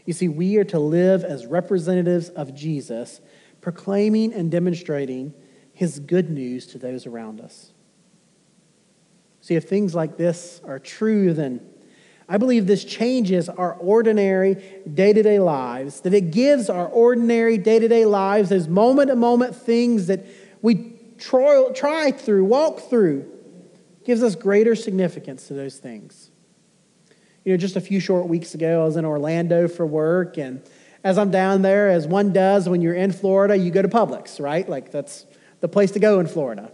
You 0.06 0.14
see, 0.14 0.28
we 0.28 0.58
are 0.58 0.64
to 0.66 0.80
live 0.80 1.24
as 1.24 1.46
representatives 1.46 2.30
of 2.30 2.54
Jesus, 2.54 3.22
proclaiming 3.62 4.34
and 4.34 4.52
demonstrating 4.52 5.34
his 5.74 6.00
good 6.00 6.30
news 6.30 6.68
to 6.68 6.78
those 6.78 7.06
around 7.06 7.42
us. 7.42 7.74
See, 9.42 9.56
if 9.56 9.68
things 9.68 9.96
like 9.96 10.18
this 10.18 10.62
are 10.66 10.80
true, 10.80 11.34
then 11.34 11.62
I 12.28 12.38
believe 12.38 12.68
this 12.68 12.86
changes 12.86 13.50
our 13.50 13.74
ordinary 13.74 14.82
day 14.92 15.14
to 15.14 15.24
day 15.24 15.40
lives, 15.40 16.02
that 16.02 16.14
it 16.14 16.32
gives 16.32 16.70
our 16.70 16.88
ordinary 16.88 17.58
day 17.58 17.80
to 17.80 17.88
day 17.88 18.06
lives 18.06 18.50
those 18.50 18.68
moment 18.68 19.10
to 19.10 19.16
moment 19.16 19.56
things 19.56 20.08
that 20.08 20.26
we 20.62 20.94
try, 21.18 21.70
try 21.74 22.12
through, 22.12 22.46
walk 22.46 22.82
through, 22.82 23.26
gives 24.06 24.22
us 24.22 24.36
greater 24.36 24.76
significance 24.76 25.48
to 25.48 25.54
those 25.54 25.78
things. 25.78 26.30
You 27.46 27.54
know, 27.54 27.58
just 27.58 27.76
a 27.76 27.82
few 27.82 28.00
short 28.00 28.28
weeks 28.28 28.54
ago, 28.54 28.84
I 28.84 28.86
was 28.86 28.96
in 28.96 29.06
Orlando 29.06 29.68
for 29.68 29.86
work, 29.86 30.38
and 30.38 30.62
as 31.04 31.18
I'm 31.18 31.32
down 31.32 31.62
there, 31.62 31.90
as 31.90 32.06
one 32.06 32.32
does 32.34 32.70
when 32.70 32.82
you're 32.82 32.94
in 32.94 33.12
Florida, 33.12 33.56
you 33.56 33.72
go 33.72 33.82
to 33.82 33.88
Publix, 33.88 34.40
right? 34.40 34.68
Like 34.68 34.92
that's 34.92 35.26
the 35.62 35.68
place 35.68 35.92
to 35.92 36.00
go 36.00 36.20
in 36.20 36.28
Florida. 36.28 36.72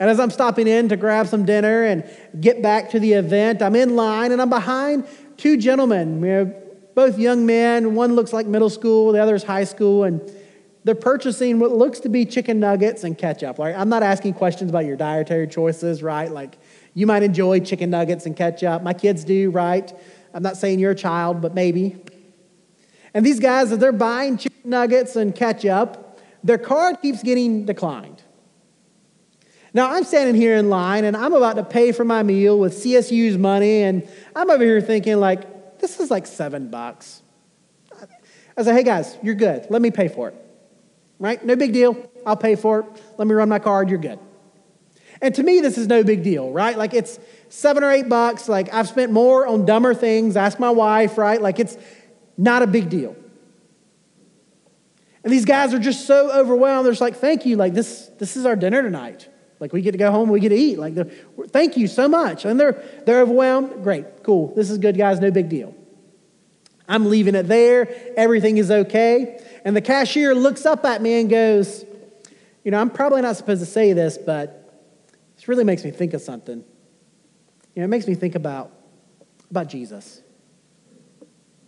And 0.00 0.08
as 0.08 0.18
I'm 0.18 0.30
stopping 0.30 0.66
in 0.66 0.88
to 0.88 0.96
grab 0.96 1.28
some 1.28 1.44
dinner 1.44 1.84
and 1.84 2.08
get 2.40 2.62
back 2.62 2.90
to 2.90 2.98
the 2.98 3.12
event, 3.12 3.60
I'm 3.60 3.76
in 3.76 3.94
line 3.96 4.32
and 4.32 4.40
I'm 4.40 4.48
behind 4.48 5.06
two 5.36 5.58
gentlemen, 5.58 6.22
you 6.22 6.26
know, 6.26 6.54
both 6.94 7.18
young 7.18 7.44
men. 7.44 7.94
One 7.94 8.14
looks 8.14 8.32
like 8.32 8.46
middle 8.46 8.70
school, 8.70 9.12
the 9.12 9.22
other 9.22 9.34
is 9.34 9.42
high 9.42 9.64
school, 9.64 10.04
and 10.04 10.20
they're 10.84 10.94
purchasing 10.94 11.58
what 11.58 11.72
looks 11.72 12.00
to 12.00 12.08
be 12.08 12.24
chicken 12.24 12.58
nuggets 12.58 13.04
and 13.04 13.16
ketchup. 13.16 13.58
Like, 13.58 13.76
I'm 13.76 13.90
not 13.90 14.02
asking 14.02 14.34
questions 14.34 14.70
about 14.70 14.86
your 14.86 14.96
dietary 14.96 15.46
choices, 15.46 16.02
right? 16.02 16.30
Like, 16.30 16.58
you 16.94 17.06
might 17.06 17.22
enjoy 17.22 17.60
chicken 17.60 17.90
nuggets 17.90 18.24
and 18.24 18.34
ketchup. 18.34 18.82
My 18.82 18.94
kids 18.94 19.22
do, 19.22 19.50
right? 19.50 19.92
I'm 20.32 20.42
not 20.42 20.56
saying 20.56 20.78
you're 20.78 20.92
a 20.92 20.96
child, 20.96 21.42
but 21.42 21.54
maybe. 21.54 22.02
And 23.12 23.24
these 23.24 23.38
guys, 23.38 23.70
as 23.70 23.78
they're 23.78 23.92
buying 23.92 24.38
chicken 24.38 24.70
nuggets 24.70 25.14
and 25.14 25.34
ketchup, 25.34 26.18
their 26.42 26.58
card 26.58 27.02
keeps 27.02 27.22
getting 27.22 27.66
declined. 27.66 28.22
Now, 29.72 29.92
I'm 29.92 30.04
standing 30.04 30.34
here 30.34 30.56
in 30.56 30.68
line 30.68 31.04
and 31.04 31.16
I'm 31.16 31.32
about 31.32 31.56
to 31.56 31.62
pay 31.62 31.92
for 31.92 32.04
my 32.04 32.22
meal 32.22 32.58
with 32.58 32.74
CSU's 32.74 33.38
money, 33.38 33.82
and 33.82 34.08
I'm 34.34 34.50
over 34.50 34.64
here 34.64 34.80
thinking, 34.80 35.18
like, 35.18 35.78
this 35.78 36.00
is 36.00 36.10
like 36.10 36.26
seven 36.26 36.70
bucks. 36.70 37.22
I 38.56 38.62
say, 38.62 38.74
hey 38.74 38.82
guys, 38.82 39.16
you're 39.22 39.34
good. 39.34 39.66
Let 39.70 39.80
me 39.80 39.90
pay 39.90 40.08
for 40.08 40.28
it. 40.28 40.34
Right? 41.18 41.42
No 41.44 41.56
big 41.56 41.72
deal. 41.72 42.10
I'll 42.26 42.36
pay 42.36 42.56
for 42.56 42.80
it. 42.80 42.86
Let 43.16 43.26
me 43.26 43.34
run 43.34 43.48
my 43.48 43.58
card. 43.58 43.88
You're 43.88 43.98
good. 43.98 44.18
And 45.22 45.34
to 45.34 45.42
me, 45.42 45.60
this 45.60 45.78
is 45.78 45.86
no 45.86 46.02
big 46.02 46.22
deal, 46.22 46.50
right? 46.50 46.76
Like 46.76 46.92
it's 46.92 47.18
seven 47.48 47.82
or 47.82 47.90
eight 47.90 48.08
bucks. 48.08 48.48
Like 48.48 48.72
I've 48.72 48.88
spent 48.88 49.12
more 49.12 49.46
on 49.46 49.64
dumber 49.64 49.94
things. 49.94 50.36
Ask 50.36 50.58
my 50.58 50.70
wife, 50.70 51.16
right? 51.16 51.40
Like 51.40 51.58
it's 51.58 51.76
not 52.36 52.62
a 52.62 52.66
big 52.66 52.90
deal. 52.90 53.16
And 55.24 55.32
these 55.32 55.44
guys 55.44 55.72
are 55.74 55.78
just 55.78 56.06
so 56.06 56.30
overwhelmed. 56.30 56.84
They're 56.86 56.92
just 56.92 57.02
like, 57.02 57.16
thank 57.16 57.46
you. 57.46 57.56
Like 57.56 57.74
this, 57.74 58.10
this 58.18 58.36
is 58.36 58.44
our 58.44 58.56
dinner 58.56 58.82
tonight. 58.82 59.28
Like 59.60 59.72
we 59.72 59.82
get 59.82 59.92
to 59.92 59.98
go 59.98 60.10
home, 60.10 60.30
we 60.30 60.40
get 60.40 60.48
to 60.48 60.56
eat. 60.56 60.78
Like 60.78 60.94
thank 61.50 61.76
you 61.76 61.86
so 61.86 62.08
much. 62.08 62.44
And 62.44 62.58
they're 62.58 62.82
they're 63.04 63.20
overwhelmed. 63.20 63.84
Great, 63.84 64.24
cool. 64.24 64.54
This 64.54 64.70
is 64.70 64.78
good, 64.78 64.96
guys. 64.96 65.20
No 65.20 65.30
big 65.30 65.48
deal. 65.48 65.74
I'm 66.88 67.08
leaving 67.08 67.36
it 67.36 67.44
there. 67.44 67.88
Everything 68.16 68.58
is 68.58 68.70
okay. 68.70 69.40
And 69.64 69.76
the 69.76 69.80
cashier 69.80 70.34
looks 70.34 70.66
up 70.66 70.84
at 70.84 71.00
me 71.00 71.20
and 71.20 71.30
goes, 71.30 71.84
you 72.64 72.72
know, 72.72 72.80
I'm 72.80 72.90
probably 72.90 73.22
not 73.22 73.36
supposed 73.36 73.60
to 73.60 73.66
say 73.66 73.92
this, 73.92 74.18
but 74.18 74.82
this 75.36 75.46
really 75.46 75.62
makes 75.62 75.84
me 75.84 75.92
think 75.92 76.14
of 76.14 76.20
something. 76.20 76.64
You 77.74 77.80
know, 77.80 77.84
it 77.84 77.88
makes 77.88 78.08
me 78.08 78.14
think 78.14 78.34
about, 78.34 78.72
about 79.50 79.68
Jesus. 79.68 80.20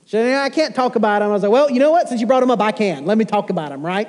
So 0.06 0.38
I 0.40 0.50
can't 0.50 0.74
talk 0.74 0.96
about 0.96 1.22
him. 1.22 1.28
I 1.28 1.32
was 1.32 1.42
like, 1.42 1.52
well, 1.52 1.70
you 1.70 1.78
know 1.78 1.92
what? 1.92 2.08
Since 2.08 2.20
you 2.20 2.26
brought 2.26 2.42
him 2.42 2.50
up, 2.50 2.60
I 2.60 2.72
can. 2.72 3.06
Let 3.06 3.16
me 3.16 3.24
talk 3.24 3.50
about 3.50 3.70
him, 3.70 3.86
right? 3.86 4.08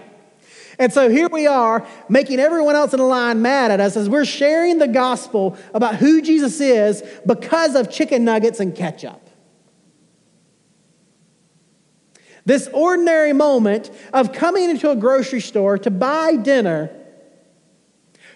And 0.80 0.92
so 0.92 1.10
here 1.10 1.30
we 1.30 1.48
are, 1.48 1.86
making 2.10 2.40
everyone 2.40 2.76
else 2.76 2.94
in 2.94 3.00
the 3.00 3.06
line 3.06 3.42
mad 3.42 3.72
at 3.72 3.80
us 3.80 3.96
as 3.96 4.10
we're 4.10 4.26
sharing 4.26 4.80
the 4.80 4.88
gospel 4.88 5.58
about 5.74 5.96
who 5.96 6.22
Jesus 6.22 6.60
is 6.60 7.04
because 7.26 7.76
of 7.76 7.92
chicken 7.92 8.26
nuggets 8.26 8.60
and 8.60 8.76
ketchup. 8.76 9.30
This 12.46 12.68
ordinary 12.74 13.34
moment 13.34 13.92
of 14.12 14.34
coming 14.34 14.70
into 14.70 14.90
a 14.90 14.96
grocery 14.96 15.42
store 15.42 15.78
to 15.78 15.92
buy 15.92 16.36
dinner 16.36 16.90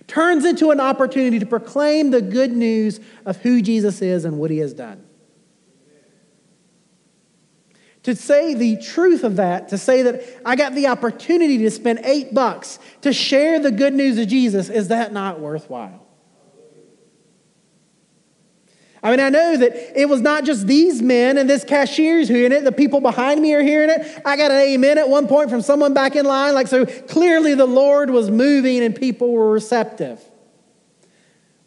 turns 0.08 0.46
into 0.46 0.72
an 0.72 0.80
opportunity 0.80 1.40
to 1.40 1.46
proclaim 1.46 2.12
the 2.12 2.22
good 2.22 2.52
news 2.52 3.00
of 3.26 3.38
who 3.38 3.62
Jesus 3.62 4.02
is 4.02 4.24
and 4.24 4.38
what 4.38 4.50
he 4.50 4.60
has 4.60 4.74
done. 4.74 5.07
To 8.08 8.16
say 8.16 8.54
the 8.54 8.78
truth 8.78 9.26
of 9.26 9.36
that, 9.36 9.68
to 9.68 9.78
say 9.78 10.04
that 10.04 10.24
I 10.46 10.56
got 10.56 10.74
the 10.74 10.88
opportunity 10.88 11.58
to 11.58 11.70
spend 11.70 12.00
eight 12.06 12.34
bucks 12.34 12.80
to 13.02 13.12
share 13.12 13.60
the 13.60 13.70
good 13.70 13.94
news 13.94 14.18
of 14.18 14.30
Jesus, 14.30 14.70
is 14.70 14.88
that 14.88 15.12
not 15.12 15.42
worthwhile? 15.42 16.08
I 19.04 19.12
mean, 19.12 19.20
I 19.20 19.28
know 19.28 19.58
that 19.58 20.00
it 20.00 20.08
was 20.08 20.22
not 20.22 20.46
just 20.46 20.68
these 20.68 21.02
men 21.02 21.38
and 21.38 21.50
this 21.50 21.66
cashier's 21.66 22.30
hearing 22.30 22.54
it, 22.54 22.64
the 22.64 22.72
people 22.72 23.02
behind 23.02 23.42
me 23.42 23.54
are 23.54 23.62
hearing 23.62 23.90
it. 23.90 24.22
I 24.26 24.38
got 24.38 24.52
an 24.52 24.62
amen 24.62 24.98
at 24.98 25.10
one 25.10 25.28
point 25.28 25.50
from 25.50 25.62
someone 25.62 25.94
back 25.94 26.16
in 26.16 26.26
line. 26.26 26.54
Like, 26.54 26.68
so 26.68 26.86
clearly 26.86 27.56
the 27.56 27.66
Lord 27.66 28.10
was 28.10 28.32
moving 28.32 28.86
and 28.86 28.96
people 28.96 29.34
were 29.34 29.52
receptive. 29.52 30.24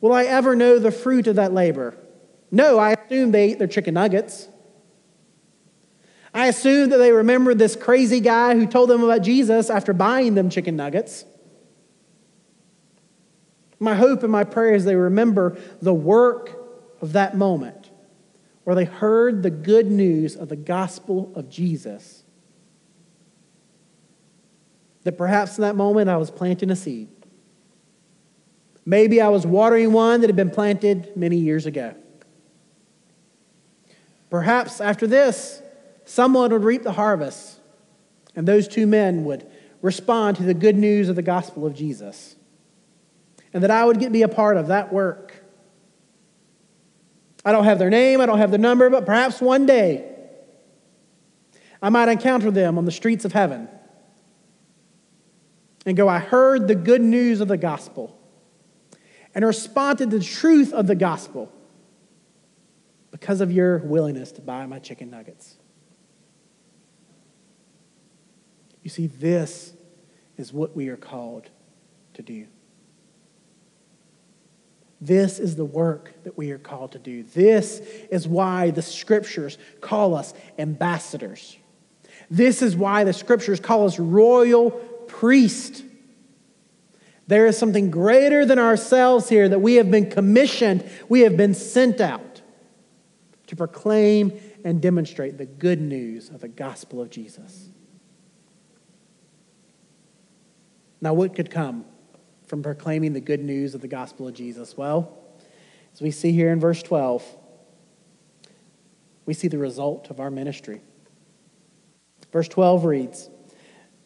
Will 0.00 0.14
I 0.14 0.24
ever 0.24 0.56
know 0.56 0.78
the 0.78 0.90
fruit 0.90 1.26
of 1.26 1.36
that 1.36 1.52
labor? 1.52 1.98
No, 2.50 2.78
I 2.78 2.92
assume 2.92 3.30
they 3.30 3.50
ate 3.50 3.58
their 3.58 3.68
chicken 3.68 3.92
nuggets. 3.92 4.48
I 6.32 6.46
assume 6.46 6.90
that 6.90 6.98
they 6.98 7.12
remembered 7.12 7.58
this 7.58 7.74
crazy 7.74 8.20
guy 8.20 8.54
who 8.54 8.66
told 8.66 8.88
them 8.88 9.02
about 9.02 9.22
Jesus 9.22 9.68
after 9.68 9.92
buying 9.92 10.34
them 10.34 10.48
chicken 10.48 10.76
nuggets. 10.76 11.24
My 13.80 13.94
hope 13.94 14.22
and 14.22 14.30
my 14.30 14.44
prayer 14.44 14.74
is 14.74 14.84
they 14.84 14.94
remember 14.94 15.58
the 15.80 15.94
work 15.94 16.56
of 17.00 17.14
that 17.14 17.36
moment 17.36 17.90
where 18.64 18.76
they 18.76 18.84
heard 18.84 19.42
the 19.42 19.50
good 19.50 19.90
news 19.90 20.36
of 20.36 20.48
the 20.48 20.56
gospel 20.56 21.32
of 21.34 21.48
Jesus. 21.48 22.22
That 25.04 25.16
perhaps 25.16 25.58
in 25.58 25.62
that 25.62 25.76
moment 25.76 26.10
I 26.10 26.18
was 26.18 26.30
planting 26.30 26.70
a 26.70 26.76
seed. 26.76 27.08
Maybe 28.84 29.20
I 29.20 29.28
was 29.28 29.46
watering 29.46 29.92
one 29.92 30.20
that 30.20 30.28
had 30.28 30.36
been 30.36 30.50
planted 30.50 31.16
many 31.16 31.38
years 31.38 31.66
ago. 31.66 31.94
Perhaps 34.28 34.80
after 34.80 35.06
this, 35.06 35.62
someone 36.10 36.50
would 36.52 36.64
reap 36.64 36.82
the 36.82 36.92
harvest, 36.92 37.58
and 38.34 38.46
those 38.46 38.68
two 38.68 38.86
men 38.86 39.24
would 39.24 39.46
respond 39.82 40.36
to 40.36 40.42
the 40.42 40.54
good 40.54 40.76
news 40.76 41.08
of 41.08 41.16
the 41.16 41.22
gospel 41.22 41.66
of 41.66 41.74
Jesus. 41.74 42.36
And 43.52 43.62
that 43.62 43.70
I 43.70 43.84
would 43.84 43.98
get 43.98 44.12
be 44.12 44.22
a 44.22 44.28
part 44.28 44.56
of 44.56 44.68
that 44.68 44.92
work 44.92 45.40
I 47.44 47.52
don't 47.52 47.64
have 47.64 47.78
their 47.78 47.90
name, 47.90 48.20
I 48.20 48.26
don't 48.26 48.38
have 48.38 48.50
their 48.50 48.60
number, 48.60 48.90
but 48.90 49.06
perhaps 49.06 49.40
one 49.40 49.66
day 49.66 50.04
I 51.80 51.88
might 51.88 52.08
encounter 52.08 52.50
them 52.50 52.76
on 52.76 52.84
the 52.84 52.92
streets 52.92 53.24
of 53.24 53.32
heaven 53.32 53.68
and 55.86 55.96
go, 55.96 56.08
I 56.08 56.18
heard 56.18 56.68
the 56.68 56.74
good 56.74 57.00
news 57.00 57.40
of 57.40 57.48
the 57.48 57.56
gospel. 57.56 58.16
and 59.32 59.44
responded 59.44 60.10
to 60.10 60.18
the 60.18 60.24
truth 60.24 60.72
of 60.72 60.88
the 60.88 60.94
gospel 60.96 61.52
because 63.12 63.40
of 63.40 63.52
your 63.52 63.78
willingness 63.78 64.32
to 64.32 64.40
buy 64.40 64.66
my 64.66 64.80
chicken 64.80 65.08
nuggets. 65.08 65.56
You 68.82 68.90
see, 68.90 69.06
this 69.06 69.72
is 70.36 70.52
what 70.52 70.74
we 70.74 70.88
are 70.88 70.96
called 70.96 71.50
to 72.14 72.22
do. 72.22 72.46
This 75.00 75.38
is 75.38 75.56
the 75.56 75.64
work 75.64 76.12
that 76.24 76.36
we 76.36 76.50
are 76.50 76.58
called 76.58 76.92
to 76.92 76.98
do. 76.98 77.22
This 77.22 77.80
is 78.10 78.28
why 78.28 78.70
the 78.70 78.82
scriptures 78.82 79.56
call 79.80 80.14
us 80.14 80.34
ambassadors. 80.58 81.56
This 82.30 82.60
is 82.60 82.76
why 82.76 83.04
the 83.04 83.12
scriptures 83.12 83.60
call 83.60 83.86
us 83.86 83.98
royal 83.98 84.70
priest. 84.70 85.84
There 87.26 87.46
is 87.46 87.56
something 87.56 87.90
greater 87.90 88.44
than 88.44 88.58
ourselves 88.58 89.28
here 89.28 89.48
that 89.48 89.60
we 89.60 89.76
have 89.76 89.90
been 89.90 90.10
commissioned, 90.10 90.88
we 91.08 91.20
have 91.20 91.36
been 91.36 91.54
sent 91.54 92.00
out 92.00 92.42
to 93.46 93.56
proclaim 93.56 94.38
and 94.64 94.82
demonstrate 94.82 95.38
the 95.38 95.46
good 95.46 95.80
news 95.80 96.28
of 96.28 96.40
the 96.40 96.48
gospel 96.48 97.00
of 97.00 97.08
Jesus. 97.08 97.70
Now, 101.00 101.14
what 101.14 101.34
could 101.34 101.50
come 101.50 101.84
from 102.46 102.62
proclaiming 102.62 103.12
the 103.12 103.20
good 103.20 103.42
news 103.42 103.74
of 103.74 103.80
the 103.80 103.88
gospel 103.88 104.28
of 104.28 104.34
Jesus? 104.34 104.76
Well, 104.76 105.16
as 105.94 106.00
we 106.00 106.10
see 106.10 106.32
here 106.32 106.52
in 106.52 106.60
verse 106.60 106.82
12, 106.82 107.24
we 109.26 109.34
see 109.34 109.48
the 109.48 109.58
result 109.58 110.10
of 110.10 110.20
our 110.20 110.30
ministry. 110.30 110.82
Verse 112.32 112.48
12 112.48 112.84
reads 112.84 113.30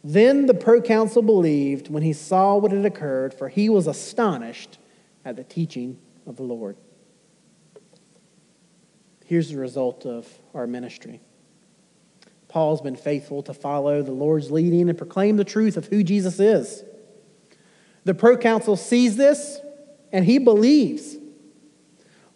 Then 0.02 0.46
the 0.46 0.54
proconsul 0.54 1.22
believed 1.22 1.90
when 1.90 2.02
he 2.02 2.12
saw 2.12 2.56
what 2.56 2.72
had 2.72 2.84
occurred, 2.84 3.34
for 3.34 3.48
he 3.48 3.68
was 3.68 3.86
astonished 3.86 4.78
at 5.24 5.36
the 5.36 5.44
teaching 5.44 5.98
of 6.26 6.36
the 6.36 6.42
Lord. 6.42 6.76
Here's 9.24 9.50
the 9.50 9.58
result 9.58 10.04
of 10.04 10.28
our 10.52 10.66
ministry. 10.66 11.20
Paul's 12.54 12.80
been 12.80 12.94
faithful 12.94 13.42
to 13.42 13.52
follow 13.52 14.00
the 14.00 14.12
Lord's 14.12 14.52
leading 14.52 14.88
and 14.88 14.96
proclaim 14.96 15.36
the 15.36 15.44
truth 15.44 15.76
of 15.76 15.86
who 15.86 16.04
Jesus 16.04 16.38
is. 16.38 16.84
The 18.04 18.14
proconsul 18.14 18.76
sees 18.76 19.16
this 19.16 19.58
and 20.12 20.24
he 20.24 20.38
believes. 20.38 21.16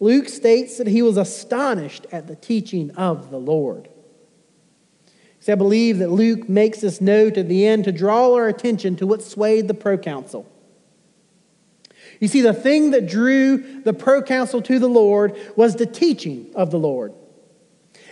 Luke 0.01 0.27
states 0.27 0.77
that 0.77 0.87
he 0.87 1.01
was 1.01 1.15
astonished 1.15 2.05
at 2.11 2.27
the 2.27 2.35
teaching 2.35 2.91
of 2.97 3.31
the 3.31 3.39
Lord. 3.39 3.87
See, 5.39 5.53
I 5.53 5.55
believe 5.55 5.99
that 5.99 6.11
Luke 6.11 6.49
makes 6.49 6.81
this 6.81 6.99
note 6.99 7.37
at 7.37 7.47
the 7.47 7.65
end 7.65 7.85
to 7.85 7.93
draw 7.93 8.33
our 8.33 8.49
attention 8.49 8.97
to 8.97 9.07
what 9.07 9.23
swayed 9.23 9.69
the 9.69 9.73
proconsul. 9.73 10.45
You 12.19 12.27
see, 12.27 12.41
the 12.41 12.53
thing 12.53 12.91
that 12.91 13.07
drew 13.07 13.83
the 13.83 13.93
proconsul 13.93 14.63
to 14.63 14.79
the 14.79 14.89
Lord 14.89 15.39
was 15.55 15.77
the 15.77 15.85
teaching 15.85 16.51
of 16.55 16.71
the 16.71 16.79
Lord. 16.79 17.13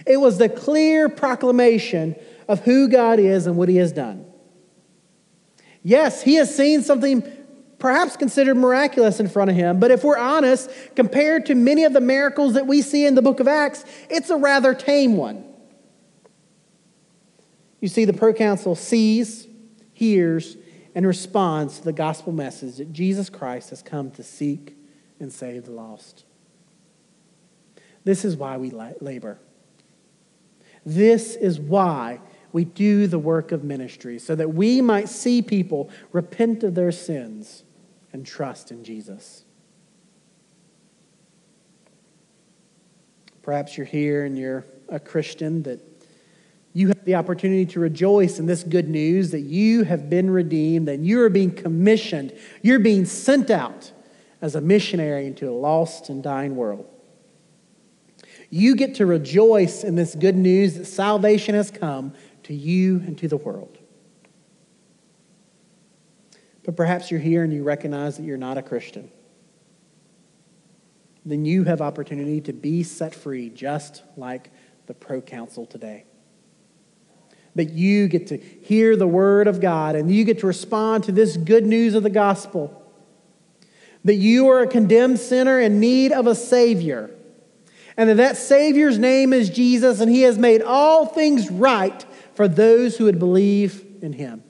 It 0.08 0.18
was 0.18 0.38
the 0.38 0.50
clear 0.50 1.10
proclamation 1.10 2.16
of 2.48 2.64
who 2.64 2.88
God 2.88 3.20
is 3.20 3.48
and 3.48 3.58
what 3.58 3.70
he 3.70 3.78
has 3.78 3.92
done. 3.92 4.26
Yes, 5.84 6.22
he 6.22 6.36
has 6.36 6.54
seen 6.54 6.82
something 6.82 7.24
perhaps 7.80 8.18
considered 8.18 8.56
miraculous 8.56 9.20
in 9.20 9.28
front 9.30 9.52
of 9.52 9.56
him, 9.56 9.80
but 9.80 9.92
if 9.92 10.04
we're 10.04 10.18
honest, 10.18 10.70
compared 10.96 11.46
to 11.46 11.56
many 11.56 11.84
of 11.84 11.94
the 11.94 12.02
miracles 12.02 12.56
that 12.56 12.66
we 12.66 12.82
see 12.82 13.06
in 13.06 13.16
the 13.16 13.22
book 13.22 13.40
of 13.40 13.48
Acts, 13.48 13.86
it's 14.10 14.30
a 14.30 14.36
rather 14.36 14.74
tame 14.74 15.16
one. 15.16 15.44
You 17.80 17.88
see, 17.88 18.06
the 18.06 18.14
proconsul 18.14 18.76
sees, 18.76 19.48
hears, 19.94 20.58
and 20.96 21.06
responds 21.06 21.78
to 21.78 21.86
the 21.86 21.94
gospel 21.94 22.34
message 22.34 22.78
that 22.78 22.92
Jesus 22.92 23.30
Christ 23.30 23.70
has 23.70 23.84
come 23.84 24.10
to 24.12 24.24
seek 24.24 24.76
and 25.20 25.32
save 25.32 25.66
the 25.66 25.72
lost. 25.72 26.26
This 28.04 28.26
is 28.26 28.36
why 28.36 28.58
we 28.58 28.72
labor. 28.72 29.40
This 30.88 31.36
is 31.36 31.60
why 31.60 32.22
we 32.54 32.64
do 32.64 33.08
the 33.08 33.20
work 33.20 33.52
of 33.52 33.62
ministry, 33.62 34.18
so 34.20 34.36
that 34.36 34.54
we 34.54 34.80
might 34.80 35.10
see 35.10 35.42
people 35.42 35.90
repent 36.14 36.64
of 36.64 36.76
their 36.76 36.94
sins 36.94 37.66
and 38.14 38.26
trust 38.26 38.72
in 38.72 38.86
Jesus. 38.86 39.44
Perhaps 43.42 43.76
you're 43.76 43.86
here 43.86 44.24
and 44.24 44.38
you're 44.38 44.66
a 44.88 44.98
Christian 44.98 45.62
that 45.64 45.82
you 46.72 46.88
have 46.88 47.04
the 47.04 47.16
opportunity 47.16 47.66
to 47.66 47.82
rejoice 47.82 48.40
in 48.40 48.46
this 48.46 48.64
good 48.64 48.88
news 48.88 49.32
that 49.32 49.42
you 49.42 49.84
have 49.84 50.10
been 50.10 50.30
redeemed, 50.30 50.88
and 50.88 51.06
you 51.06 51.20
are 51.20 51.30
being 51.30 51.52
commissioned, 51.52 52.34
you're 52.62 52.80
being 52.80 53.04
sent 53.04 53.52
out 53.52 53.92
as 54.42 54.56
a 54.56 54.62
missionary 54.62 55.28
into 55.28 55.50
a 55.50 55.52
lost 55.52 56.08
and 56.08 56.24
dying 56.24 56.56
world. 56.56 56.88
You 58.50 58.76
get 58.76 58.96
to 58.96 59.06
rejoice 59.06 59.84
in 59.84 59.96
this 59.96 60.16
good 60.16 60.36
news 60.36 60.76
that 60.76 60.86
salvation 60.86 61.56
has 61.56 61.70
come 61.70 62.14
to 62.44 62.54
you 62.54 62.98
and 63.06 63.18
to 63.18 63.28
the 63.28 63.38
world. 63.38 63.78
But 66.64 66.76
perhaps 66.76 67.12
you're 67.12 67.20
here 67.20 67.44
and 67.44 67.54
you 67.54 67.64
recognize 67.64 68.18
that 68.18 68.24
you're 68.24 68.38
not 68.38 68.58
a 68.58 68.62
Christian. 68.62 69.12
Then 71.26 71.44
you 71.44 71.66
have 71.66 71.82
opportunity 71.82 72.40
to 72.42 72.54
be 72.54 72.84
set 72.84 73.14
free 73.14 73.50
just 73.50 74.04
like 74.16 74.50
the 74.86 74.94
proconsul 74.94 75.66
today. 75.66 76.06
But 77.54 77.72
you 77.72 78.08
get 78.08 78.28
to 78.28 78.38
hear 78.38 78.96
the 78.96 79.08
word 79.08 79.48
of 79.48 79.60
God 79.60 79.96
and 79.96 80.14
you 80.14 80.24
get 80.24 80.40
to 80.40 80.48
respond 80.48 81.04
to 81.06 81.12
this 81.12 81.36
good 81.36 81.66
news 81.66 81.96
of 81.96 82.04
the 82.04 82.10
gospel. 82.10 82.84
That 84.06 84.16
you 84.16 84.50
are 84.50 84.62
a 84.62 84.68
condemned 84.68 85.20
sinner 85.20 85.60
in 85.60 85.82
need 85.82 86.14
of 86.14 86.28
a 86.28 86.36
Savior 86.36 87.17
and 87.98 88.10
that 88.10 88.18
that 88.18 88.38
Savior's 88.38 89.00
name 89.00 89.34
is 89.34 89.50
Jesus, 89.50 90.00
and 90.00 90.10
He 90.10 90.22
has 90.22 90.38
made 90.38 90.62
all 90.62 91.08
things 91.08 91.50
right 91.50 92.06
for 92.36 92.48
those 92.48 92.96
who 92.96 93.06
would 93.06 93.18
believe 93.18 93.84
in 94.02 94.14
Him. 94.14 94.44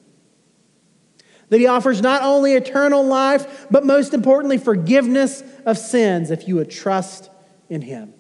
That 1.50 1.60
He 1.60 1.68
offers 1.68 2.02
not 2.02 2.22
only 2.24 2.54
eternal 2.54 3.06
life, 3.06 3.68
but 3.72 3.86
most 3.86 4.14
importantly, 4.14 4.58
forgiveness 4.58 5.41
of 5.66 5.78
sins 5.78 6.30
if 6.30 6.45
you 6.45 6.56
would 6.58 6.70
trust 6.70 7.30
in 7.70 7.82
Him. 7.82 8.14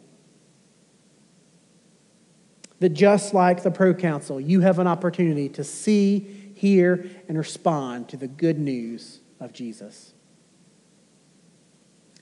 That 2.79 2.89
just 2.89 3.33
like 3.33 3.63
the 3.63 3.71
proconsul, 3.71 4.39
you 4.39 4.61
have 4.61 4.79
an 4.79 4.87
opportunity 4.87 5.49
to 5.49 5.63
see, 5.63 6.53
hear, 6.55 7.05
and 7.27 7.37
respond 7.37 8.07
to 8.09 8.17
the 8.17 8.27
good 8.27 8.59
news 8.59 9.19
of 9.41 9.51
Jesus. 9.51 10.13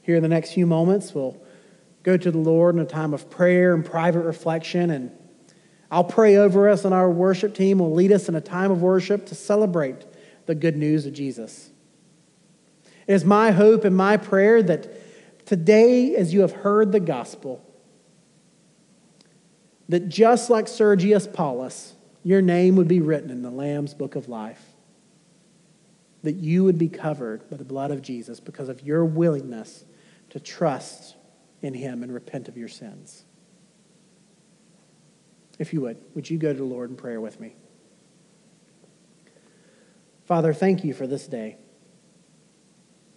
Here 0.01 0.16
in 0.16 0.24
the 0.24 0.30
next 0.30 0.53
few 0.53 0.66
moments, 0.66 1.14
we'll 1.14 1.38
go 2.06 2.16
to 2.16 2.30
the 2.30 2.38
Lord 2.38 2.76
in 2.76 2.82
a 2.82 2.86
time 2.86 3.16
of 3.16 3.32
prayer 3.32 3.74
and 3.74 3.84
private 3.84 4.22
reflection. 4.22 4.91
And 4.91 5.12
I'll 5.89 6.03
pray 6.03 6.38
over 6.38 6.70
us, 6.70 6.86
and 6.86 6.93
our 6.93 7.10
worship 7.10 7.56
team 7.56 7.80
will 7.80 7.93
lead 7.93 8.12
us 8.12 8.30
in 8.30 8.36
a 8.36 8.41
time 8.41 8.70
of 8.70 8.82
worship 8.82 9.26
to 9.26 9.36
celebrate 9.36 10.06
the 10.45 10.53
good 10.53 10.78
news 10.78 11.08
of 11.08 11.14
Jesus. 11.14 11.72
It 13.08 13.14
is 13.14 13.26
my 13.26 13.51
hope 13.51 13.84
and 13.84 13.97
my 13.97 14.18
prayer 14.18 14.62
that 14.62 15.45
today, 15.47 16.16
as 16.16 16.32
you 16.32 16.41
have 16.41 16.51
heard 16.51 16.91
the 16.91 16.99
gospel, 16.99 17.64
that 19.89 20.08
just 20.08 20.51
like 20.51 20.68
Sergius 20.68 21.28
Paulus, 21.28 21.95
your 22.24 22.41
name 22.41 22.76
would 22.76 22.88
be 22.88 22.99
written 23.01 23.32
in 23.32 23.41
the 23.41 23.51
Lamb's 23.51 23.95
book 23.95 24.16
of 24.16 24.30
life. 24.30 24.62
That 26.22 26.36
you 26.36 26.64
would 26.64 26.78
be 26.78 26.89
covered 26.89 27.49
by 27.49 27.58
the 27.58 27.66
blood 27.66 27.89
of 27.89 28.03
Jesus 28.03 28.39
because 28.39 28.70
of 28.70 28.84
your 28.84 29.06
willingness 29.06 29.86
to 30.32 30.39
trust 30.39 31.16
in 31.62 31.74
Him 31.74 32.03
and 32.03 32.14
repent 32.14 32.47
of 32.47 32.58
your 32.58 32.68
sins. 32.68 33.26
If 35.58 35.74
you 35.74 35.82
would, 35.82 35.97
would 36.14 36.30
you 36.30 36.38
go 36.38 36.51
to 36.51 36.58
the 36.58 36.66
Lord 36.66 36.89
in 36.89 36.95
prayer 36.95 37.22
with 37.22 37.39
me? 37.39 37.56
Father, 40.26 40.53
thank 40.53 40.84
you 40.84 40.93
for 40.93 41.08
this 41.08 41.28
day. 41.28 41.58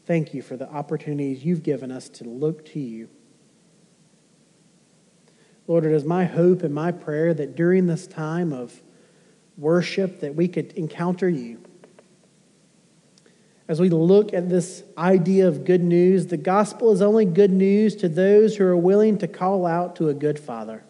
Thank 0.07 0.35
you 0.35 0.43
for 0.43 0.57
the 0.57 0.71
opportunities 0.71 1.45
you've 1.45 1.63
given 1.63 1.91
us 1.91 2.09
to 2.11 2.25
look 2.25 2.65
to 2.67 2.81
you. 2.81 3.09
Lord, 5.67 5.85
it 5.85 5.93
is 5.93 6.05
my 6.05 6.25
hope 6.25 6.63
and 6.63 6.75
my 6.75 6.93
prayer 6.93 7.35
that 7.35 7.55
during 7.55 7.87
this 7.87 8.07
time 8.07 8.53
of 8.53 8.81
worship 9.59 10.21
that 10.21 10.35
we 10.35 10.49
could 10.49 10.73
encounter 10.73 11.29
you 11.29 11.61
as 13.69 13.81
we 13.81 13.91
look 13.91 14.33
at 14.33 14.49
this 14.49 14.83
idea 14.97 15.47
of 15.47 15.65
good 15.65 15.83
news, 15.83 16.27
the 16.29 16.39
gospel 16.39 16.91
is 16.91 17.03
only 17.03 17.27
good 17.27 17.53
news 17.53 17.95
to 17.97 18.09
those 18.09 18.57
who 18.57 18.65
are 18.65 18.77
willing 18.77 19.19
to 19.19 19.29
call 19.29 19.67
out 19.67 19.97
to 19.97 20.09
a 20.09 20.15
good 20.15 20.39
father. 20.39 20.83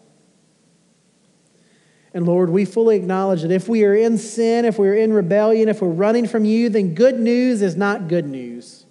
And 2.13 2.25
Lord, 2.25 2.49
we 2.49 2.63
fully 2.63 2.95
acknowledge 2.95 3.41
that 3.41 3.51
if 3.51 3.67
we 3.67 3.83
are 3.83 3.93
in 3.93 4.17
sin, 4.17 4.63
if 4.63 4.79
we 4.79 4.87
are 4.87 4.95
in 4.95 5.11
rebellion, 5.11 5.67
if 5.67 5.81
we're 5.81 5.89
running 5.89 6.25
from 6.25 6.45
you, 6.45 6.69
then 6.69 6.95
good 6.95 7.19
news 7.19 7.61
is 7.61 7.75
not 7.75 8.07
good 8.07 8.25
news. 8.25 8.85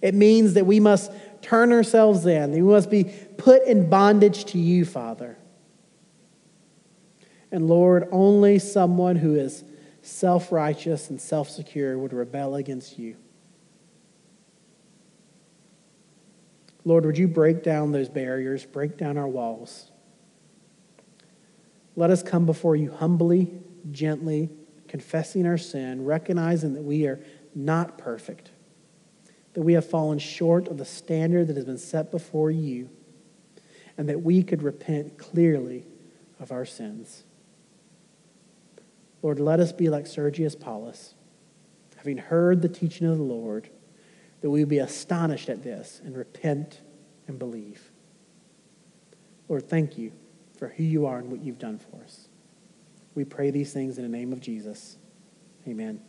It 0.00 0.14
means 0.14 0.54
that 0.54 0.64
we 0.66 0.80
must 0.80 1.12
turn 1.42 1.70
ourselves 1.70 2.24
in, 2.26 2.52
we 2.52 2.62
must 2.62 2.90
be 2.90 3.04
put 3.36 3.62
in 3.64 3.90
bondage 3.90 4.46
to 4.46 4.58
you, 4.58 4.84
Father. 4.84 5.36
And 7.52 7.68
Lord, 7.68 8.08
only 8.10 8.58
someone 8.58 9.16
who 9.16 9.34
is 9.36 9.64
self 10.08 10.50
righteous 10.50 11.10
and 11.10 11.20
self 11.20 11.48
secure 11.48 11.98
would 11.98 12.12
rebel 12.12 12.56
against 12.56 12.98
you. 12.98 13.16
Lord, 16.84 17.04
would 17.04 17.18
you 17.18 17.28
break 17.28 17.62
down 17.62 17.92
those 17.92 18.08
barriers, 18.08 18.64
break 18.64 18.96
down 18.96 19.18
our 19.18 19.28
walls? 19.28 19.90
Let 21.96 22.10
us 22.10 22.22
come 22.22 22.46
before 22.46 22.76
you 22.76 22.90
humbly, 22.90 23.52
gently, 23.90 24.48
confessing 24.86 25.46
our 25.46 25.58
sin, 25.58 26.04
recognizing 26.04 26.72
that 26.74 26.82
we 26.82 27.06
are 27.06 27.20
not 27.54 27.98
perfect, 27.98 28.52
that 29.52 29.62
we 29.62 29.74
have 29.74 29.84
fallen 29.84 30.18
short 30.18 30.68
of 30.68 30.78
the 30.78 30.84
standard 30.84 31.48
that 31.48 31.56
has 31.56 31.66
been 31.66 31.76
set 31.76 32.10
before 32.10 32.50
you, 32.50 32.88
and 33.98 34.08
that 34.08 34.22
we 34.22 34.42
could 34.42 34.62
repent 34.62 35.18
clearly 35.18 35.84
of 36.40 36.52
our 36.52 36.64
sins. 36.64 37.24
Lord, 39.22 39.40
let 39.40 39.60
us 39.60 39.72
be 39.72 39.88
like 39.88 40.06
Sergius 40.06 40.54
Paulus, 40.54 41.14
having 41.96 42.18
heard 42.18 42.62
the 42.62 42.68
teaching 42.68 43.06
of 43.06 43.16
the 43.16 43.24
Lord, 43.24 43.68
that 44.40 44.50
we 44.50 44.60
would 44.60 44.68
be 44.68 44.78
astonished 44.78 45.48
at 45.48 45.62
this 45.62 46.00
and 46.04 46.16
repent 46.16 46.80
and 47.26 47.38
believe. 47.38 47.90
Lord, 49.48 49.68
thank 49.68 49.98
you 49.98 50.12
for 50.56 50.68
who 50.68 50.84
you 50.84 51.06
are 51.06 51.18
and 51.18 51.30
what 51.30 51.42
you've 51.42 51.58
done 51.58 51.78
for 51.78 52.02
us. 52.02 52.28
We 53.14 53.24
pray 53.24 53.50
these 53.50 53.72
things 53.72 53.98
in 53.98 54.04
the 54.04 54.16
name 54.16 54.32
of 54.32 54.40
Jesus. 54.40 54.98
Amen. 55.66 56.00